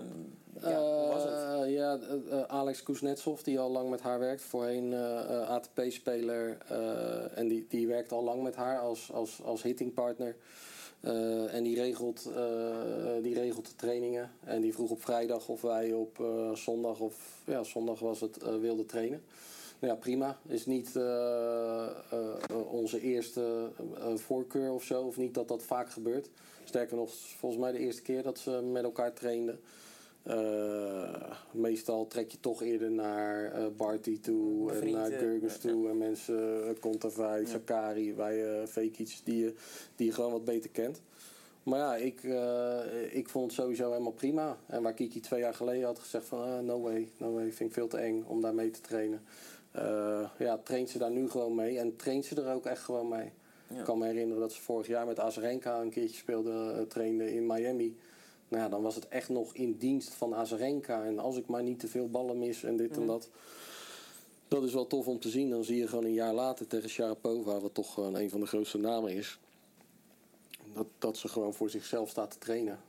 ja, 0.62 0.80
hoe 0.80 1.08
was 1.08 1.24
het? 1.24 1.70
ja, 1.70 2.00
Alex 2.48 2.84
Kuznetsov, 2.84 3.42
die 3.42 3.60
al 3.60 3.72
lang 3.72 3.90
met 3.90 4.02
haar 4.02 4.20
werkt, 4.20 4.42
voorheen 4.42 4.94
ATP-speler. 5.48 6.58
en 7.36 7.48
die, 7.48 7.66
die 7.70 7.88
werkt 7.88 8.12
al 8.12 8.24
lang 8.24 8.44
met 8.44 8.56
haar 8.56 8.80
als, 8.80 9.12
als, 9.12 9.44
als 9.44 9.64
hittingpartner. 9.64 10.36
En 11.52 11.64
die 11.64 11.76
regelt, 11.76 12.30
die 13.22 13.34
regelt 13.34 13.66
de 13.66 13.76
trainingen. 13.76 14.32
En 14.44 14.62
die 14.62 14.74
vroeg 14.74 14.90
op 14.90 15.02
vrijdag 15.02 15.48
of 15.48 15.62
wij 15.62 15.94
op 15.94 16.26
zondag, 16.54 17.00
of 17.00 17.42
ja, 17.46 17.64
zondag 17.64 18.00
was 18.00 18.22
het, 18.22 18.38
wilden 18.60 18.86
trainen. 18.86 19.24
ja, 19.80 19.96
prima. 19.96 20.38
Is 20.48 20.66
niet 20.66 20.96
onze 22.72 23.02
eerste 23.02 23.70
voorkeur 24.16 24.72
of 24.72 24.84
zo. 24.84 25.02
Of 25.02 25.18
niet 25.18 25.34
dat 25.34 25.48
dat 25.48 25.64
vaak 25.64 25.90
gebeurt. 25.90 26.30
Sterker 26.64 26.98
nog, 26.98 27.12
volgens 27.14 27.62
mij 27.62 27.72
de 27.72 27.80
eerste 27.80 28.02
keer 28.02 28.24
dat 28.24 28.40
ze 28.40 28.52
met 28.72 28.84
elkaar 28.84 29.14
trainden. 29.14 29.60
Meestal 31.52 32.08
trek 32.08 32.32
je 32.32 32.40
toch 32.40 32.62
eerder 32.64 32.92
naar 32.92 33.54
Barty 33.78 34.20
toe 34.20 34.72
en 34.72 34.92
naar 34.92 35.12
Gurgus 35.12 35.58
toe. 35.58 35.90
En 35.90 35.98
mensen, 35.98 36.64
uh, 36.64 36.80
Kontavai, 36.80 37.46
Sakari, 37.46 38.14
wij 38.14 38.68
Vekic, 38.68 39.20
die 39.24 39.44
je, 39.44 39.54
die 39.96 40.06
je 40.06 40.14
gewoon 40.14 40.32
wat 40.32 40.46
beter 40.46 40.70
kent. 40.70 41.02
Maar 41.64 41.80
ja, 41.80 41.96
ik, 41.96 42.24
uh, 42.24 43.16
ik 43.16 43.30
vond 43.30 43.46
het 43.46 43.54
sowieso 43.54 43.90
helemaal 43.90 44.12
prima. 44.12 44.58
En 44.68 44.82
waar 44.82 44.94
Kiki 44.94 45.20
twee 45.20 45.40
jaar 45.40 45.54
geleden 45.54 45.86
had 45.86 46.00
gezegd 46.00 46.26
van 46.26 46.48
uh, 46.48 46.60
no 46.60 46.82
way, 46.82 47.10
no 47.18 47.34
way, 47.34 47.52
vind 47.52 47.70
ik 47.70 47.76
veel 47.76 47.88
te 47.88 47.98
eng 47.98 48.24
om 48.28 48.42
daar 48.42 48.54
mee 48.54 48.70
te 48.70 48.82
trainen. 48.82 49.22
Uh, 49.76 50.30
ja, 50.38 50.58
traint 50.58 50.90
ze 50.90 50.98
daar 50.98 51.12
nu 51.12 51.30
gewoon 51.30 51.56
mee 51.56 51.80
en 51.80 51.96
traint 51.96 52.26
ze 52.26 52.42
er 52.42 52.54
ook 52.54 52.66
echt 52.66 52.84
gewoon 52.84 53.08
mee. 53.08 53.32
Ja. 53.68 53.78
Ik 53.78 53.84
kan 53.84 53.98
me 53.98 54.06
herinneren 54.06 54.42
dat 54.42 54.52
ze 54.52 54.62
vorig 54.62 54.88
jaar 54.88 55.06
met 55.06 55.20
Azarenka 55.20 55.82
een 55.82 55.90
keertje 55.90 56.18
speelde, 56.18 56.86
trainde 56.88 57.34
in 57.34 57.46
Miami. 57.46 57.98
Nou 58.52 58.64
ja, 58.64 58.70
dan 58.70 58.82
was 58.82 58.96
het 58.96 59.08
echt 59.08 59.30
nog 59.30 59.54
in 59.54 59.78
dienst 59.78 60.14
van 60.14 60.36
Azarenka. 60.36 61.04
En 61.04 61.20
als 61.20 61.38
ik 61.38 61.48
maar 61.48 61.64
niet 61.64 61.80
te 61.80 61.88
veel 61.88 62.10
ballen 62.10 62.40
mis 62.40 62.64
en 62.64 62.78
dit 62.78 62.98
en 62.98 63.06
dat. 63.06 63.30
Dat 64.48 64.64
is 64.64 64.74
wel 64.74 64.88
tof 64.88 65.08
om 65.08 65.20
te 65.20 65.30
zien. 65.30 65.50
Dan 65.50 65.64
zie 65.64 65.78
je 65.78 65.88
gewoon 65.88 66.06
een 66.06 66.14
jaar 66.14 66.34
later 66.34 66.68
tegen 66.68 66.90
Sharapova, 66.90 67.60
wat 67.60 67.74
toch 67.74 67.94
gewoon 67.94 68.16
een 68.16 68.30
van 68.30 68.40
de 68.40 68.46
grootste 68.46 68.78
namen 68.78 69.12
is 69.12 69.40
dat, 70.74 70.88
dat 71.00 71.18
ze 71.18 71.28
gewoon 71.28 71.54
voor 71.54 71.70
zichzelf 71.70 72.10
staat 72.10 72.32
te 72.32 72.38
trainen. 72.38 72.80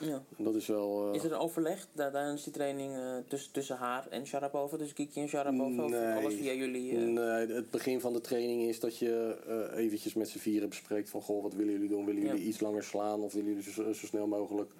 Ja. 0.00 0.22
En 0.38 0.44
dat 0.44 0.54
is 0.54 0.66
wel... 0.66 1.08
Uh... 1.08 1.14
Is 1.14 1.24
er 1.24 1.32
een 1.32 1.38
overleg 1.38 1.86
tijdens 1.94 2.44
die 2.44 2.52
training 2.52 2.96
uh, 2.96 3.16
tussen, 3.28 3.52
tussen 3.52 3.76
haar 3.76 4.06
en 4.08 4.26
Sharapova? 4.26 4.76
Tussen 4.76 4.96
Kiki 4.96 5.20
en 5.20 5.28
Sharapova? 5.28 5.86
Nee, 5.86 6.16
of 6.16 6.16
alles 6.16 6.34
via 6.34 6.52
jullie? 6.52 6.92
Uh... 6.92 6.98
Nee, 6.98 7.46
het 7.46 7.70
begin 7.70 8.00
van 8.00 8.12
de 8.12 8.20
training 8.20 8.62
is 8.62 8.80
dat 8.80 8.98
je 8.98 9.36
eventjes 9.74 10.14
met 10.14 10.28
z'n 10.28 10.38
vieren 10.38 10.68
bespreekt 10.68 11.10
van... 11.10 11.22
Goh, 11.22 11.42
wat 11.42 11.54
willen 11.54 11.72
jullie 11.72 11.88
doen? 11.88 12.04
Willen 12.04 12.22
jullie 12.22 12.42
ja. 12.42 12.48
iets 12.48 12.60
langer 12.60 12.84
slaan? 12.84 13.20
Of 13.20 13.32
willen 13.32 13.48
jullie 13.48 13.72
zo, 13.72 13.92
zo 13.92 14.06
snel 14.06 14.26
mogelijk 14.26 14.70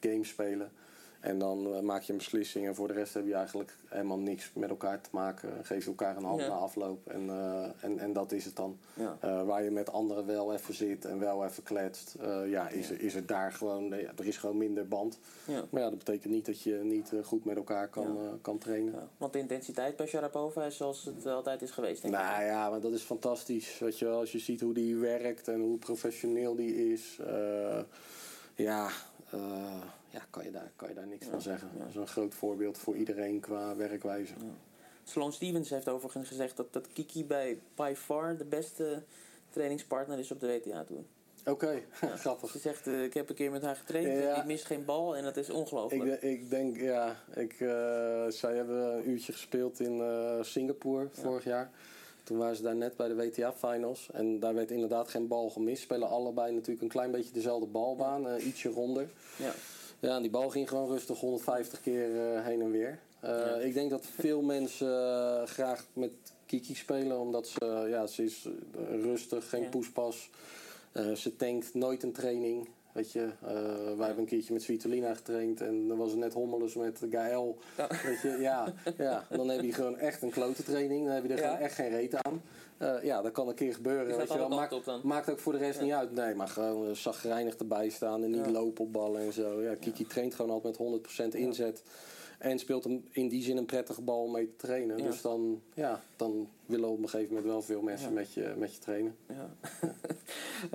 games 0.00 0.28
spelen? 0.28 0.70
En 1.20 1.38
dan 1.38 1.66
uh, 1.66 1.80
maak 1.80 2.02
je 2.02 2.12
een 2.12 2.18
beslissing. 2.18 2.66
En 2.66 2.74
voor 2.74 2.88
de 2.88 2.94
rest 2.94 3.14
heb 3.14 3.26
je 3.26 3.34
eigenlijk 3.34 3.74
helemaal 3.86 4.18
niks 4.18 4.50
met 4.54 4.70
elkaar 4.70 5.00
te 5.00 5.08
maken. 5.12 5.50
Geef 5.62 5.84
je 5.84 5.90
elkaar 5.90 6.16
een 6.16 6.24
hand 6.24 6.40
ja. 6.40 6.48
na 6.48 6.54
afloop. 6.54 7.06
En, 7.06 7.26
uh, 7.26 7.64
en, 7.80 7.98
en 7.98 8.12
dat 8.12 8.32
is 8.32 8.44
het 8.44 8.56
dan. 8.56 8.78
Ja. 8.94 9.18
Uh, 9.24 9.42
waar 9.42 9.62
je 9.62 9.70
met 9.70 9.92
anderen 9.92 10.26
wel 10.26 10.52
even 10.52 10.74
zit 10.74 11.04
en 11.04 11.18
wel 11.18 11.44
even 11.44 11.62
kletst. 11.62 12.16
ja, 12.46 12.68
is, 12.68 12.90
Er, 12.90 13.00
is 13.00 13.14
er 13.14 13.26
daar 13.26 13.52
gewoon... 13.52 13.88
Ja, 13.88 14.12
er 14.16 14.26
is 14.26 14.36
gewoon 14.36 14.56
minder 14.58 14.88
band. 14.88 15.18
Maar 15.46 15.82
ja, 15.82 15.88
dat 15.88 15.98
betekent 15.98 16.32
niet 16.32 16.46
dat 16.46 16.62
je 16.62 16.80
niet 16.82 17.12
goed 17.24 17.44
met 17.44 17.56
elkaar 17.56 17.88
kan, 17.88 18.38
kan 18.42 18.58
trainen. 18.58 19.08
Want 19.16 19.32
de 19.32 19.38
intensiteit 19.38 19.96
bij 19.96 20.06
Sharapova 20.06 20.64
is 20.64 20.76
zoals 20.76 21.04
het 21.04 21.26
altijd 21.26 21.62
is 21.62 21.70
geweest, 21.70 22.02
denk 22.02 22.14
ik. 22.14 22.20
Nou 22.20 22.44
ja, 22.44 22.70
maar 22.70 22.80
dat 22.80 22.92
is 22.92 23.02
fantastisch. 23.02 23.78
Weet 23.78 23.98
je 23.98 24.04
wel, 24.04 24.18
als 24.18 24.32
je 24.32 24.38
ziet 24.38 24.60
hoe 24.60 24.74
die 24.74 24.96
werkt 24.96 25.48
en 25.48 25.60
hoe 25.60 25.78
professioneel 25.78 26.54
die 26.54 26.92
is. 26.92 27.20
ja 28.54 28.90
ja, 30.18 30.26
kan, 30.30 30.44
je 30.44 30.50
daar, 30.50 30.72
kan 30.76 30.88
je 30.88 30.94
daar 30.94 31.06
niks 31.06 31.24
ja, 31.24 31.30
van 31.30 31.42
zeggen. 31.42 31.70
Ja. 31.72 31.78
Dat 31.78 31.88
is 31.88 31.94
een 31.94 32.06
groot 32.06 32.34
voorbeeld 32.34 32.78
voor 32.78 32.96
iedereen 32.96 33.40
qua 33.40 33.76
werkwijze. 33.76 34.32
Ja. 34.38 34.52
Sloan 35.04 35.32
Stevens 35.32 35.70
heeft 35.70 35.88
overigens 35.88 36.28
gezegd 36.28 36.56
dat, 36.56 36.72
dat 36.72 36.86
Kiki 36.92 37.24
bij 37.24 37.58
by 37.74 37.92
far 37.96 38.36
de 38.36 38.44
beste 38.44 39.02
trainingspartner 39.50 40.18
is 40.18 40.30
op 40.30 40.40
de 40.40 40.46
WTA-tour. 40.46 41.02
Oké, 41.44 41.50
okay. 42.02 42.16
grappig. 42.16 42.50
Ze 42.50 42.58
zegt, 42.58 42.86
uh, 42.86 43.04
ik 43.04 43.14
heb 43.14 43.28
een 43.28 43.34
keer 43.34 43.50
met 43.50 43.62
haar 43.62 43.76
getraind, 43.76 44.22
ja. 44.22 44.36
ik 44.36 44.44
mis 44.44 44.62
geen 44.62 44.84
bal 44.84 45.16
en 45.16 45.24
dat 45.24 45.36
is 45.36 45.50
ongelooflijk. 45.50 46.22
Ik, 46.22 46.22
ik, 46.22 46.50
denk, 46.50 46.76
ja, 46.76 47.16
ik, 47.34 47.60
uh, 47.60 47.68
zij 48.28 48.54
hebben 48.54 48.96
een 48.96 49.08
uurtje 49.08 49.32
gespeeld 49.32 49.80
in 49.80 49.98
uh, 49.98 50.42
Singapore 50.42 51.08
vorig 51.12 51.44
jaar. 51.44 51.70
Toen 52.22 52.38
waren 52.38 52.56
ze 52.56 52.62
daar 52.62 52.76
net 52.76 52.96
bij 52.96 53.08
de 53.08 53.14
WTA-finals. 53.14 54.08
En 54.12 54.40
daar 54.40 54.54
werd 54.54 54.70
inderdaad 54.70 55.08
geen 55.08 55.28
bal 55.28 55.50
gemist. 55.50 55.82
Spelen 55.82 56.08
allebei 56.08 56.52
natuurlijk 56.52 56.82
een 56.82 56.88
klein 56.88 57.10
beetje 57.10 57.32
dezelfde 57.32 57.66
balbaan, 57.66 58.38
ietsje 58.38 58.68
ronder. 58.68 59.08
Ja. 59.36 59.52
Ja, 60.00 60.16
en 60.16 60.22
die 60.22 60.30
bal 60.30 60.50
ging 60.50 60.68
gewoon 60.68 60.88
rustig 60.88 61.20
150 61.20 61.80
keer 61.80 62.10
uh, 62.10 62.44
heen 62.44 62.60
en 62.60 62.70
weer. 62.70 62.98
Ja. 63.22 63.54
Ik 63.54 63.74
denk 63.74 63.90
dat 63.90 64.06
veel 64.06 64.42
mensen 64.42 64.88
uh, 64.88 65.42
graag 65.42 65.86
met 65.92 66.10
Kiki 66.46 66.74
spelen, 66.74 67.18
omdat 67.18 67.48
ze, 67.48 67.86
ja, 67.88 68.06
ze 68.06 68.24
is 68.24 68.48
rustig, 69.02 69.48
geen 69.48 69.62
ja. 69.62 69.68
poespas. 69.68 70.30
ze 71.14 71.36
tankt 71.36 71.74
nooit 71.74 72.02
een 72.02 72.12
training. 72.12 72.68
Weet 72.92 73.12
je, 73.12 73.28
wij 73.96 74.06
hebben 74.06 74.18
een 74.18 74.26
keertje 74.26 74.52
met 74.52 74.62
Svitolina 74.62 75.14
getraind 75.14 75.60
en 75.60 75.88
dan 75.88 75.96
was 75.96 76.10
het 76.10 76.18
net 76.18 76.32
hommeles 76.32 76.74
met 76.74 77.00
Gael. 77.10 77.58
Ja. 77.76 77.88
Weet 78.04 78.20
je, 78.20 78.36
ja, 78.40 78.72
ja, 78.96 79.26
dan 79.30 79.48
heb 79.48 79.62
je 79.62 79.72
gewoon 79.72 79.98
echt 79.98 80.22
een 80.22 80.30
klote 80.30 80.62
training. 80.62 81.04
Dan 81.04 81.14
heb 81.14 81.24
je 81.24 81.32
er 81.32 81.38
gewoon 81.38 81.58
echt 81.58 81.74
geen 81.74 81.90
reet 81.90 82.14
aan. 82.14 82.42
Uh, 82.78 83.02
ja, 83.02 83.22
dat 83.22 83.32
kan 83.32 83.48
een 83.48 83.54
keer 83.54 83.74
gebeuren. 83.74 84.16
Weet 84.16 84.32
je 84.32 84.38
wel. 84.38 84.48
Maakt, 84.48 85.02
maakt 85.02 85.30
ook 85.30 85.38
voor 85.38 85.52
de 85.52 85.58
rest 85.58 85.78
ja. 85.78 85.84
niet 85.84 85.92
uit. 85.92 86.12
Nee, 86.12 86.34
maar 86.34 86.48
gewoon 86.48 86.96
zagrijnig 86.96 87.56
erbij 87.56 87.88
staan 87.88 88.22
en 88.22 88.30
niet 88.30 88.44
ja. 88.44 88.50
lopen 88.50 88.84
op 88.84 88.92
ballen 88.92 89.20
en 89.20 89.32
zo. 89.32 89.62
Ja, 89.62 89.74
Kiki 89.74 90.06
traint 90.06 90.34
gewoon 90.34 90.50
altijd 90.50 90.78
met 90.78 91.32
100% 91.32 91.36
inzet. 91.36 91.82
En 92.38 92.58
speelt 92.58 92.84
hem 92.84 93.04
in 93.10 93.28
die 93.28 93.42
zin 93.42 93.56
een 93.56 93.66
prettige 93.66 94.02
bal 94.02 94.22
om 94.22 94.32
mee 94.32 94.46
te 94.46 94.56
trainen. 94.56 94.96
Dus 94.96 95.20
dan, 95.20 95.62
ja, 95.74 96.02
dan 96.16 96.48
willen 96.66 96.88
op 96.88 97.02
een 97.02 97.08
gegeven 97.08 97.34
moment 97.34 97.52
wel 97.52 97.62
veel 97.62 97.82
mensen 97.82 98.12
met, 98.12 98.32
je, 98.32 98.54
met 98.56 98.74
je 98.74 98.80
trainen. 98.80 99.16
Ja. 99.26 99.50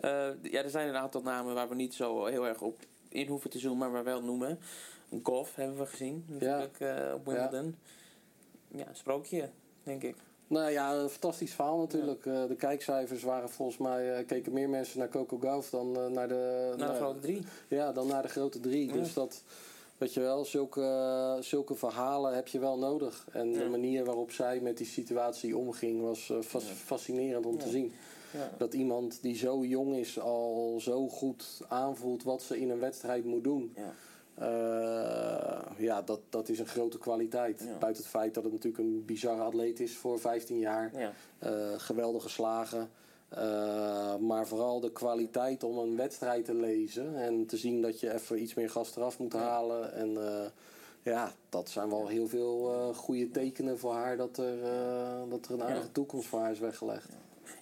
uh, 0.03 0.35
ja, 0.51 0.63
er 0.63 0.69
zijn 0.69 0.87
een 0.87 0.95
aantal 0.95 1.21
namen 1.21 1.53
waar 1.53 1.69
we 1.69 1.75
niet 1.75 1.93
zo 1.93 2.25
heel 2.25 2.47
erg 2.47 2.61
op 2.61 2.79
in 3.09 3.27
hoeven 3.27 3.49
te 3.49 3.59
zoomen, 3.59 3.91
maar 3.91 4.03
wel 4.03 4.23
noemen. 4.23 4.59
Golf 5.23 5.55
hebben 5.55 5.77
we 5.77 5.85
gezien, 5.85 6.25
natuurlijk, 6.27 6.79
uh, 6.79 7.13
op 7.13 7.25
Wimbledon. 7.25 7.75
Ja, 8.67 8.87
sprookje, 8.93 9.49
denk 9.83 10.03
ik. 10.03 10.15
Nou 10.47 10.71
ja, 10.71 10.93
een 10.93 11.09
fantastisch 11.09 11.53
verhaal 11.53 11.77
natuurlijk. 11.77 12.25
Ja. 12.25 12.41
Uh, 12.41 12.47
de 12.47 12.55
kijkcijfers 12.55 13.23
waren 13.23 13.49
volgens 13.49 13.77
mij... 13.77 14.19
Uh, 14.19 14.27
keken 14.27 14.53
meer 14.53 14.69
mensen 14.69 14.99
naar 14.99 15.09
Coco 15.09 15.37
Gauff 15.37 15.69
dan 15.69 15.97
uh, 15.97 16.07
naar 16.07 16.27
de... 16.27 16.73
Naar 16.77 16.91
de 16.91 16.95
grote 16.95 17.19
drie. 17.19 17.41
Ja, 17.67 17.91
dan 17.91 18.07
naar 18.07 18.21
de 18.21 18.27
grote 18.27 18.59
drie. 18.59 18.87
Ja. 18.87 18.93
Dus 18.93 19.13
dat... 19.13 19.43
Weet 19.97 20.13
je 20.13 20.19
wel, 20.19 20.45
zulke, 20.45 21.37
zulke 21.39 21.75
verhalen 21.75 22.35
heb 22.35 22.47
je 22.47 22.59
wel 22.59 22.77
nodig. 22.77 23.27
En 23.31 23.51
ja. 23.51 23.59
de 23.59 23.69
manier 23.69 24.05
waarop 24.05 24.31
zij 24.31 24.59
met 24.59 24.77
die 24.77 24.87
situatie 24.87 25.57
omging... 25.57 26.01
was 26.01 26.33
fas 26.41 26.63
fascinerend 26.63 27.45
om 27.45 27.57
te 27.57 27.69
zien. 27.69 27.93
Dat 28.57 28.73
iemand 28.73 29.21
die 29.21 29.35
zo 29.35 29.63
jong 29.65 29.95
is 29.95 30.19
al 30.19 30.75
zo 30.79 31.07
goed 31.07 31.61
aanvoelt... 31.67 32.23
wat 32.23 32.41
ze 32.41 32.59
in 32.59 32.69
een 32.69 32.79
wedstrijd 32.79 33.25
moet 33.25 33.43
doen... 33.43 33.73
Uh, 33.77 33.83
ja, 35.77 36.01
dat, 36.05 36.19
dat 36.29 36.49
is 36.49 36.59
een 36.59 36.65
grote 36.65 36.97
kwaliteit. 36.97 37.59
Ja. 37.59 37.77
Buiten 37.77 38.03
het 38.03 38.11
feit 38.11 38.33
dat 38.33 38.43
het 38.43 38.53
natuurlijk 38.53 38.83
een 38.83 39.05
bizarre 39.05 39.41
atleet 39.41 39.79
is 39.79 39.97
voor 39.97 40.19
15 40.19 40.59
jaar. 40.59 40.91
Ja. 40.95 41.13
Uh, 41.43 41.79
geweldige 41.79 42.29
slagen. 42.29 42.89
Uh, 43.33 44.15
maar 44.15 44.47
vooral 44.47 44.79
de 44.79 44.91
kwaliteit 44.91 45.63
om 45.63 45.77
een 45.77 45.95
wedstrijd 45.95 46.45
te 46.45 46.53
lezen. 46.53 47.15
En 47.15 47.45
te 47.45 47.57
zien 47.57 47.81
dat 47.81 47.99
je 47.99 48.13
even 48.13 48.41
iets 48.41 48.53
meer 48.53 48.69
gas 48.69 48.95
eraf 48.95 49.19
moet 49.19 49.33
halen. 49.33 49.93
En 49.93 50.17
ja, 51.03 51.31
dat 51.49 51.69
zijn 51.69 51.89
wel 51.89 52.07
heel 52.07 52.27
veel 52.27 52.93
goede 52.95 53.31
tekenen 53.31 53.79
voor 53.79 53.93
haar 53.93 54.17
dat 54.17 54.37
er, 54.37 54.57
dat 55.29 55.45
er 55.45 55.53
een 55.53 55.63
aardige 55.63 55.91
toekomst 55.91 56.27
voor 56.27 56.39
haar 56.39 56.51
is 56.51 56.59
weggelegd. 56.59 57.09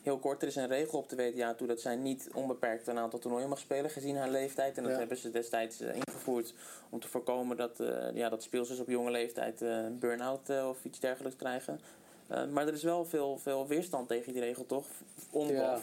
Heel 0.04 0.18
kort, 0.18 0.42
er 0.42 0.48
is 0.48 0.56
een 0.56 0.68
regel 0.68 0.98
op 1.00 1.10
de 1.10 1.16
WTA 1.16 1.54
toe 1.54 1.68
dat 1.68 1.80
zij 1.82 1.96
niet 1.96 2.30
onbeperkt 2.34 2.88
een 2.88 2.98
aantal 2.98 3.20
toernooien 3.20 3.50
mag 3.50 3.60
spelen 3.60 3.90
gezien 3.92 4.16
haar 4.18 4.30
leeftijd. 4.30 4.78
En 4.78 4.84
dat 4.84 4.92
Ja. 4.92 4.98
hebben 4.98 5.18
ze 5.18 5.30
destijds 5.32 5.82
uh, 5.82 5.96
ingevoerd 5.96 6.54
om 6.90 7.00
te 7.00 7.08
voorkomen 7.08 7.58
dat, 7.58 7.80
uh, 7.80 8.08
ja, 8.14 8.30
dat 8.30 8.44
speelsters 8.44 8.80
op 8.80 8.88
jonge 8.88 9.12
leeftijd 9.12 9.62
uh, 9.62 9.86
burn-out 9.92 10.50
of 10.50 10.86
iets 10.86 11.00
dergelijks 11.00 11.38
krijgen. 11.38 11.80
maar 12.28 12.68
er 12.68 12.74
is 12.74 12.84
wel 12.84 13.06
veel, 13.06 13.38
veel 13.38 13.68
weerstand 13.68 14.08
tegen 14.08 14.34
die 14.34 14.42
regel, 14.42 14.66
toch? 14.66 14.86
Om, 15.32 15.48
Ja. 15.48 15.80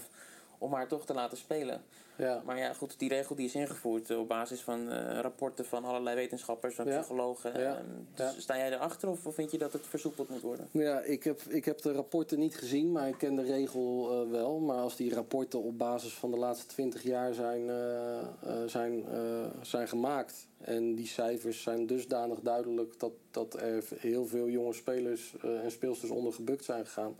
om 0.59 0.73
haar 0.75 0.89
toch 0.89 1.07
te 1.07 1.15
laten 1.15 1.37
spelen. 1.37 1.83
Ja. 2.19 2.43
Maar 2.45 2.59
ja, 2.59 2.73
goed, 2.73 2.99
die 2.99 3.09
regel 3.09 3.35
die 3.35 3.47
is 3.47 3.55
ingevoerd 3.55 4.17
op 4.17 4.29
basis 4.29 4.61
van 4.61 4.91
eh, 4.91 5.19
rapporten 5.21 5.65
van 5.65 5.85
allerlei 5.85 6.17
wetenschappers, 6.17 6.75
van 6.75 6.87
Ja. 6.87 6.99
psychologen. 6.99 7.61
Ja. 7.61 7.77
Ehm, 7.77 7.85
dus 8.15 8.35
Ja. 8.35 8.41
Sta 8.41 8.57
jij 8.57 8.73
erachter 8.73 9.09
of, 9.09 9.27
of 9.27 9.35
vind 9.35 9.51
je 9.51 9.59
dat 9.59 9.73
het 9.73 9.87
versoepeld 9.87 10.29
moet 10.29 10.41
worden? 10.41 10.69
Ja, 10.71 11.01
ik 11.01 11.25
heb, 11.25 11.41
ik 11.41 11.65
heb 11.65 11.81
de 11.83 11.93
rapporten 11.93 12.39
niet 12.39 12.57
gezien, 12.57 12.93
maar 12.93 13.09
ik 13.09 13.19
ken 13.19 13.35
de 13.35 13.43
regel 13.43 14.11
eh, 14.23 14.31
wel. 14.31 14.59
Maar 14.59 14.77
als 14.79 14.97
die 14.97 15.15
rapporten 15.15 15.63
op 15.63 15.79
basis 15.79 16.15
van 16.15 16.31
de 16.31 16.37
laatste 16.39 16.67
20 16.67 17.03
jaar 17.03 17.35
zijn, 17.35 17.69
eh, 17.71 18.19
eh, 18.19 18.25
zijn, 18.67 19.05
eh, 19.13 19.45
zijn 19.63 19.89
gemaakt. 19.89 20.47
En 20.59 20.95
die 20.95 21.07
cijfers 21.07 21.63
zijn 21.63 21.87
dusdanig 21.87 22.41
duidelijk 22.41 22.99
dat, 23.01 23.13
dat 23.31 23.55
er 23.61 23.85
heel 23.99 24.27
veel 24.27 24.49
jonge 24.49 24.73
spelers 24.73 25.35
eh, 25.43 25.65
en 25.65 25.71
speelsters 25.71 26.11
onder 26.11 26.33
gebukt 26.33 26.65
zijn 26.65 26.85
gegaan. 26.87 27.17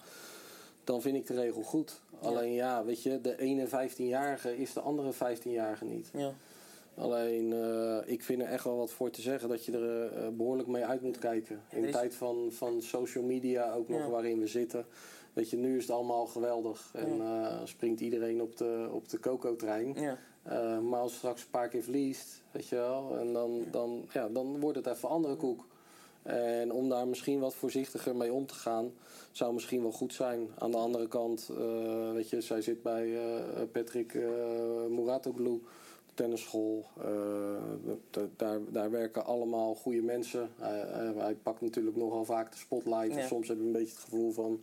Dan 0.89 1.03
vind 1.03 1.17
ik 1.17 1.27
de 1.27 1.35
regel 1.35 1.63
goed. 1.63 2.01
Alleen 2.21 2.53
ja, 2.53 2.85
weet 2.85 3.03
je, 3.03 3.21
de 3.21 3.39
ene 3.41 3.67
15-jarige 3.67 4.57
is 4.57 4.73
de 4.73 4.81
andere 4.81 5.13
15-jarige 5.13 5.85
niet. 5.85 6.11
Ja. 6.15 6.33
Alleen, 6.95 7.53
eh, 7.53 7.99
ik 8.13 8.23
vind 8.23 8.43
er 8.43 8.49
echt 8.49 8.65
wel 8.65 8.77
wat 8.77 8.91
voor 8.91 9.11
te 9.11 9.21
zeggen 9.21 9.49
dat 9.49 9.65
je 9.65 9.73
er 9.73 10.13
eh, 10.13 10.29
behoorlijk 10.29 10.69
mee 10.69 10.85
uit 10.85 11.03
moet 11.03 11.19
kijken. 11.19 11.61
In 11.71 11.83
de 11.83 11.91
tijd 11.91 12.15
van, 12.15 12.49
van 12.53 12.83
social 12.83 13.25
media 13.25 13.73
ook 13.73 13.89
nog 13.89 14.01
Ja. 14.01 14.09
waarin 14.09 14.39
we 14.39 14.47
zitten. 14.47 14.87
Weet 15.33 15.51
je, 15.51 15.57
nu 15.57 15.77
is 15.77 15.83
het 15.83 15.91
allemaal 15.91 16.27
geweldig. 16.27 16.91
En 16.93 17.21
eh, 17.21 17.61
springt 17.65 18.01
iedereen 18.01 18.43
op 18.43 18.57
de, 18.57 18.89
op 18.93 19.09
de 19.09 19.21
coco-trein. 19.21 19.95
Ja. 19.95 20.19
Eh, 20.43 20.79
maar 20.79 21.01
als 21.01 21.15
straks 21.17 21.43
een 21.43 21.51
paar 21.51 21.69
keer 21.69 21.83
verliest, 21.83 22.43
weet 22.51 22.69
je 22.69 22.77
wel, 22.77 23.19
en 23.19 23.33
dan, 23.33 23.65
dan, 23.71 24.09
ja, 24.13 24.29
dan 24.29 24.61
wordt 24.61 24.77
het 24.77 24.87
even 24.87 25.09
andere 25.09 25.37
koek. 25.37 25.67
En 26.29 26.73
om 26.73 26.89
daar 26.89 27.09
misschien 27.09 27.41
wat 27.41 27.55
voorzichtiger 27.55 28.17
mee 28.17 28.33
om 28.33 28.47
te 28.47 28.55
gaan, 28.55 28.93
zou 29.33 29.55
misschien 29.55 29.83
wel 29.83 29.93
goed 29.93 30.13
zijn. 30.13 30.49
Aan 30.59 30.71
de 30.71 30.77
andere 30.77 31.09
kant, 31.09 31.51
uh, 31.51 32.13
weet 32.13 32.31
je, 32.31 32.41
zij 32.41 32.63
zit 32.63 32.83
bij 32.83 33.07
uh, 33.07 33.21
Patrick 33.73 34.15
uh, 34.15 34.29
Muratoglu, 34.89 35.63
tennisschool. 36.15 36.85
Daar, 38.37 38.59
daar 38.69 38.91
werken 38.91 39.25
allemaal 39.25 39.75
goede 39.75 40.03
mensen. 40.03 40.51
hij 41.17 41.37
pakt 41.43 41.61
natuurlijk 41.61 41.97
nogal 41.97 42.25
vaak 42.25 42.53
de 42.53 42.59
spotlight. 42.59 43.15
Ja. 43.15 43.21
En 43.21 43.29
soms 43.29 43.49
heb 43.49 43.59
je 43.59 43.65
een 43.65 43.73
beetje 43.73 43.95
het 43.95 44.05
gevoel 44.05 44.33
van 44.33 44.61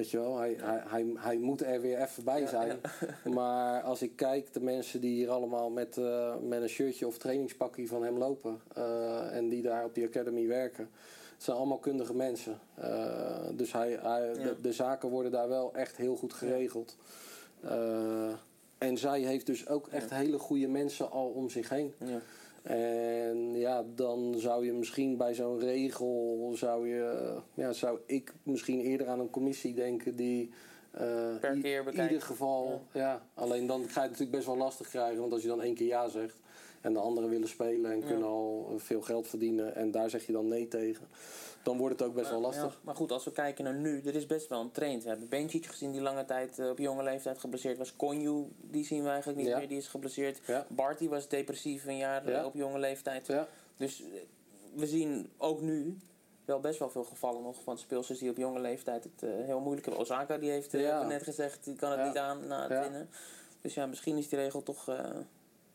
Weet 0.00 0.10
je 0.10 0.18
wel, 0.18 0.38
hij, 0.38 0.56
hij, 0.60 0.82
hij, 0.86 1.12
hij 1.14 1.36
moet 1.36 1.62
er 1.62 1.80
weer 1.80 2.02
even 2.02 2.24
bij 2.24 2.46
zijn. 2.46 2.80
Maar 3.36 3.82
als 3.82 4.02
ik 4.02 4.16
kijk, 4.16 4.52
de 4.52 4.60
mensen 4.60 5.00
die 5.00 5.14
hier 5.14 5.30
allemaal 5.30 5.70
met, 5.70 5.96
uh, 5.96 6.34
met 6.42 6.62
een 6.62 6.68
shirtje 6.68 7.06
of 7.06 7.18
trainingspakje 7.18 7.86
van 7.86 8.02
hem 8.04 8.18
lopen. 8.18 8.60
Uh, 8.78 9.36
en 9.36 9.48
die 9.48 9.62
daar 9.62 9.84
op 9.84 9.94
die 9.94 10.06
academy 10.06 10.46
werken. 10.46 10.88
Het 11.34 11.42
zijn 11.42 11.56
allemaal 11.56 11.78
kundige 11.78 12.14
mensen. 12.14 12.58
Uh, 12.78 13.48
dus 13.52 13.72
hij, 13.72 13.98
hij, 14.02 14.32
de, 14.32 14.56
de, 14.60 14.72
zaken 14.72 15.08
worden 15.08 15.32
daar 15.32 15.48
wel 15.48 15.74
echt 15.74 15.96
heel 15.96 16.16
goed 16.16 16.32
geregeld. 16.32 16.96
en 18.78 18.98
zij 18.98 19.20
heeft 19.20 19.46
dus 19.46 19.68
ook 19.68 19.88
echt 19.88 20.10
hele 20.10 20.38
goede 20.38 20.68
mensen 20.68 21.10
al 21.10 21.26
om 21.26 21.50
zich 21.50 21.68
heen. 21.68 21.94
Ja. 21.98 22.20
En 22.70 23.58
ja, 23.58 23.84
dan 23.94 24.34
zou 24.36 24.64
je 24.64 24.72
misschien 24.72 25.16
bij 25.16 25.34
zo'n 25.34 25.58
regel, 25.58 26.52
zou, 26.54 26.88
je, 26.88 27.36
ja, 27.54 27.72
zou 27.72 27.98
ik 28.06 28.32
misschien 28.42 28.80
eerder 28.80 29.08
aan 29.08 29.20
een 29.20 29.30
commissie 29.30 29.74
denken 29.74 30.16
die 30.16 30.50
uh, 31.00 31.50
in 31.50 32.02
ieder 32.02 32.22
geval, 32.22 32.82
ja. 32.92 33.22
alleen 33.34 33.66
dan 33.66 33.80
ga 33.80 33.86
je 33.86 34.00
het 34.00 34.10
natuurlijk 34.10 34.30
best 34.30 34.46
wel 34.46 34.56
lastig 34.56 34.88
krijgen, 34.88 35.20
want 35.20 35.32
als 35.32 35.42
je 35.42 35.48
dan 35.48 35.62
één 35.62 35.74
keer 35.74 35.86
ja 35.86 36.08
zegt 36.08 36.36
en 36.80 36.92
de 36.92 36.98
anderen 36.98 37.30
willen 37.30 37.48
spelen 37.48 37.92
en 37.92 38.04
kunnen 38.04 38.26
al 38.26 38.74
veel 38.76 39.00
geld 39.00 39.28
verdienen 39.28 39.74
en 39.74 39.90
daar 39.90 40.10
zeg 40.10 40.26
je 40.26 40.32
dan 40.32 40.48
nee 40.48 40.68
tegen 40.68 41.06
dan 41.62 41.76
wordt 41.76 41.98
het 41.98 42.08
ook 42.08 42.14
best 42.14 42.30
wel 42.30 42.40
lastig. 42.40 42.72
Ja, 42.72 42.78
maar 42.82 42.94
goed, 42.94 43.12
als 43.12 43.24
we 43.24 43.32
kijken 43.32 43.64
naar 43.64 43.74
nu, 43.74 44.02
er 44.04 44.14
is 44.14 44.26
best 44.26 44.48
wel 44.48 44.60
een 44.60 44.70
trend. 44.70 45.02
We 45.02 45.08
hebben 45.08 45.28
Benjic 45.28 45.66
gezien 45.66 45.92
die 45.92 46.00
lange 46.00 46.24
tijd 46.24 46.58
eh, 46.58 46.68
op 46.68 46.78
jonge 46.78 47.02
leeftijd 47.02 47.38
geblesseerd 47.38 47.78
was. 47.78 47.96
Konju, 47.96 48.46
die 48.60 48.84
zien 48.84 49.02
we 49.02 49.08
eigenlijk 49.08 49.38
niet 49.38 49.56
meer, 49.56 49.68
die 49.68 49.78
is 49.78 49.88
geblesseerd. 49.88 50.40
Ja. 50.46 50.66
Barty 50.68 51.08
was 51.08 51.28
depressief 51.28 51.86
een 51.86 51.96
jaar 51.96 52.26
eh, 52.26 52.44
op 52.44 52.54
jonge 52.54 52.78
leeftijd. 52.78 53.32
Dus 53.76 54.02
eh, 54.02 54.08
we 54.74 54.86
zien 54.86 55.30
ook 55.36 55.60
nu 55.60 55.98
wel 56.44 56.60
best 56.60 56.78
wel 56.78 56.90
veel 56.90 57.04
gevallen 57.04 57.42
nog 57.42 57.62
van 57.62 57.78
speelsters 57.78 58.18
die 58.18 58.30
op 58.30 58.36
jonge 58.36 58.60
leeftijd 58.60 59.04
het 59.04 59.20
heel 59.20 59.60
moeilijk 59.60 59.86
hebben. 59.86 60.04
Osaka 60.04 60.38
die 60.38 60.50
heeft 60.50 60.72
net 60.72 61.22
gezegd, 61.22 61.64
die 61.64 61.76
kan 61.76 61.90
het 61.90 62.06
niet 62.06 62.16
aan 62.16 62.46
na 62.46 62.68
het 62.68 62.80
winnen. 62.80 63.10
Dus 63.60 63.74
ja, 63.74 63.86
misschien 63.86 64.16
is 64.16 64.28
die 64.28 64.38
regel 64.38 64.62
toch 64.62 64.88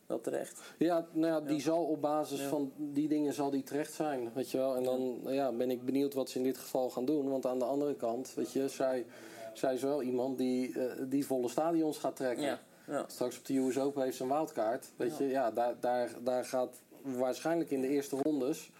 wel 0.06 0.20
terecht. 0.20 0.60
Ja, 0.78 1.06
nou 1.12 1.32
ja, 1.32 1.40
die 1.48 1.60
zal 1.60 1.84
op 1.84 2.00
basis 2.00 2.40
van 2.40 2.72
die 2.76 3.08
dingen 3.08 3.32
zal 3.32 3.50
die 3.50 3.62
terecht 3.62 3.92
zijn, 3.92 4.30
weet 4.34 4.50
je 4.50 4.58
wel. 4.58 4.76
En 4.76 4.82
dan 4.82 5.20
ja, 5.24 5.52
ben 5.52 5.70
ik 5.70 5.84
benieuwd 5.84 6.14
wat 6.14 6.30
ze 6.30 6.38
in 6.38 6.44
dit 6.44 6.58
geval 6.58 6.90
gaan 6.90 7.04
doen. 7.04 7.28
Want 7.28 7.46
aan 7.46 7.58
de 7.58 7.64
andere 7.64 7.94
kant, 7.94 8.32
weet 8.34 8.52
je, 8.52 8.68
zij, 8.68 9.06
zij 9.52 9.74
is 9.74 9.82
wel 9.82 10.02
iemand 10.02 10.38
die, 10.38 10.68
uh, 10.68 10.92
die 11.08 11.26
volle 11.26 11.48
stadions 11.48 11.98
gaat 11.98 12.16
trekken. 12.16 12.58
Straks 13.06 13.38
op 13.38 13.46
de 13.46 13.58
US 13.58 13.78
Open 13.78 14.02
heeft 14.02 14.16
ze 14.16 14.22
een 14.22 14.28
wildcard. 14.28 14.90
Weet 14.96 15.16
je, 15.16 15.28
ja, 15.28 15.50
daar, 15.50 15.74
daar, 15.80 16.10
daar 16.22 16.44
gaat 16.44 16.74
waarschijnlijk 17.02 17.70
in 17.70 17.80
de 17.80 17.88
eerste 17.88 18.16
rondes, 18.22 18.70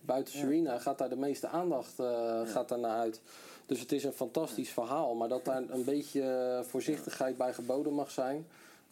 buiten 0.00 0.34
Serena, 0.34 0.78
gaat 0.78 0.98
daar 0.98 1.08
de 1.08 1.16
meeste 1.16 1.48
aandacht 1.48 2.00
uh, 2.00 2.40
gaat 2.44 2.68
daar 2.68 2.78
naar 2.78 2.98
uit. 2.98 3.20
Dus 3.66 3.80
het 3.80 3.92
is 3.92 4.04
een 4.04 4.12
fantastisch 4.12 4.70
verhaal. 4.70 5.14
Maar 5.14 5.28
dat 5.28 5.44
daar 5.44 5.62
een 5.68 5.84
beetje 5.84 6.60
voorzichtigheid 6.66 7.36
bij 7.36 7.52
geboden 7.52 7.92
mag 7.92 8.10
zijn 8.10 8.46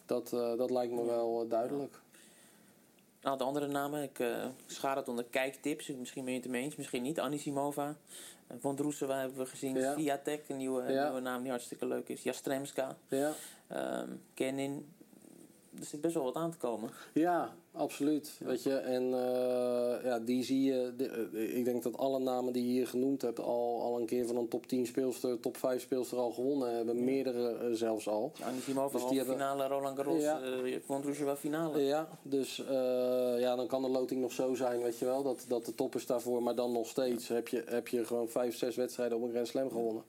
dat, 0.07 0.33
uh, 0.33 0.57
dat 0.57 0.71
lijkt 0.71 0.93
me 0.93 1.05
wel 1.05 1.45
uh, 1.45 1.51
duidelijk. 1.51 2.01
Nou, 3.21 3.39
de 3.39 3.45
andere 3.45 3.67
namen, 3.67 4.03
ik 4.03 4.19
uh, 4.19 4.47
schaar 4.67 4.97
het 4.97 5.09
onder 5.09 5.25
kijktips. 5.25 5.87
Misschien 5.87 6.25
ben 6.25 6.33
je 6.33 6.39
het 6.39 6.47
ermee 6.47 6.63
eens, 6.63 6.77
misschien 6.77 7.03
niet. 7.03 7.21
Anisimova, 7.21 7.97
Von 8.59 8.77
Droeseva 8.77 9.19
hebben 9.19 9.39
we 9.39 9.47
gezien. 9.47 9.77
Ja. 9.77 9.95
Viatek, 9.95 10.49
een 10.49 10.57
nieuwe, 10.57 10.93
ja. 10.93 11.05
nieuwe 11.05 11.21
naam 11.21 11.43
die 11.43 11.51
hartstikke 11.51 11.87
leuk 11.87 12.09
is. 12.09 12.23
Jastremska. 12.23 12.97
Ja. 13.09 13.33
Um, 13.73 14.23
Kenin. 14.35 14.89
Er 15.79 15.85
zit 15.85 16.01
best 16.01 16.15
wel 16.15 16.25
wat 16.25 16.35
aan 16.35 16.51
te 16.51 16.57
komen. 16.57 16.91
Ja, 17.13 17.55
absoluut. 17.77 18.37
Weet 18.39 18.63
je, 18.63 18.75
en 18.75 19.03
uh, 19.03 20.05
ja, 20.05 20.19
die 20.19 20.45
zie 20.45 20.63
je. 20.63 20.93
Uh, 21.33 21.57
ik 21.57 21.65
denk 21.65 21.83
dat 21.83 21.97
alle 21.97 22.19
namen 22.19 22.53
die 22.53 22.67
je 22.67 22.71
hier 22.71 22.87
genoemd 22.87 23.23
hebt, 23.23 23.41
al, 23.41 23.83
al 23.83 24.01
een 24.01 24.07
keer 24.07 24.27
van 24.27 24.37
een 24.37 24.49
top 24.49 24.67
10 24.67 24.87
speelster, 24.87 25.41
top 25.41 25.57
5 25.57 25.83
speelster 25.83 26.19
al 26.19 26.31
gewonnen 26.31 26.75
hebben. 26.75 27.05
Meerdere 27.05 27.59
uh, 27.63 27.77
zelfs 27.77 28.09
al. 28.09 28.33
Ja, 28.39 28.47
en 28.47 28.53
die 28.67 28.75
dus 28.93 29.09
die 29.09 29.19
hebben 29.19 29.37
finale 29.37 29.67
Roland 29.67 29.97
Garros, 29.97 30.23
ja. 30.23 30.41
uh, 30.43 31.35
finale. 31.37 31.81
Ja, 31.81 32.09
dus 32.23 32.63
ja, 33.39 33.57
dan 33.57 33.67
kan 33.67 33.83
de 33.83 33.89
loting 33.89 34.21
nog 34.21 34.33
zo 34.33 34.55
zijn, 34.55 34.83
weet 34.83 34.99
je 34.99 35.05
wel, 35.05 35.23
dat, 35.23 35.45
dat 35.49 35.65
de 35.65 35.75
toppers 35.75 36.07
daarvoor, 36.07 36.43
maar 36.43 36.55
dan 36.55 36.73
nog 36.73 36.89
steeds 36.89 37.29
heb 37.29 37.49
je, 37.49 37.63
heb 37.67 37.89
je 37.89 38.05
gewoon 38.05 38.29
5, 38.29 38.57
6 38.57 38.77
wedstrijden 38.77 39.17
op 39.17 39.23
een 39.25 39.31
Grand 39.31 39.49
Slam 39.49 39.71
gewonnen. 39.71 40.03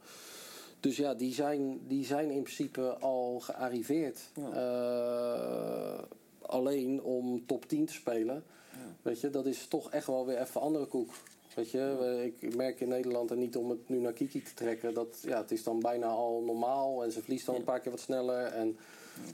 Dus 0.80 0.98
ja, 0.98 1.14
die 1.14 1.34
zijn, 1.34 1.80
die 1.88 2.06
zijn 2.06 2.30
in 2.30 2.42
principe 2.42 2.98
al 3.00 3.40
gearriveerd. 3.40 4.20
Ja 4.36 6.06
alleen 6.48 7.02
om 7.02 7.46
top 7.46 7.66
10 7.66 7.86
te 7.86 7.94
spelen. 7.94 8.44
Ja. 8.72 8.78
Weet 9.02 9.22
je, 9.22 9.30
dat 9.30 9.46
is 9.46 9.68
toch 9.68 9.92
echt 9.92 10.08
wel 10.08 10.26
weer 10.26 10.42
even 10.42 10.62
andere 10.62 10.86
koek. 10.86 11.14
Weet 11.56 11.72
je, 11.72 12.32
ik 12.40 12.56
merk 12.56 12.80
in 12.80 12.88
Nederland, 12.88 13.32
en 13.32 13.40
niet 13.40 13.58
om 13.58 13.70
het 13.70 13.90
nu 13.90 13.98
naar 13.98 14.14
Kiki 14.14 14.42
te 14.42 14.54
trekken, 14.54 14.94
dat 14.94 15.20
ja, 15.22 15.38
het 15.38 15.52
is 15.52 15.64
dan 15.64 15.80
bijna 15.80 16.08
al 16.08 16.42
normaal 16.46 17.04
en 17.04 17.12
ze 17.12 17.22
verliest 17.22 17.46
dan 17.46 17.56
een 17.56 17.64
paar 17.64 17.80
keer 17.80 17.92
wat 17.92 18.02
sneller. 18.02 18.46
En, 18.46 18.78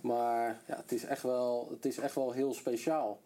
maar 0.01 0.61
ja, 0.67 0.75
het, 0.75 0.91
is 0.91 1.03
echt 1.03 1.23
wel, 1.23 1.67
het 1.69 1.85
is 1.85 1.97
echt 1.97 2.15
wel 2.15 2.31
heel 2.31 2.53
speciaal. 2.53 3.19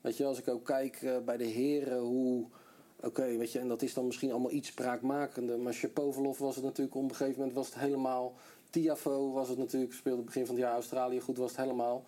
Weet 0.00 0.16
je, 0.16 0.24
als 0.24 0.38
ik 0.38 0.48
ook 0.48 0.64
kijk 0.64 1.02
uh, 1.02 1.18
bij 1.24 1.36
de 1.36 1.44
heren, 1.44 1.98
hoe. 1.98 2.44
Oké, 3.00 3.36
weet 3.36 3.52
je, 3.52 3.58
en 3.58 3.68
dat 3.68 3.82
is 3.82 3.94
dan 3.94 4.06
misschien 4.06 4.30
allemaal 4.30 4.52
iets 4.52 4.68
spraakmakender. 4.68 5.58
Maar 5.58 5.72
Shapovalov 5.72 6.38
was 6.38 6.54
het 6.54 6.64
natuurlijk 6.64 6.96
op 6.96 7.02
een 7.02 7.14
gegeven 7.14 7.38
moment 7.38 7.56
was 7.56 7.66
het 7.66 7.78
helemaal. 7.78 8.34
Tiafo 8.70 9.32
was 9.32 9.48
het 9.48 9.58
natuurlijk, 9.58 9.92
speelde 9.92 10.22
begin 10.22 10.46
van 10.46 10.54
het 10.54 10.64
jaar 10.64 10.74
Australië 10.74 11.20
goed, 11.20 11.36
was 11.36 11.50
het 11.50 11.60
helemaal 11.60 12.04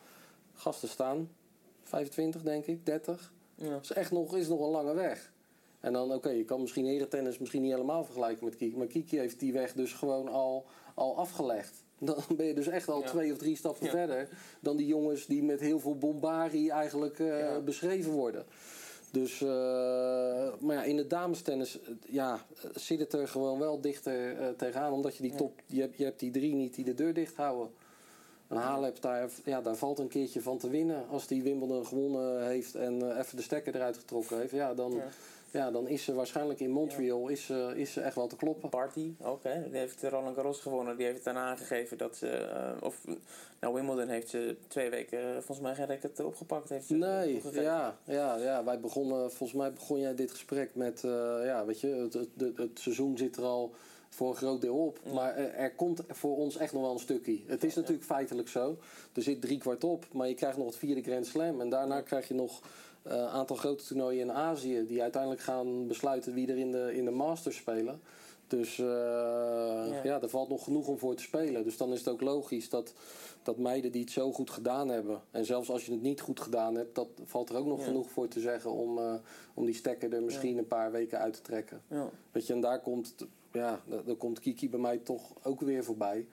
gasten 0.55 0.89
staan. 0.89 1.31
25 1.83 2.43
denk 2.43 2.67
ik, 2.67 2.87
30. 2.87 3.33
Ja. 3.55 3.79
is 3.83 3.93
echt 3.93 4.11
nog, 4.11 4.37
is 4.37 4.49
nog 4.49 4.61
een 4.61 4.71
lange 4.71 4.95
weg. 4.95 5.33
En 5.81 5.93
dan, 5.93 6.13
oké, 6.13 6.29
je 6.29 6.45
kan 6.45 6.61
misschien 6.61 6.87
herentennis 6.87 7.39
misschien 7.39 7.63
niet 7.63 7.73
helemaal 7.73 8.05
vergelijken 8.05 8.45
met 8.45 8.57
Kiki. 8.57 8.77
Maar 8.77 8.87
Kiki 8.87 9.19
heeft 9.19 9.41
die 9.41 9.53
weg 9.53 9.73
dus 9.73 9.93
gewoon 9.93 10.29
al, 10.29 10.67
al 10.95 11.17
afgelegd. 11.17 11.83
Dan 11.99 12.23
ben 12.37 12.47
je 12.47 12.55
dus 12.55 12.67
echt 12.67 12.89
al 12.89 13.03
twee 13.03 13.33
of 13.33 13.39
drie 13.39 13.57
stappen 13.57 13.89
verder 13.89 14.29
dan 14.61 14.77
die 14.77 14.87
jongens 14.87 15.27
die 15.27 15.43
met 15.43 15.61
heel 15.61 15.81
veel 15.81 15.99
bombarie 15.99 16.71
eigenlijk 16.71 17.19
uh, 17.19 17.59
beschreven 17.65 18.13
worden. 18.13 18.45
Dus, 19.11 19.41
uh, 19.41 19.49
maar 20.61 20.77
ja, 20.77 20.83
in 20.83 20.97
de 20.97 21.07
damestennis 21.07 21.79
ja, 22.07 22.47
zit 22.75 22.99
het 22.99 23.13
er 23.13 23.29
gewoon 23.29 23.59
wel 23.59 23.81
dichter 23.81 24.41
uh, 24.41 24.49
tegenaan. 24.49 24.93
Omdat 24.93 25.17
je 25.17 25.23
die 25.23 25.35
top, 25.35 25.61
je 25.67 25.81
hebt, 25.81 25.99
je 25.99 26.05
hebt 26.05 26.21
die 26.21 26.31
drie 26.31 26.55
niet 26.55 26.75
die 26.75 26.85
de 26.85 26.95
deur 26.95 27.15
dicht 27.15 27.37
houden. 27.37 27.71
En 28.55 28.61
Halep, 28.61 29.01
daar, 29.01 29.31
ja, 29.45 29.61
daar 29.61 29.77
valt 29.77 29.99
een 29.99 30.09
keertje 30.09 30.41
van 30.41 30.59
te 30.59 30.71
winnen. 30.71 31.09
Als 31.09 31.27
die 31.27 31.43
Wimbledon 31.43 31.87
gewonnen 31.87 32.47
heeft 32.47 32.75
en 32.75 32.95
uh, 32.95 33.19
even 33.19 33.37
de 33.37 33.43
stekker 33.43 33.75
eruit 33.75 33.97
getrokken 33.97 34.39
heeft, 34.39 34.53
ja, 34.53 34.75
dan, 34.75 34.93
ja. 34.93 35.05
ja 35.51 35.71
dan 35.71 35.89
is 35.89 36.05
ze 36.05 36.15
waarschijnlijk 36.15 36.61
in 36.61 36.71
Montreal 36.71 37.29
is, 37.29 37.49
uh, 37.49 37.77
is 37.77 37.93
ze 37.93 38.01
echt 38.01 38.15
wel 38.15 38.27
te 38.27 38.37
kloppen. 38.37 38.69
Party 38.69 39.15
ook, 39.23 39.43
hè? 39.43 39.71
Die 39.71 39.79
heeft 39.79 40.03
Roland 40.03 40.35
Garros 40.35 40.61
gewonnen. 40.61 40.97
Die 40.97 41.07
heeft 41.07 41.25
daarna 41.25 41.45
aangegeven 41.45 41.99
dat 41.99 42.17
ze. 42.17 42.49
Uh, 42.55 42.87
of, 42.87 43.05
nou, 43.61 43.75
Wimbledon 43.75 44.09
heeft 44.09 44.29
ze 44.29 44.57
twee 44.69 44.91
weken 44.91 45.33
volgens 45.33 45.61
mij 45.61 45.75
geen 45.75 45.87
record 45.87 46.21
opgepakt. 46.21 46.69
Heeft 46.69 46.91
nee, 46.91 47.43
ja, 47.53 47.99
ja, 48.05 48.37
ja. 48.37 48.65
Wij 48.65 48.81
begonnen, 48.81 49.33
volgens 49.33 49.59
mij 49.59 49.73
begon 49.73 50.01
jij 50.01 50.15
dit 50.15 50.31
gesprek 50.31 50.75
met. 50.75 51.01
ja, 51.45 51.65
weet 51.65 51.81
je, 51.81 51.89
het, 51.89 52.13
het, 52.13 52.29
het, 52.39 52.57
het 52.57 52.79
seizoen 52.79 53.19
zit 53.19 53.37
er 53.37 53.45
al 53.45 53.75
voor 54.15 54.29
een 54.29 54.37
groot 54.37 54.61
deel 54.61 54.77
op. 54.77 54.99
Maar 55.13 55.37
er 55.37 55.75
komt 55.75 56.01
voor 56.09 56.37
ons 56.37 56.57
echt 56.57 56.73
nog 56.73 56.83
wel 56.83 56.93
een 56.93 56.99
stukje. 56.99 57.41
Het 57.47 57.65
is 57.65 57.75
natuurlijk 57.75 58.05
feitelijk 58.05 58.49
zo. 58.49 58.79
Er 59.13 59.23
zit 59.23 59.41
drie 59.41 59.59
kwart 59.59 59.85
op, 59.85 60.07
maar 60.13 60.29
je 60.29 60.35
krijgt 60.35 60.57
nog 60.57 60.67
het 60.67 60.77
vierde 60.77 61.03
Grand 61.03 61.27
Slam. 61.27 61.61
En 61.61 61.69
daarna 61.69 62.01
krijg 62.01 62.29
je 62.29 62.35
nog 62.35 62.61
een 63.03 63.17
uh, 63.17 63.35
aantal 63.35 63.57
grote 63.57 63.85
toernooien 63.85 64.21
in 64.21 64.33
Azië... 64.33 64.85
die 64.87 65.03
uiteindelijk 65.03 65.43
gaan 65.43 65.87
besluiten 65.87 66.35
wie 66.35 66.49
er 66.49 66.57
in 66.57 66.71
de, 66.71 66.97
in 66.97 67.05
de 67.05 67.11
Masters 67.11 67.57
spelen. 67.57 68.01
Dus 68.57 68.79
uh, 68.79 68.87
ja. 68.87 70.01
ja, 70.05 70.23
er 70.23 70.29
valt 70.29 70.49
nog 70.49 70.65
genoeg 70.65 70.87
om 70.87 70.99
voor 70.99 71.15
te 71.15 71.23
spelen. 71.23 71.65
Dus 71.65 71.77
dan 71.77 71.93
is 71.93 71.99
het 71.99 72.09
ook 72.09 72.21
logisch 72.21 72.69
dat, 72.69 72.93
dat 73.43 73.59
meiden 73.59 73.93
die 73.93 74.01
het 74.01 74.11
zo 74.11 74.33
goed 74.33 74.51
gedaan 74.51 74.89
hebben... 74.89 75.21
en 75.31 75.45
zelfs 75.45 75.71
als 75.71 75.87
je 75.87 75.93
het 75.93 76.03
niet 76.03 76.21
goed 76.21 76.41
gedaan 76.41 76.75
hebt... 76.75 76.95
dat 76.95 77.09
valt 77.25 77.49
er 77.49 77.57
ook 77.57 77.67
nog 77.67 77.85
genoeg 77.85 78.11
voor 78.11 78.29
te 78.29 78.41
zeggen... 78.41 78.71
om, 78.71 78.99
uh, 78.99 79.15
om 79.55 79.65
die 79.65 79.75
stekker 79.75 80.13
er 80.13 80.23
misschien 80.23 80.59
een 80.59 80.69
paar 80.69 80.93
weken 80.93 81.19
uit 81.19 81.35
te 81.35 81.41
trekken. 81.41 81.83
Weet 82.33 82.47
je, 82.47 82.53
en 82.53 82.61
daar 82.61 82.81
komt 82.81 83.15
ja, 83.55 83.81
dan 84.05 84.17
komt 84.17 84.41
Kiki 84.41 84.71
bij 84.71 84.81
mij 84.81 84.99
toch 84.99 85.33
ook 85.43 85.61
weer 85.61 85.85
voorbij. 85.85 86.27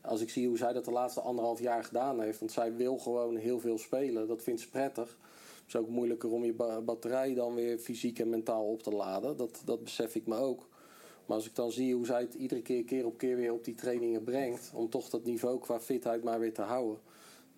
Als 0.00 0.20
ik 0.20 0.30
zie 0.30 0.48
hoe 0.48 0.58
zij 0.58 0.72
dat 0.72 0.84
de 0.84 0.90
laatste 0.90 1.20
anderhalf 1.20 1.60
jaar 1.60 1.84
gedaan 1.84 2.20
heeft. 2.20 2.38
Want 2.38 2.52
zij 2.52 2.74
wil 2.74 2.98
gewoon 2.98 3.36
heel 3.36 3.60
veel 3.60 3.78
spelen. 3.78 4.28
Dat 4.28 4.42
vindt 4.42 4.60
ze 4.60 4.70
prettig. 4.70 5.18
Het 5.56 5.74
is 5.74 5.76
ook 5.76 5.88
moeilijker 5.88 6.30
om 6.30 6.44
je 6.44 6.80
batterij 6.84 7.34
dan 7.34 7.54
weer 7.54 7.78
fysiek 7.78 8.18
en 8.18 8.28
mentaal 8.28 8.64
op 8.64 8.82
te 8.82 8.90
laden. 8.90 9.36
Dat, 9.36 9.62
dat 9.64 9.82
besef 9.84 10.14
ik 10.14 10.26
me 10.26 10.36
ook. 10.36 10.68
Maar 11.26 11.36
als 11.36 11.46
ik 11.46 11.54
dan 11.54 11.72
zie 11.72 11.94
hoe 11.94 12.06
zij 12.06 12.20
het 12.20 12.34
iedere 12.34 12.62
keer, 12.62 12.84
keer 12.84 13.06
op 13.06 13.18
keer 13.18 13.36
weer 13.36 13.52
op 13.52 13.64
die 13.64 13.74
trainingen 13.74 14.24
brengt. 14.24 14.70
Om 14.74 14.90
toch 14.90 15.08
dat 15.08 15.24
niveau 15.24 15.58
qua 15.58 15.80
fitheid 15.80 16.22
maar 16.22 16.40
weer 16.40 16.54
te 16.54 16.62
houden 16.62 16.98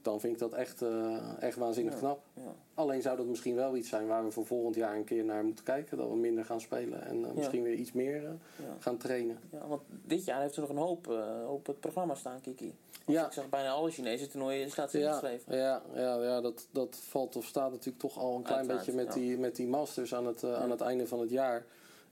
dan 0.03 0.21
vind 0.21 0.33
ik 0.33 0.39
dat 0.39 0.53
echt, 0.53 0.83
eh, 0.83 1.43
echt 1.43 1.57
waanzinnig 1.57 1.93
Ja, 1.93 1.99
knap. 1.99 2.21
ja. 2.35 2.55
Alleen 2.75 3.03
zou 3.03 3.17
dat 3.17 3.27
misschien 3.27 3.55
wel 3.55 3.77
iets 3.77 3.89
zijn 3.89 4.07
waar 4.07 4.25
we 4.25 4.31
voor 4.31 4.47
volgend 4.47 4.75
jaar 4.75 4.97
een 4.97 5.05
keer 5.05 5.25
naar 5.25 5.45
moeten 5.45 5.65
kijken. 5.65 5.97
Dat 5.97 6.09
we 6.09 6.17
minder 6.17 6.45
gaan 6.45 6.61
spelen 6.61 7.03
en 7.07 7.25
eh, 7.25 7.33
misschien 7.33 7.63
weer 7.63 7.75
iets 7.75 7.93
meer 7.93 8.25
eh, 8.25 8.31
gaan 8.79 8.97
trainen. 8.97 9.39
Ja, 9.51 9.67
want 9.67 9.83
dit 10.05 10.25
jaar 10.25 10.41
heeft 10.41 10.55
ze 10.55 10.61
nog 10.61 10.69
een 10.69 10.77
hoop 10.77 11.07
op 11.49 11.67
het 11.67 11.81
programma 11.81 12.15
staan, 12.15 12.41
Kiki. 12.41 12.75
Want 13.05 13.19
Ja. 13.19 13.27
Ik 13.27 13.33
zag 13.33 13.49
bijna 13.49 13.71
alle 13.71 13.91
Chinese 13.91 14.29
toernooien 14.29 14.71
staat 14.71 14.91
ze 14.91 15.01
ingeschreven. 15.01 15.57
ja, 15.57 15.83
ja, 15.95 16.23
ja 16.23 16.41
dat, 16.41 16.67
dat 16.71 16.97
valt 16.97 17.37
of 17.37 17.45
staat 17.45 17.71
natuurlijk 17.71 17.99
toch 17.99 18.19
al 18.19 18.37
een 18.37 18.43
klein 18.43 18.59
Uiteraard, 18.59 18.87
beetje 18.87 19.05
met, 19.05 19.13
die, 19.13 19.39
met 19.39 19.57
die 19.57 19.67
Masters 19.67 20.15
aan 20.15 20.27
het, 20.27 20.45
aan 20.45 20.71
het 20.71 20.81
einde 20.81 21.07
van 21.07 21.21
het 21.21 21.31
jaar. 21.31 21.67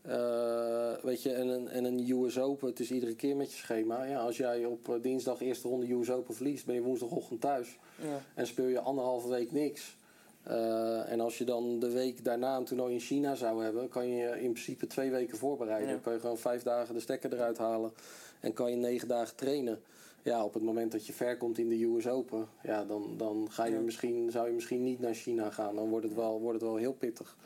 Eh, 0.08 0.92
weet 1.02 1.22
je, 1.22 1.32
en 1.32 1.48
een, 1.48 1.68
en 1.68 1.84
een 1.84 2.10
US 2.10 2.38
Open, 2.38 2.68
het 2.68 2.80
is 2.80 2.90
iedere 2.90 3.14
keer 3.14 3.36
met 3.36 3.50
je 3.52 3.56
schema. 3.56 4.04
Ja, 4.04 4.18
als 4.18 4.36
jij 4.36 4.64
op 4.64 4.88
eh, 4.88 4.94
dinsdag 5.02 5.40
eerste 5.40 5.68
ronde 5.68 5.92
US 5.92 6.10
Open 6.10 6.34
verliest, 6.34 6.66
ben 6.66 6.74
je 6.74 6.82
woensdagochtend 6.82 7.40
thuis. 7.40 7.78
Ja. 8.02 8.20
En 8.34 8.46
speel 8.46 8.66
je 8.66 8.80
anderhalve 8.80 9.28
week 9.28 9.52
niks. 9.52 9.96
Eh, 10.42 11.12
en 11.12 11.20
als 11.20 11.38
je 11.38 11.44
dan 11.44 11.78
de 11.78 11.90
week 11.90 12.24
daarna 12.24 12.56
een 12.56 12.64
toernooi 12.64 12.92
in 12.94 13.00
China 13.00 13.34
zou 13.34 13.64
hebben, 13.64 13.88
kan 13.88 14.08
je 14.08 14.40
in 14.40 14.52
principe 14.52 14.86
twee 14.86 15.10
weken 15.10 15.38
voorbereiden. 15.38 15.86
Ja. 15.88 15.92
Dan 15.94 16.02
kan 16.02 16.12
je 16.12 16.20
gewoon 16.20 16.38
vijf 16.38 16.62
dagen 16.62 16.94
de 16.94 17.00
stekker 17.00 17.32
eruit 17.32 17.58
halen 17.58 17.92
en 18.40 18.52
kan 18.52 18.70
je 18.70 18.76
negen 18.76 19.08
dagen 19.08 19.36
trainen. 19.36 19.80
Ja, 20.22 20.44
op 20.44 20.54
het 20.54 20.62
moment 20.62 20.92
dat 20.92 21.06
je 21.06 21.12
ver 21.12 21.36
komt 21.36 21.58
in 21.58 21.68
de 21.68 21.84
US 21.84 22.06
Open, 22.08 22.48
ja, 22.62 22.84
dan, 22.84 23.14
dan 23.16 23.46
ga 23.50 23.64
je 23.64 23.74
Ja. 23.74 23.80
misschien, 23.80 24.30
zou 24.30 24.46
je 24.46 24.52
misschien 24.52 24.82
niet 24.84 25.00
naar 25.00 25.14
China 25.14 25.50
gaan. 25.50 25.74
Dan 25.74 25.88
wordt 25.88 26.04
het 26.06 26.14
wel, 26.14 26.40
wordt 26.40 26.60
het 26.60 26.68
wel 26.68 26.76
heel 26.78 26.92
pittig. 26.92 27.36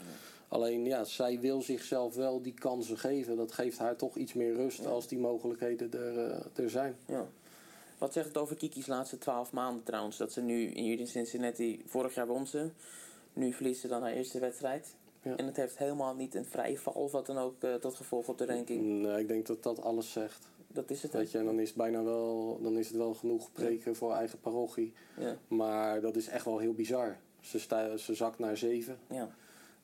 Alleen 0.50 0.84
ja, 0.84 1.04
zij 1.04 1.40
wil 1.40 1.62
zichzelf 1.62 2.14
wel 2.14 2.42
die 2.42 2.54
kansen 2.54 2.98
geven. 2.98 3.36
Dat 3.36 3.52
geeft 3.52 3.78
haar 3.78 3.96
toch 3.96 4.16
iets 4.16 4.32
meer 4.32 4.54
rust 4.54 4.86
als 4.86 5.06
die 5.06 5.18
mogelijkheden 5.18 5.92
er, 5.92 6.18
eh, 6.18 6.64
er 6.64 6.70
zijn. 6.70 6.96
Ja. 7.06 7.26
Wat 7.98 8.12
zegt 8.12 8.26
het 8.26 8.36
over 8.36 8.56
Kiki's 8.56 8.86
laatste 8.86 9.18
twaalf 9.18 9.52
maanden 9.52 9.84
trouwens? 9.84 10.16
Dat 10.16 10.32
ze 10.32 10.40
nu 10.40 10.66
in 10.66 10.98
in 10.98 11.06
Cincinnati, 11.06 11.82
vorig 11.86 12.14
jaar 12.14 12.26
won 12.26 12.46
ze. 12.46 12.70
Nu 13.32 13.52
verliest 13.52 13.80
ze 13.80 13.88
dan 13.88 14.02
haar 14.02 14.12
eerste 14.12 14.38
wedstrijd. 14.38 14.94
Ja. 15.22 15.36
En 15.36 15.46
het 15.46 15.56
heeft 15.56 15.78
helemaal 15.78 16.14
niet 16.14 16.34
een 16.34 16.44
vrije 16.44 16.78
val 16.78 16.92
of 16.92 17.12
wat 17.12 17.26
dan 17.26 17.38
ook 17.38 17.62
eh, 17.62 17.74
tot 17.74 17.94
gevolg 17.94 18.28
op 18.28 18.38
de 18.38 18.46
ranking. 18.46 19.02
Nee, 19.02 19.20
ik 19.20 19.28
denk 19.28 19.46
dat 19.46 19.62
dat 19.62 19.82
alles 19.82 20.12
zegt. 20.12 20.48
Dat 20.66 20.90
is 20.90 21.02
het. 21.02 21.12
Weet 21.12 21.30
je, 21.30 21.38
en 21.38 21.44
dan 21.44 21.60
is 21.60 21.68
het 21.68 21.76
bijna 21.76 22.02
wel, 22.02 22.58
dan 22.62 22.78
is 22.78 22.88
het 22.88 22.96
wel 22.96 23.14
genoeg 23.14 23.52
preken 23.52 23.96
voor 23.96 24.12
eigen 24.12 24.40
parochie. 24.40 24.92
Ja. 25.16 25.36
Maar 25.48 26.00
dat 26.00 26.16
is 26.16 26.28
echt 26.28 26.44
wel 26.44 26.58
heel 26.58 26.74
bizar. 26.74 27.16
Ze, 27.40 27.58
ze 27.98 28.14
zakt 28.14 28.38
naar 28.38 28.56
zeven, 28.56 28.98
Ja. 29.08 29.34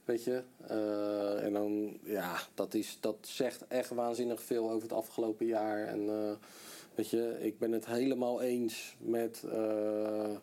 Weet 0.06 0.24
je. 0.24 0.42
Eh, 0.66 1.44
en 1.44 1.52
dan, 1.52 1.98
ja, 2.02 2.38
dat, 2.54 2.74
is, 2.74 2.98
dat 3.00 3.16
zegt 3.20 3.66
echt 3.66 3.90
waanzinnig 3.90 4.42
veel 4.42 4.70
over 4.70 4.82
het 4.82 4.92
afgelopen 4.92 5.46
jaar. 5.46 5.86
En 5.86 6.08
eh, 6.08 6.30
weet 6.94 7.10
je, 7.10 7.36
ik 7.40 7.58
ben 7.58 7.72
het 7.72 7.86
helemaal 7.86 8.42
eens 8.42 8.96
met, 8.98 9.44
eh, 9.52 10.36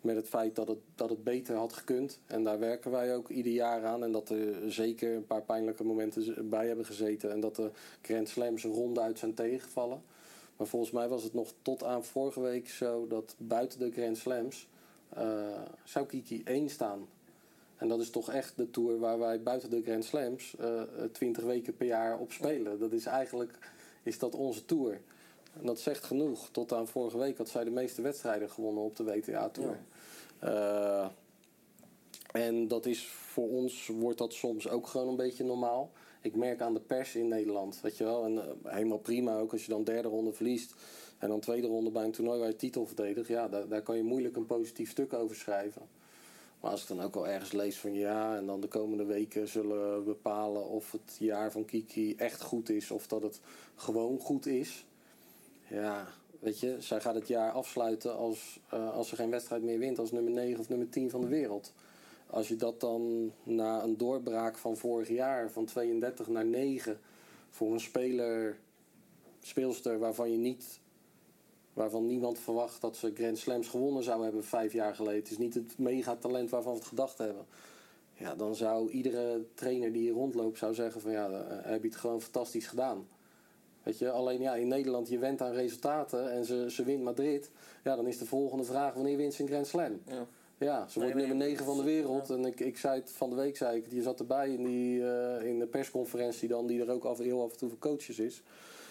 met 0.00 0.16
het 0.16 0.28
feit 0.28 0.56
dat 0.56 0.68
het, 0.68 0.78
dat 0.94 1.10
het 1.10 1.24
beter 1.24 1.56
had 1.56 1.72
gekund. 1.72 2.20
En 2.26 2.44
daar 2.44 2.58
werken 2.58 2.90
wij 2.90 3.14
ook 3.16 3.28
ieder 3.28 3.52
jaar 3.52 3.84
aan. 3.84 4.04
En 4.04 4.12
dat 4.12 4.30
er 4.30 4.72
zeker 4.72 5.14
een 5.14 5.26
paar 5.26 5.42
pijnlijke 5.42 5.84
momenten 5.84 6.48
bij 6.48 6.66
hebben 6.66 6.86
gezeten. 6.86 7.30
En 7.30 7.40
dat 7.40 7.56
de 7.56 7.70
Grand 8.02 8.28
Slams 8.28 8.64
ronduit 8.64 9.18
zijn 9.18 9.34
tegengevallen. 9.34 10.02
Maar 10.56 10.66
volgens 10.66 10.92
mij 10.92 11.08
was 11.08 11.22
het 11.22 11.34
nog 11.34 11.52
tot 11.62 11.84
aan 11.84 12.04
vorige 12.04 12.40
week 12.40 12.68
zo 12.68 13.06
dat 13.06 13.34
buiten 13.38 13.78
de 13.78 13.90
Grand 13.90 14.18
Slams 14.18 14.68
zou 15.84 16.06
Kiki 16.06 16.42
1 16.44 16.70
staan. 16.70 17.08
En 17.80 17.88
dat 17.88 18.00
is 18.00 18.10
toch 18.10 18.30
echt 18.30 18.56
de 18.56 18.70
tour 18.70 18.98
waar 18.98 19.18
wij 19.18 19.42
buiten 19.42 19.70
de 19.70 19.82
Grand 19.82 20.04
Slams 20.04 20.56
eh 20.56 20.82
20 21.12 21.44
weken 21.44 21.76
per 21.76 21.86
jaar 21.86 22.18
op 22.18 22.32
spelen. 22.32 22.78
Dat 22.78 22.92
is 22.92 23.06
eigenlijk 23.06 23.58
is 24.02 24.18
dat 24.18 24.34
onze 24.34 24.64
tour. 24.64 25.00
En 25.52 25.66
dat 25.66 25.80
zegt 25.80 26.04
genoeg. 26.04 26.48
Tot 26.50 26.72
aan 26.72 26.88
vorige 26.88 27.18
week 27.18 27.38
had 27.38 27.48
zij 27.48 27.64
de 27.64 27.70
meeste 27.70 28.02
wedstrijden 28.02 28.50
gewonnen 28.50 28.82
op 28.82 28.96
de 28.96 29.04
WTA-tour. 29.04 29.78
Eh, 30.38 31.06
en 32.32 32.68
dat 32.68 32.86
is 32.86 33.06
voor 33.06 33.48
ons 33.48 33.86
wordt 33.86 34.18
dat 34.18 34.32
soms 34.32 34.68
ook 34.68 34.86
gewoon 34.86 35.08
een 35.08 35.16
beetje 35.16 35.44
normaal. 35.44 35.90
Ik 36.22 36.36
merk 36.36 36.60
aan 36.60 36.74
de 36.74 36.80
pers 36.80 37.14
in 37.14 37.28
Nederland, 37.28 37.80
weet 37.80 37.96
je 37.96 38.04
wel. 38.04 38.24
En 38.24 38.38
eh, 38.38 38.72
helemaal 38.74 38.98
prima 38.98 39.38
ook 39.38 39.52
als 39.52 39.64
je 39.64 39.70
dan 39.70 39.84
derde 39.84 40.08
ronde 40.08 40.32
verliest. 40.32 40.74
En 41.18 41.28
dan 41.28 41.40
tweede 41.40 41.66
ronde 41.66 41.90
bij 41.90 42.04
een 42.04 42.12
toernooi 42.12 42.38
waar 42.38 42.48
je 42.48 42.56
titel 42.56 42.86
verdedigt. 42.86 43.28
Ja, 43.28 43.48
daar, 43.48 43.68
daar 43.68 43.82
kan 43.82 43.96
je 43.96 44.02
moeilijk 44.02 44.36
een 44.36 44.46
positief 44.46 44.90
stuk 44.90 45.12
over 45.12 45.36
schrijven. 45.36 45.82
Maar 46.60 46.70
als 46.70 46.82
ik 46.82 46.88
dan 46.88 47.00
ook 47.00 47.16
al 47.16 47.28
ergens 47.28 47.52
lees 47.52 47.78
van 47.78 47.94
ja, 47.94 48.36
en 48.36 48.46
dan 48.46 48.60
de 48.60 48.68
komende 48.68 49.04
weken 49.04 49.48
zullen 49.48 49.96
we 49.96 50.02
bepalen 50.02 50.68
of 50.68 50.92
het 50.92 51.16
jaar 51.18 51.52
van 51.52 51.64
Kiki 51.64 52.14
echt 52.16 52.42
goed 52.42 52.68
is 52.68 52.90
of 52.90 53.06
dat 53.06 53.22
het 53.22 53.40
gewoon 53.74 54.18
goed 54.18 54.46
is. 54.46 54.86
Ja, 55.68 56.06
weet 56.38 56.60
je, 56.60 56.76
zij 56.78 57.00
gaat 57.00 57.14
het 57.14 57.28
jaar 57.28 57.52
afsluiten 57.52 58.16
als, 58.16 58.60
eh, 58.70 58.92
als 58.92 59.08
ze 59.08 59.16
geen 59.16 59.30
wedstrijd 59.30 59.62
meer 59.62 59.78
wint 59.78 59.98
als 59.98 60.12
nummer 60.12 60.32
9 60.32 60.60
of 60.60 60.68
nummer 60.68 60.88
10 60.88 61.10
van 61.10 61.20
de 61.20 61.28
wereld. 61.28 61.72
Als 62.26 62.48
je 62.48 62.56
dat 62.56 62.80
dan 62.80 63.32
na 63.42 63.82
een 63.82 63.96
doorbraak 63.96 64.58
van 64.58 64.76
vorig 64.76 65.08
jaar 65.08 65.50
van 65.50 65.64
32 65.64 66.28
naar 66.28 66.46
9 66.46 67.00
voor 67.50 67.72
een 67.72 67.80
speler, 67.80 68.58
speelster 69.40 69.98
waarvan 69.98 70.30
je 70.30 70.38
niet 70.38 70.79
waarvan 71.72 72.06
niemand 72.06 72.38
verwacht 72.38 72.80
dat 72.80 72.96
ze 72.96 73.12
Grand 73.14 73.38
Slams 73.38 73.68
gewonnen 73.68 74.02
zou 74.02 74.22
hebben 74.22 74.44
vijf 74.44 74.72
jaar 74.72 74.94
geleden. 74.94 75.20
Het 75.20 75.30
is 75.30 75.38
niet 75.38 75.54
het 75.54 75.78
megatalent 75.78 76.50
waarvan 76.50 76.72
we 76.72 76.78
het 76.78 76.88
gedacht 76.88 77.18
hebben. 77.18 77.46
Ja, 78.12 78.34
dan 78.34 78.54
zou 78.54 78.90
iedere 78.90 79.44
trainer 79.54 79.92
die 79.92 80.02
hier 80.02 80.12
rondloopt 80.12 80.58
zou 80.58 80.74
zeggen 80.74 81.00
van 81.00 81.10
ja, 81.10 81.28
dan 81.28 81.42
heb 81.48 81.82
je 81.82 81.88
het 81.88 81.96
gewoon 81.96 82.20
fantastisch 82.20 82.66
gedaan. 82.66 83.06
Weet 83.82 83.98
je, 83.98 84.10
alleen 84.10 84.40
ja, 84.40 84.54
in 84.54 84.68
Nederland, 84.68 85.08
je 85.08 85.18
went 85.18 85.42
aan 85.42 85.52
resultaten 85.52 86.32
en 86.32 86.44
ze, 86.44 86.70
ze 86.70 86.84
wint 86.84 87.02
Madrid. 87.02 87.50
Ja, 87.84 87.96
dan 87.96 88.06
is 88.06 88.18
de 88.18 88.26
volgende 88.26 88.64
vraag, 88.64 88.94
wanneer 88.94 89.16
wint 89.16 89.34
ze 89.34 89.42
een 89.42 89.48
Grand 89.48 89.66
Slam? 89.66 90.00
Ja. 90.06 90.26
Ja, 90.60 90.88
ze 90.88 90.98
wordt 90.98 91.14
Nee, 91.14 91.26
nummer 91.26 91.46
nee, 91.46 91.48
9 91.48 91.64
van 91.64 91.76
de 91.76 91.82
wereld. 91.82 92.30
En 92.30 92.44
ik, 92.44 92.60
ik 92.60 92.78
zei 92.78 93.00
het 93.00 93.10
van 93.10 93.30
de 93.30 93.36
week, 93.36 93.56
zei 93.56 93.76
ik, 93.76 93.86
je 93.90 94.02
zat 94.02 94.20
erbij 94.20 94.48
in, 94.48 94.64
die, 94.64 95.10
eh, 95.10 95.46
in 95.46 95.58
de 95.58 95.66
persconferentie 95.66 96.48
dan, 96.48 96.66
die 96.66 96.80
er 96.80 96.90
ook 96.90 97.04
af, 97.04 97.18
heel 97.18 97.42
af 97.42 97.52
en 97.52 97.58
toe 97.58 97.68
voor 97.68 97.78
coaches 97.78 98.18
is. 98.18 98.42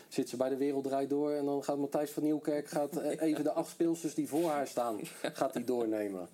Zit 0.10 0.30
ze 0.30 0.38
bij 0.38 0.50
de 0.50 0.58
Wereld 0.58 0.84
Draait 0.84 1.10
Door 1.10 1.32
en 1.32 1.46
dan 1.46 1.64
gaat 1.64 1.78
Matthijs 1.78 2.12
van 2.12 2.24
Nieuwkerk 2.24 2.68
gaat 2.68 2.98
eh, 2.98 3.22
even 3.30 3.44
de 3.44 3.52
acht 3.52 3.70
speelsters 3.70 4.14
die 4.14 4.28
voor 4.28 4.50
haar 4.50 4.68
staan, 4.68 5.00
gaat 5.40 5.54
die 5.54 5.64
doornemen. 5.64 6.28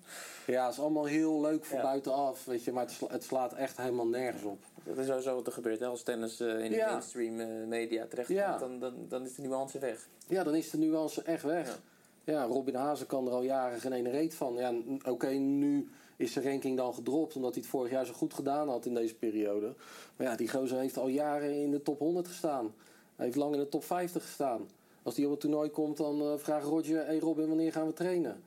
Ja, 0.46 0.64
het 0.64 0.72
is 0.74 0.80
allemaal 0.80 1.04
heel 1.04 1.40
leuk 1.40 1.64
van 1.64 1.76
Ja. 1.78 1.82
buitenaf, 1.84 2.44
weet 2.44 2.64
je, 2.64 2.72
maar 2.72 2.82
het, 2.84 2.92
sla- 2.92 3.08
het 3.10 3.24
slaat 3.24 3.52
echt 3.52 3.76
helemaal 3.76 4.06
nergens 4.06 4.42
op. 4.42 4.58
Dat 4.84 4.98
is 4.98 5.06
sowieso 5.06 5.34
wat 5.34 5.46
er 5.46 5.52
gebeurt. 5.52 5.80
Hè? 5.80 5.86
Als 5.86 6.02
tennis 6.02 6.40
eh, 6.40 6.64
in 6.64 6.70
de 6.70 6.76
Ja. 6.76 6.90
mainstream 6.90 7.40
eh, 7.40 7.46
media 7.66 8.06
terechtkomt, 8.06 8.38
Ja. 8.40 8.58
dan, 8.58 8.78
dan, 8.78 8.94
dan 9.08 9.24
is 9.24 9.34
de 9.34 9.42
nuance 9.42 9.78
weg. 9.78 10.08
Ja, 10.26 10.44
dan 10.44 10.54
is 10.54 10.70
de 10.70 10.78
nuance 10.78 11.22
echt 11.22 11.42
weg. 11.42 11.78
Ja, 12.24 12.44
Robin 12.44 12.74
Hazen 12.74 13.06
kan 13.06 13.26
er 13.26 13.32
al 13.32 13.42
jaren 13.42 13.80
geen 13.80 13.92
ene 13.92 14.10
reet 14.10 14.34
van. 14.34 14.54
Ja, 14.54 14.72
oké, 15.04 15.28
nu 15.28 15.88
is 16.16 16.32
zijn 16.32 16.44
ranking 16.44 16.76
dan 16.76 16.94
gedropt 16.94 17.36
omdat 17.36 17.52
hij 17.54 17.62
het 17.62 17.70
vorig 17.70 17.90
jaar 17.90 18.06
zo 18.06 18.12
goed 18.12 18.34
gedaan 18.34 18.68
had 18.68 18.86
in 18.86 18.94
deze 18.94 19.14
periode. 19.14 19.74
Maar 20.16 20.26
ja, 20.26 20.36
die 20.36 20.48
gozer 20.50 20.78
heeft 20.78 20.96
al 20.98 21.08
jaren 21.08 21.54
in 21.62 21.70
de 21.70 21.82
top 21.82 21.98
100 21.98 22.28
gestaan. 22.28 22.74
Hij 23.16 23.24
heeft 23.24 23.36
lang 23.38 23.52
in 23.54 23.60
de 23.60 23.68
top 23.68 23.84
50 23.84 24.22
gestaan. 24.22 24.68
Als 25.02 25.16
hij 25.16 25.24
op 25.24 25.30
het 25.30 25.40
toernooi 25.40 25.70
komt, 25.70 25.96
dan 25.96 26.20
eh, 26.22 26.32
vraagt 26.36 26.66
Roger: 26.66 27.06
Hey 27.06 27.18
Robin, 27.18 27.48
wanneer 27.48 27.72
gaan 27.72 27.86
we 27.86 27.92
trainen? 27.92 28.42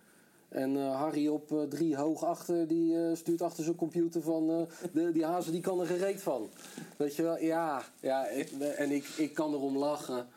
En 0.49 0.77
eh, 0.77 0.95
Harry 0.95 1.27
op 1.27 1.51
eh, 1.51 1.61
drie 1.61 1.95
hoog 1.95 2.23
achter, 2.23 2.67
die 2.67 3.15
stuurt 3.15 3.41
achter 3.41 3.63
zijn 3.63 3.75
computer 3.75 4.21
van... 4.21 4.67
de, 4.93 5.11
die 5.11 5.25
hazen 5.25 5.51
die 5.51 5.61
kan 5.61 5.79
er 5.79 5.85
gereed 5.85 6.21
van. 6.21 6.49
Weet 6.97 7.15
je 7.15 7.23
wel, 7.23 7.39
ja. 7.39 7.83
ja 7.99 8.27
ik- 8.27 8.51
en 8.51 8.91
ik, 8.91 9.05
ik 9.17 9.33
kan 9.33 9.53
erom 9.53 9.77
lachen. 9.77 10.27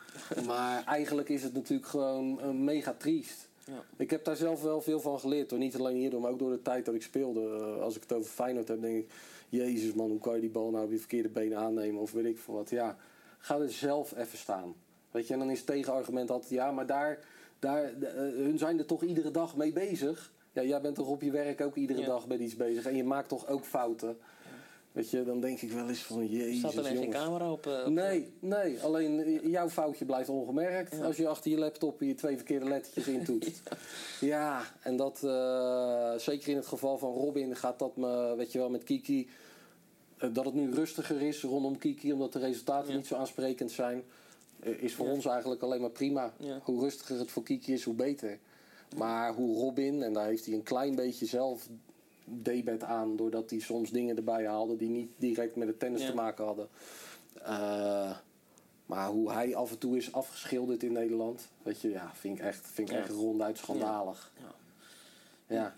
Maar 0.46 0.84
eigenlijk 0.84 1.28
is 1.28 1.42
het 1.42 1.52
natuurlijk 1.52 1.88
gewoon 1.88 2.64
mega 2.64 2.94
triest. 2.98 3.48
Ja. 3.64 3.84
Ik 3.96 4.10
heb 4.10 4.24
daar 4.24 4.36
zelf 4.36 4.62
wel 4.62 4.80
veel 4.80 5.00
van 5.00 5.20
geleerd. 5.20 5.50
Hoor. 5.50 5.58
Niet 5.58 5.76
alleen 5.78 5.96
hierdoor, 5.96 6.20
maar 6.20 6.30
ook 6.30 6.38
door 6.38 6.50
de 6.50 6.62
tijd 6.62 6.84
dat 6.84 6.94
ik 6.94 7.02
speelde. 7.02 7.40
Als 7.80 7.96
ik 7.96 8.02
het 8.02 8.12
over 8.12 8.30
Feyenoord 8.30 8.68
heb, 8.68 8.80
denk 8.80 8.96
ik... 8.96 9.10
Jezus 9.48 9.92
man, 9.94 10.10
hoe 10.10 10.20
kan 10.20 10.34
je 10.34 10.40
die 10.40 10.50
bal 10.50 10.70
nou 10.70 10.84
op 10.84 10.90
je 10.90 10.98
verkeerde 10.98 11.28
benen 11.28 11.58
aannemen? 11.58 12.00
Of 12.00 12.12
weet 12.12 12.24
ik 12.24 12.38
veel 12.38 12.54
wat. 12.54 12.70
Ja, 12.70 12.96
ga 13.42 13.58
er 13.58 13.70
zelf 13.70 14.16
even 14.16 14.38
staan. 14.38 14.74
Weet 15.10 15.26
je, 15.26 15.32
en 15.32 15.38
dan 15.38 15.50
is 15.50 15.58
het 15.58 15.66
tegenargument 15.66 16.30
altijd... 16.30 16.50
Ja, 16.50 16.70
maar 16.70 16.86
daar, 16.86 17.18
daar, 17.58 17.84
eh, 17.84 18.12
hun 18.16 18.58
zijn 18.58 18.78
er 18.78 18.86
toch 18.86 19.02
iedere 19.02 19.30
dag 19.30 19.56
mee 19.56 19.72
bezig? 19.72 20.32
Ja, 20.52 20.62
jij 20.62 20.80
bent 20.80 20.94
toch 20.94 21.08
op 21.08 21.22
je 21.22 21.30
werk 21.30 21.60
ook 21.60 21.76
iedere 21.76 22.00
Ja. 22.00 22.06
dag 22.06 22.26
met 22.28 22.40
iets 22.40 22.56
bezig. 22.56 22.86
En 22.86 22.96
je 22.96 23.04
maakt 23.04 23.28
toch 23.28 23.46
ook 23.48 23.64
fouten? 23.64 24.16
Weet 24.92 25.10
je, 25.10 25.24
dan 25.24 25.40
denk 25.40 25.60
ik 25.60 25.72
wel 25.72 25.88
eens 25.88 26.02
van... 26.02 26.18
Er 26.18 26.24
Jezus, 26.26 26.58
staat 26.58 26.76
alleen 26.78 26.96
geen 26.96 27.10
camera 27.10 27.52
op. 27.52 27.66
eh, 27.66 27.80
op- 27.86 27.92
Nee, 27.92 28.32
nee, 28.40 28.80
alleen 28.82 29.20
eh, 29.24 29.44
jouw 29.50 29.68
foutje 29.68 30.04
blijft 30.04 30.28
ongemerkt 30.28 31.00
als 31.02 31.16
je 31.16 31.28
achter 31.28 31.50
je 31.50 31.58
laptop 31.58 32.00
je 32.00 32.14
twee 32.14 32.36
verkeerde 32.36 32.68
lettertjes 32.68 33.08
intoetst. 33.18 33.62
ja, 34.20 34.62
en 34.82 34.96
dat, 34.96 35.22
eh, 35.24 36.12
zeker 36.16 36.48
in 36.48 36.56
het 36.56 36.66
geval 36.66 36.98
van 36.98 37.12
Robin, 37.12 37.56
gaat 37.56 37.78
dat 37.78 37.96
me, 37.96 38.34
weet 38.36 38.52
je 38.52 38.58
wel, 38.58 38.70
met 38.70 38.84
Kiki, 38.84 39.20
eh, 39.22 39.30
dat 40.32 40.44
het 40.44 40.54
nu 40.54 40.70
rustiger 40.72 41.22
is 41.22 41.42
rondom 41.42 41.78
Kiki, 41.78 42.12
omdat 42.12 42.32
de 42.32 42.38
resultaten 42.38 42.90
Ja. 42.90 42.96
niet 42.96 43.06
zo 43.06 43.14
aansprekend 43.14 43.70
zijn, 43.70 44.02
eh, 44.60 44.82
is 44.82 44.94
voor 44.94 45.06
Ja. 45.06 45.12
ons 45.12 45.24
eigenlijk 45.26 45.62
alleen 45.62 45.80
maar 45.80 45.90
prima. 45.90 46.32
Ja. 46.38 46.60
Hoe 46.62 46.80
rustiger 46.80 47.18
het 47.18 47.30
voor 47.30 47.42
Kiki 47.42 47.72
is, 47.72 47.82
hoe 47.82 47.94
beter. 47.94 48.38
Maar 48.96 49.34
hoe 49.34 49.56
Robin, 49.58 50.02
en 50.02 50.12
daar 50.12 50.26
heeft 50.26 50.44
hij 50.46 50.54
een 50.54 50.62
klein 50.62 50.94
beetje 50.94 51.26
zelf 51.26 51.68
debet 52.24 52.82
aan, 52.82 53.16
doordat 53.16 53.50
hij 53.50 53.58
soms 53.58 53.90
dingen 53.90 54.16
erbij 54.16 54.46
haalde 54.46 54.76
die 54.76 54.88
niet 54.88 55.12
direct 55.16 55.56
met 55.56 55.68
het 55.68 55.78
tennis 55.78 56.06
te 56.06 56.14
maken 56.14 56.44
hadden. 56.44 56.68
Eh, 57.42 58.16
maar 58.86 59.08
hoe 59.08 59.32
hij 59.32 59.54
af 59.56 59.70
en 59.70 59.78
toe 59.78 59.96
is 59.96 60.12
afgeschilderd 60.12 60.82
in 60.82 60.92
Nederland, 60.92 61.48
weet 61.62 61.80
je, 61.80 61.90
ja, 61.90 62.10
vind 62.14 62.38
ik 62.38 62.44
echt, 62.44 62.66
vind 62.66 62.90
ik 62.90 62.96
echt 62.96 63.08
ronduit 63.10 63.58
schandalig. 63.58 64.32
Ja. 65.46 65.74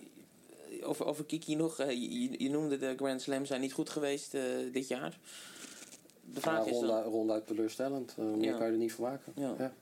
Over, 0.84 1.06
over 1.06 1.24
Kiki 1.24 1.54
nog. 1.56 1.78
eh, 1.78 1.90
je, 1.90 2.42
je 2.42 2.50
noemde 2.50 2.76
de 2.78 2.94
Grand 2.96 3.22
Slams 3.22 3.48
zijn 3.48 3.60
niet 3.60 3.72
goed 3.72 3.90
geweest 3.90 4.34
eh, 4.34 4.42
dit 4.72 4.88
jaar. 4.88 5.18
De 6.32 6.40
vraag 6.40 6.64
Ja, 6.64 6.70
is 6.70 6.76
ronduit, 6.78 7.06
ronduit 7.06 7.46
teleurstellend. 7.46 8.16
Meer 8.16 8.44
Ja. 8.44 8.56
kan 8.56 8.66
je 8.66 8.72
er 8.72 8.78
niet 8.78 8.92
van 8.92 9.04
maken. 9.04 9.32
Ja. 9.36 9.54
Ja. 9.58 9.72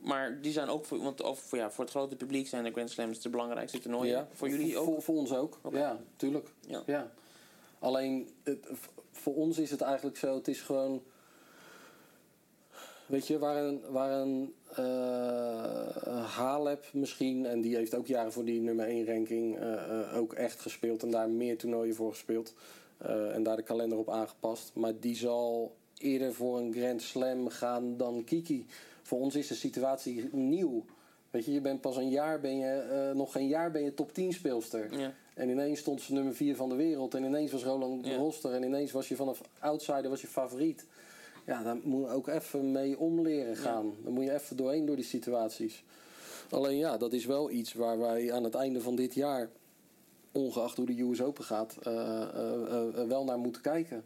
Maar 0.00 0.40
die 0.40 0.52
zijn 0.52 0.68
ook 0.68 0.84
voor, 0.84 0.98
want 1.02 1.22
voor, 1.34 1.58
ja, 1.58 1.70
voor 1.70 1.84
het 1.84 1.92
grote 1.92 2.16
publiek 2.16 2.46
zijn 2.48 2.64
de 2.64 2.70
Grand 2.72 2.90
Slams 2.90 3.20
de 3.20 3.28
belangrijkste 3.28 3.78
toernooien. 3.78 4.10
Ja, 4.10 4.28
Voor 4.32 4.48
jullie 4.48 4.78
ook? 4.78 4.84
Voor, 4.84 5.02
voor 5.02 5.16
ons 5.16 5.32
ook, 5.34 5.58
ja, 5.72 6.00
tuurlijk. 6.16 6.48
Ja. 6.66 6.82
Ja. 6.86 7.10
Alleen, 7.78 8.28
het, 8.42 8.66
voor 9.12 9.34
ons 9.34 9.58
is 9.58 9.70
het 9.70 9.80
eigenlijk 9.80 10.16
zo, 10.16 10.34
het 10.34 10.48
is 10.48 10.60
gewoon... 10.60 11.02
Weet 13.06 13.26
je, 13.26 13.38
waar 13.38 13.56
een, 13.64 13.80
waar 13.88 14.12
een 14.20 14.54
eh, 14.76 16.36
Halep 16.36 16.84
misschien, 16.92 17.46
en 17.46 17.60
die 17.60 17.76
heeft 17.76 17.94
ook 17.94 18.06
jaren 18.06 18.32
voor 18.32 18.44
die 18.44 18.60
nummer 18.60 18.86
1 18.86 19.06
ranking 19.06 19.58
eh, 19.58 20.16
ook 20.16 20.32
echt 20.32 20.60
gespeeld 20.60 21.02
en 21.02 21.10
daar 21.10 21.28
meer 21.30 21.58
toernooien 21.58 21.94
voor 21.94 22.10
gespeeld. 22.10 22.54
en 23.32 23.42
daar 23.42 23.56
de 23.56 23.62
kalender 23.62 23.98
op 23.98 24.10
aangepast. 24.10 24.70
Maar 24.74 24.92
die 25.00 25.16
zal 25.16 25.74
eerder 25.98 26.34
voor 26.34 26.58
een 26.58 26.72
Grand 26.72 27.02
Slam 27.02 27.48
gaan 27.48 27.96
dan 27.96 28.24
Kiki. 28.24 28.66
Voor 29.02 29.20
ons 29.20 29.34
is 29.34 29.46
de 29.46 29.54
situatie 29.54 30.28
nieuw. 30.32 30.84
Weet 31.30 31.44
je, 31.44 31.52
je 31.52 31.60
bent 31.60 31.80
pas 31.80 31.96
een 31.96 32.08
jaar, 32.08 32.40
ben 32.40 32.56
je, 32.56 33.12
nog 33.14 33.32
geen 33.32 33.48
jaar 33.48 33.70
ben 33.70 33.82
je 33.82 33.94
top 33.94 34.12
10 34.14 34.32
speelster. 34.32 34.98
Ja. 34.98 35.14
En 35.34 35.48
ineens 35.48 35.78
stond 35.78 36.00
ze 36.00 36.12
nummer 36.12 36.34
4 36.34 36.56
van 36.56 36.68
de 36.68 36.74
wereld. 36.74 37.14
En 37.14 37.24
ineens 37.24 37.52
was 37.52 37.64
Roland 37.64 38.06
Ja. 38.06 38.16
Roster. 38.16 38.52
En 38.52 38.62
ineens 38.62 38.92
was 38.92 39.08
je 39.08 39.16
vanaf 39.16 39.40
outsider 39.58 40.10
was 40.10 40.20
je 40.20 40.26
favoriet. 40.26 40.86
Ja, 41.50 41.62
daar 41.62 41.76
moet 41.82 42.08
je 42.08 42.14
ook 42.14 42.28
even 42.28 42.72
mee 42.72 42.98
omleren 42.98 43.56
gaan. 43.56 43.94
Dan 44.04 44.12
moet 44.12 44.24
je 44.24 44.32
even 44.32 44.56
doorheen 44.56 44.86
door 44.86 44.96
die 44.96 45.04
situaties. 45.04 45.84
Alleen 46.50 46.76
ja, 46.76 46.96
dat 46.96 47.12
is 47.12 47.26
wel 47.26 47.50
iets 47.50 47.72
waar 47.72 47.98
wij 47.98 48.32
aan 48.32 48.44
het 48.44 48.54
einde 48.54 48.80
van 48.80 48.96
dit 48.96 49.14
jaar, 49.14 49.50
ongeacht 50.32 50.76
hoe 50.76 50.86
de 50.86 51.00
US 51.02 51.22
Open 51.22 51.44
gaat, 51.44 51.76
eh, 51.82 51.92
eh, 52.22 53.00
eh, 53.00 53.08
wel 53.08 53.24
naar 53.24 53.38
moeten 53.38 53.62
kijken. 53.62 54.04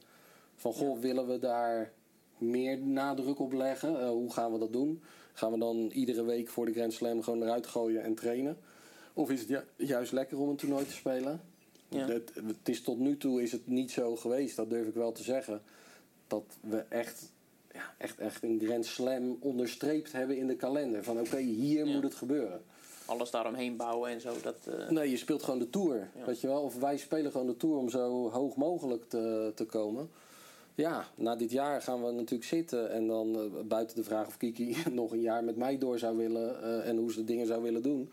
Van 0.57 0.73
goh, 0.73 0.99
willen 1.01 1.27
we 1.27 1.39
daar 1.39 1.93
meer 2.39 2.79
nadruk 2.79 3.39
op 3.39 3.53
leggen? 3.53 4.09
Hoe 4.09 4.33
gaan 4.33 4.53
we 4.53 4.59
dat 4.59 4.73
doen? 4.73 5.03
Gaan 5.33 5.53
we 5.53 5.59
dan 5.59 5.91
iedere 5.93 6.25
week 6.25 6.49
voor 6.49 6.67
de 6.67 6.73
Grand 6.73 6.93
Slam 6.93 7.23
gewoon 7.23 7.43
eruit 7.43 7.67
gooien 7.67 8.03
en 8.03 8.15
trainen? 8.15 8.57
Of 9.15 9.31
is 9.31 9.41
het 9.41 9.49
ju- 9.49 9.87
juist 9.87 10.13
lekker 10.13 10.39
om 10.39 10.49
een 10.49 10.57
toernooi 10.57 10.87
te 10.87 10.93
spelen? 10.93 11.41
Ja. 11.89 12.07
Het, 12.07 12.33
het 12.35 12.69
is 12.69 12.83
tot 12.83 12.99
nu 12.99 13.17
toe 13.17 13.43
is 13.43 13.53
het 13.53 13.67
niet 13.67 13.91
zo 13.91 14.17
geweest, 14.17 14.57
dat 14.57 14.71
durf 14.71 14.87
ik 14.87 14.95
wel 14.95 15.13
te 15.13 15.23
zeggen. 15.23 15.63
Dat 16.27 16.45
we 16.61 16.77
echt, 16.89 17.33
ja, 17.75 17.95
echt, 17.99 18.19
echt 18.19 18.43
een 18.43 18.61
Grand 18.65 18.87
Slam 18.87 19.37
onderstreept 19.41 20.13
hebben 20.13 20.37
in 20.37 20.47
de 20.47 20.57
kalender. 20.57 21.05
Van 21.05 21.19
oké, 21.21 21.37
hier 21.39 21.87
Ja. 21.87 21.93
moet 21.95 22.03
het 22.03 22.15
gebeuren. 22.15 22.63
Alles 23.07 23.31
daaromheen 23.31 23.77
bouwen 23.77 24.11
en 24.11 24.21
zo. 24.21 24.33
Dat, 24.43 24.57
eh, 24.79 24.89
Nee, 24.91 25.11
je 25.11 25.17
speelt 25.17 25.43
gewoon 25.43 25.59
de 25.59 25.71
Tour, 25.71 26.09
Ja. 26.19 26.25
weet 26.27 26.41
je 26.41 26.47
wel. 26.47 26.63
Of 26.63 26.79
wij 26.79 26.97
spelen 26.97 27.31
gewoon 27.31 27.47
de 27.47 27.57
Tour 27.57 27.77
om 27.77 27.89
zo 27.89 28.31
hoog 28.31 28.57
mogelijk 28.57 29.09
te, 29.09 29.53
te 29.55 29.65
komen. 29.65 30.11
Ja, 30.75 31.05
na 31.15 31.37
dit 31.37 31.51
jaar 31.51 31.83
gaan 31.83 32.05
we 32.05 32.11
natuurlijk 32.13 32.45
zitten. 32.49 32.91
En 32.91 33.07
dan 33.07 33.35
eh, 33.35 33.61
buiten 33.67 33.97
de 33.97 34.05
vraag 34.05 34.27
of 34.27 34.37
Kiki 34.37 34.77
nog 34.93 35.13
een 35.13 35.21
jaar 35.21 35.45
met 35.45 35.57
mij 35.57 35.79
door 35.79 35.99
zou 35.99 36.17
willen... 36.17 36.63
eh, 36.63 36.89
en 36.89 36.97
hoe 36.97 37.13
ze 37.13 37.19
de 37.19 37.25
dingen 37.25 37.47
zou 37.47 37.63
willen 37.63 37.83
doen. 37.83 38.11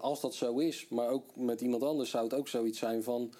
Als 0.00 0.20
dat 0.20 0.34
zo 0.34 0.58
is, 0.58 0.86
maar 0.88 1.08
ook 1.08 1.24
met 1.36 1.60
iemand 1.60 1.82
anders 1.82 2.10
zou 2.10 2.24
het 2.24 2.34
ook 2.34 2.48
zoiets 2.48 2.78
zijn 2.78 3.02
van... 3.02 3.32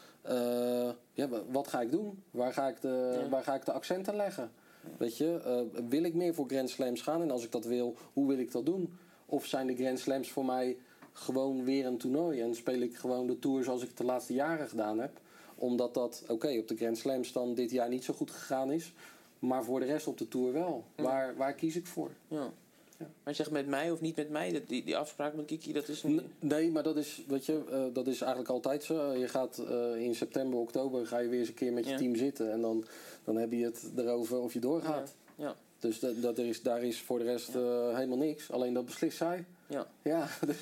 ja, 1.12 1.28
wa- 1.28 1.42
wat 1.50 1.68
ga 1.68 1.80
ik 1.80 1.90
doen? 1.90 2.22
Waar 2.30 2.52
ga 2.52 2.68
ik 2.68 2.80
de, 2.80 3.18
Ja. 3.22 3.28
waar 3.28 3.42
ga 3.42 3.54
ik 3.54 3.64
de 3.64 3.72
accenten 3.72 4.16
leggen? 4.16 4.52
Weet 4.96 5.16
je, 5.16 5.40
eh, 5.44 5.80
wil 5.88 6.02
ik 6.04 6.14
meer 6.14 6.34
voor 6.34 6.46
Grand 6.46 6.70
Slams 6.70 7.02
gaan? 7.02 7.22
En 7.22 7.30
als 7.30 7.44
ik 7.44 7.52
dat 7.52 7.64
wil, 7.64 7.96
hoe 8.12 8.28
wil 8.28 8.38
ik 8.38 8.52
dat 8.52 8.66
doen? 8.66 8.98
Of 9.26 9.46
zijn 9.46 9.66
de 9.66 9.74
Grand 9.76 9.98
Slams 9.98 10.30
voor 10.30 10.44
mij 10.44 10.76
gewoon 11.12 11.64
weer 11.64 11.86
een 11.86 11.98
toernooi? 11.98 12.40
En 12.40 12.54
speel 12.54 12.80
ik 12.80 12.96
gewoon 12.96 13.26
de 13.26 13.38
Tour 13.38 13.64
zoals 13.64 13.82
ik 13.82 13.88
het 13.88 13.96
de 13.96 14.04
laatste 14.04 14.32
jaren 14.32 14.68
gedaan 14.68 14.98
heb? 14.98 15.20
Omdat 15.54 15.94
dat, 15.94 16.24
oké, 16.28 16.58
op 16.58 16.68
de 16.68 16.76
Grand 16.76 16.98
Slams 16.98 17.32
dan 17.32 17.54
dit 17.54 17.70
jaar 17.70 17.88
niet 17.88 18.04
zo 18.04 18.14
goed 18.14 18.30
gegaan 18.30 18.72
is. 18.72 18.92
Maar 19.38 19.64
voor 19.64 19.80
de 19.80 19.86
rest 19.86 20.06
op 20.06 20.18
de 20.18 20.28
Tour 20.28 20.52
wel. 20.52 20.84
Waar, 20.96 21.36
waar 21.36 21.54
kies 21.54 21.76
ik 21.76 21.86
voor? 21.86 22.10
ja. 22.28 22.52
Ja. 22.98 23.04
Maar 23.04 23.32
je 23.32 23.34
zegt 23.34 23.50
met 23.50 23.66
mij 23.66 23.90
of 23.90 24.00
niet 24.00 24.16
met 24.16 24.30
mij, 24.30 24.52
dat, 24.52 24.68
die, 24.68 24.84
die 24.84 24.96
afspraak 24.96 25.34
met 25.34 25.44
Kiki, 25.46 25.72
dat 25.72 25.88
is 25.88 26.02
niet... 26.02 26.22
Nee, 26.38 26.70
maar 26.70 26.82
dat 26.82 26.96
is, 26.96 27.22
weet 27.28 27.46
je, 27.46 27.62
eh, 27.70 27.84
dat 27.92 28.06
is 28.06 28.20
eigenlijk 28.20 28.50
altijd 28.50 28.84
zo. 28.84 29.12
Je 29.12 29.28
gaat 29.28 29.58
eh, 29.58 29.96
in 29.96 30.14
september, 30.14 30.58
oktober 30.58 31.06
ga 31.06 31.18
je 31.18 31.28
weer 31.28 31.38
eens 31.38 31.48
een 31.48 31.54
keer 31.54 31.72
met 31.72 31.84
je 31.84 31.90
Ja. 31.90 31.96
team 31.96 32.16
zitten. 32.16 32.52
En 32.52 32.60
dan, 32.60 32.84
dan 33.24 33.36
heb 33.36 33.52
je 33.52 33.64
het 33.64 33.90
erover 33.96 34.40
of 34.40 34.52
je 34.52 34.60
doorgaat. 34.60 35.14
Ja. 35.36 35.44
Ja. 35.44 35.54
Dus 35.78 36.00
dat, 36.00 36.22
dat 36.22 36.38
er 36.38 36.46
is, 36.46 36.62
daar 36.62 36.82
is 36.82 37.00
voor 37.00 37.18
de 37.18 37.24
rest 37.24 37.48
eh, 37.54 37.94
helemaal 37.94 38.18
niks. 38.18 38.50
Alleen 38.50 38.74
dat 38.74 38.84
beslist 38.84 39.16
zij. 39.16 39.44
Ja. 39.66 39.86
Ja, 40.02 40.28
dus 40.46 40.58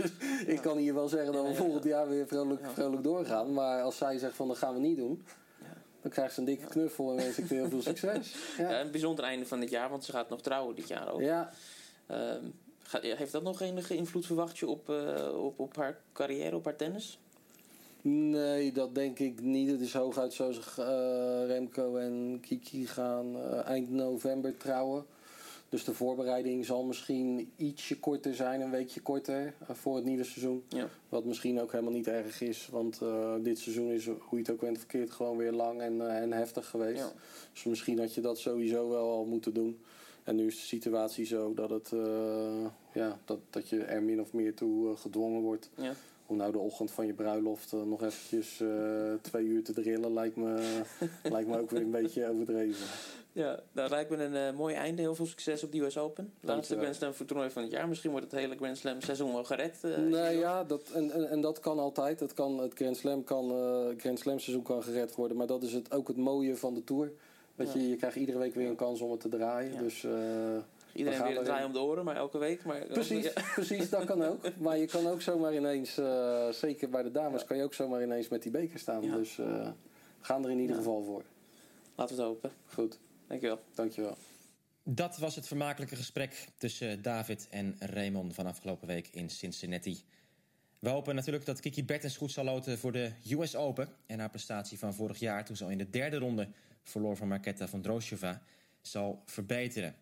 ik 0.47 0.61
kan 0.61 0.76
hier 0.76 0.95
wel 0.95 1.09
zeggen 1.09 1.33
dat 1.33 1.47
we 1.47 1.55
volgend 1.55 1.85
jaar 1.85 2.09
weer 2.09 2.26
vrolijk, 2.26 2.61
vrolijk 2.72 3.03
doorgaan. 3.03 3.53
Maar 3.53 3.83
als 3.83 3.97
zij 3.97 4.18
zegt 4.18 4.37
van 4.37 4.49
dat 4.49 4.59
gaan 4.59 4.74
we 4.74 4.80
niet 4.80 4.97
doen, 4.97 5.24
dan 6.01 6.11
krijgt 6.11 6.35
ze 6.35 6.41
een 6.41 6.47
dikke 6.47 6.66
knuffel 6.66 7.11
en 7.11 7.16
wens 7.16 7.39
ik 7.39 7.49
heel 7.49 7.68
veel 7.68 7.83
succes. 7.93 8.35
Ja, 8.59 8.70
Ja. 8.70 8.80
een 8.80 8.91
bijzonder 8.91 9.24
einde 9.24 9.47
van 9.47 9.61
dit 9.61 9.70
jaar, 9.70 9.91
want 9.91 10.05
ze 10.05 10.12
gaat 10.12 10.28
nog 10.28 10.41
trouwen 10.43 10.74
dit 10.76 10.89
jaar 10.89 11.12
ook. 11.12 11.20
Ja, 11.20 11.51
heeft 13.00 13.32
dat 13.32 13.42
nog 13.42 13.61
enige 13.61 13.96
invloed, 13.96 14.26
verwacht 14.26 14.59
je, 14.59 14.66
op, 14.66 14.90
eh, 14.90 15.44
op, 15.44 15.59
op 15.59 15.76
haar 15.76 16.00
carrière, 16.12 16.57
op 16.57 16.64
haar 16.64 16.76
tennis? 16.76 17.18
nee, 18.05 18.72
dat 18.72 18.94
denk 18.94 19.18
ik 19.18 19.40
niet. 19.40 19.70
Het 19.70 19.80
is 19.80 19.92
hooguit 19.92 20.32
zo 20.32 20.53
ze 20.53 20.61
eh, 20.61 21.46
Remco 21.46 21.96
en 21.96 22.38
Kiki 22.40 22.86
gaan 22.86 23.36
eh, 23.36 23.66
eind 23.66 23.90
november 23.90 24.57
trouwen. 24.57 25.05
Dus 25.68 25.84
de 25.84 25.94
voorbereiding 25.94 26.66
zal 26.66 26.84
misschien 26.84 27.53
ietsje 27.57 27.98
korter 27.98 28.34
zijn, 28.34 28.61
een 28.61 28.70
weekje 28.70 29.00
korter 29.00 29.55
voor 29.70 29.96
het 29.96 30.05
nieuwe 30.05 30.24
seizoen. 30.24 30.64
Ja. 30.68 30.88
Wat 31.09 31.24
misschien 31.24 31.61
ook 31.61 31.72
helemaal 31.72 31.92
niet 31.92 32.07
erg 32.07 32.40
is, 32.40 32.68
want 32.70 33.00
dit 33.42 33.59
seizoen 33.59 33.90
is, 33.90 34.07
hoe 34.07 34.18
je 34.30 34.36
het 34.36 34.50
ook 34.50 34.61
bent 34.61 34.78
verkeerd, 34.78 35.11
gewoon 35.11 35.36
weer 35.36 35.53
lang 35.53 35.80
en, 35.80 36.20
en 36.20 36.32
heftig 36.32 36.66
geweest. 36.66 36.98
Ja. 36.98 37.12
Dus 37.53 37.64
misschien 37.64 37.98
had 37.98 38.14
je 38.14 38.20
dat 38.20 38.38
sowieso 38.38 38.88
wel 38.88 39.11
al 39.11 39.24
moeten 39.24 39.55
doen. 39.55 39.78
En 40.25 40.37
nu 40.37 40.47
is 40.47 40.55
de 40.57 40.62
situatie 40.62 41.25
zo 41.25 41.55
dat, 41.55 41.70
het, 41.70 41.93
eh, 41.93 42.66
ja, 42.93 43.18
dat, 43.25 43.39
dat 43.51 43.68
je 43.68 43.83
er 43.83 44.03
min 44.03 44.20
of 44.20 44.33
meer 44.33 44.55
toe 44.55 44.91
eh, 44.91 44.99
gedwongen 45.01 45.41
wordt. 45.41 45.70
Ja. 45.75 45.93
Om 46.27 46.37
nou 46.37 46.53
de 46.53 46.59
ochtend 46.59 46.91
van 46.91 47.07
je 47.07 47.12
bruiloft 47.12 47.73
eh, 47.73 47.83
nog 47.83 48.03
eventjes 48.03 48.62
twee 49.20 49.45
uur 49.45 49.64
te 49.64 49.73
drillen, 49.73 50.12
lijkt 50.12 50.37
me, 50.37 50.81
lijkt 51.23 51.49
me 51.49 51.59
ook 51.59 51.70
weer 51.70 51.81
een 51.81 51.91
beetje 51.91 52.29
overdreven. 52.29 52.87
Ja, 53.33 53.61
dat 53.73 53.91
lijkt 53.91 54.11
me 54.11 54.16
een 54.25 54.55
mooi 54.55 54.75
einde. 54.75 55.03
Heel 55.03 55.14
veel 55.14 55.27
succes 55.27 55.64
op 55.64 55.73
de 55.73 55.81
US 55.81 55.99
Open. 55.99 56.33
Laatste. 56.41 56.77
Grand 56.79 56.95
Slam 56.95 57.14
voor 57.14 57.27
toernooi 57.27 57.51
van 57.51 57.62
het 57.62 57.70
jaar. 57.70 57.89
Misschien 57.89 58.11
wordt 58.11 58.31
het 58.31 58.41
hele 58.41 58.57
Grand 58.57 58.79
Slam 58.79 59.01
seizoen 59.01 59.33
wel 59.33 59.45
gered. 59.45 59.83
Nee, 59.83 60.39
ja, 60.39 60.64
dat, 60.64 60.91
en, 60.95 61.11
en, 61.11 61.31
en 61.31 61.41
dat 61.41 61.61
kan 61.61 61.79
altijd. 61.79 62.20
Het, 62.20 62.35
kan, 62.35 62.59
het 62.59 62.75
Grand 62.75 62.97
Slam, 62.97 63.25
kan, 63.25 63.49
Grand 63.97 64.18
Slam 64.18 64.39
seizoen 64.39 64.64
kan 64.64 64.83
gered 64.83 65.14
worden. 65.14 65.37
Maar 65.37 65.47
dat 65.47 65.62
is 65.62 65.73
het, 65.73 65.93
ook 65.93 66.09
het 66.09 66.16
mooie 66.16 66.57
van 66.57 66.75
de 66.75 66.85
Tour. 66.85 67.12
Weet 67.55 67.72
Ja. 67.72 67.80
je, 67.80 67.88
je 67.88 67.96
krijgt 67.96 68.16
iedere 68.16 68.38
week 68.38 68.55
weer 68.55 68.68
een 68.68 68.76
kans 68.76 69.00
om 69.00 69.11
het 69.11 69.20
te 69.20 69.28
draaien. 69.28 69.72
Ja. 69.72 69.80
Dus, 69.80 70.05
eh, 70.05 70.11
Iedereen 70.12 70.59
we 70.94 71.11
gaan 71.11 71.11
weer 71.12 71.20
een 71.20 71.26
erin. 71.32 71.44
draai 71.44 71.64
om 71.64 71.72
de 71.72 71.80
oren, 71.80 72.05
maar 72.05 72.16
elke 72.16 72.38
week. 72.38 72.64
Maar, 72.64 72.86
Precies, 72.86 73.24
Ja. 73.24 73.42
precies, 73.55 73.90
dat 73.90 74.05
kan 74.05 74.22
ook. 74.24 74.57
Maar 74.59 74.78
je 74.78 74.86
kan 74.86 75.07
ook 75.07 75.22
zomaar 75.22 75.55
ineens, 75.55 75.98
eh, 75.98 76.48
zeker 76.48 76.88
bij 76.90 77.03
de 77.03 77.11
dames, 77.11 77.40
Ja. 77.40 77.46
kan 77.46 77.57
je 77.57 77.62
ook 77.62 77.74
zomaar 77.74 78.03
ineens 78.03 78.28
met 78.28 78.42
die 78.42 78.50
beker 78.53 78.78
staan. 78.78 79.03
Ja. 79.03 79.16
Dus 79.16 79.38
eh, 79.38 79.46
we 79.46 79.72
gaan 80.20 80.44
er 80.44 80.50
in 80.50 80.59
ieder 80.59 80.76
Ja. 80.76 80.82
geval 80.82 81.03
voor. 81.05 81.22
Laten 81.94 82.16
we 82.16 82.22
het 82.22 82.30
hopen. 82.32 82.50
Goed, 82.66 82.98
Dankjewel. 83.26 83.61
dankjewel. 83.74 84.16
Dat 84.84 85.18
was 85.18 85.34
het 85.36 85.46
vermakelijke 85.46 85.96
gesprek 85.96 86.46
tussen 86.59 87.03
David 87.03 87.46
en 87.50 87.76
Raymond 87.78 88.34
van 88.34 88.46
afgelopen 88.46 88.86
week 88.88 89.09
in 89.12 89.30
Cincinnati. 89.30 90.03
We 90.78 90.88
hopen 90.88 91.14
natuurlijk 91.14 91.44
dat 91.44 91.61
Kiki 91.61 91.84
Bertens 91.84 92.16
goed 92.16 92.30
zal 92.32 92.44
loten 92.44 92.78
voor 92.78 92.92
de 92.92 93.11
US 93.30 93.57
Open. 93.57 93.88
En 94.07 94.18
haar 94.18 94.30
prestatie 94.30 94.78
van 94.78 94.94
vorig 94.94 95.18
jaar, 95.18 95.44
toen 95.44 95.57
ze 95.57 95.64
al 95.64 95.70
in 95.70 95.78
de 95.78 95.90
derde 95.90 96.18
ronde 96.18 96.48
verloor 96.83 97.16
van 97.16 97.28
Marketa 97.28 97.68
van 97.68 97.80
Drosjova, 97.80 98.43
zal 98.80 99.22
verbeteren. 99.26 99.95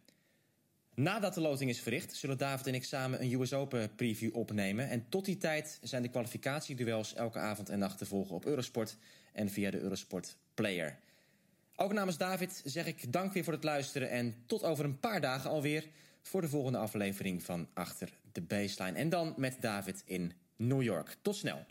Nadat 0.94 1.34
de 1.34 1.40
loting 1.40 1.70
is 1.70 1.80
verricht, 1.80 2.14
zullen 2.14 2.38
David 2.38 2.66
en 2.66 2.74
ik 2.74 2.84
samen 2.84 3.22
een 3.22 3.40
US 3.40 3.52
Open 3.52 3.94
preview 3.94 4.36
opnemen. 4.36 4.88
En 4.88 5.08
tot 5.08 5.24
die 5.24 5.36
tijd 5.36 5.78
zijn 5.82 6.02
de 6.02 6.08
kwalificatieduels 6.08 7.14
elke 7.14 7.38
avond 7.38 7.68
en 7.68 7.78
nacht 7.78 7.98
te 7.98 8.06
volgen 8.06 8.34
op 8.34 8.44
Eurosport 8.44 8.96
en 9.32 9.50
via 9.50 9.70
de 9.70 9.80
Eurosport 9.80 10.36
Player. 10.54 10.98
Ook 11.76 11.92
namens 11.92 12.16
David 12.16 12.62
zeg 12.64 12.86
ik 12.86 13.12
dank 13.12 13.32
weer 13.32 13.44
voor 13.44 13.52
het 13.52 13.64
luisteren 13.64 14.10
en 14.10 14.34
tot 14.46 14.62
over 14.62 14.84
een 14.84 14.98
paar 14.98 15.20
dagen 15.20 15.50
alweer 15.50 15.86
voor 16.22 16.40
de 16.40 16.48
volgende 16.48 16.78
aflevering 16.78 17.42
van 17.42 17.68
Achter 17.74 18.12
de 18.32 18.40
Baseline. 18.40 18.98
En 18.98 19.08
dan 19.08 19.34
met 19.36 19.56
David 19.60 20.02
in 20.04 20.32
New 20.56 20.82
York. 20.82 21.16
Tot 21.22 21.36
snel. 21.36 21.66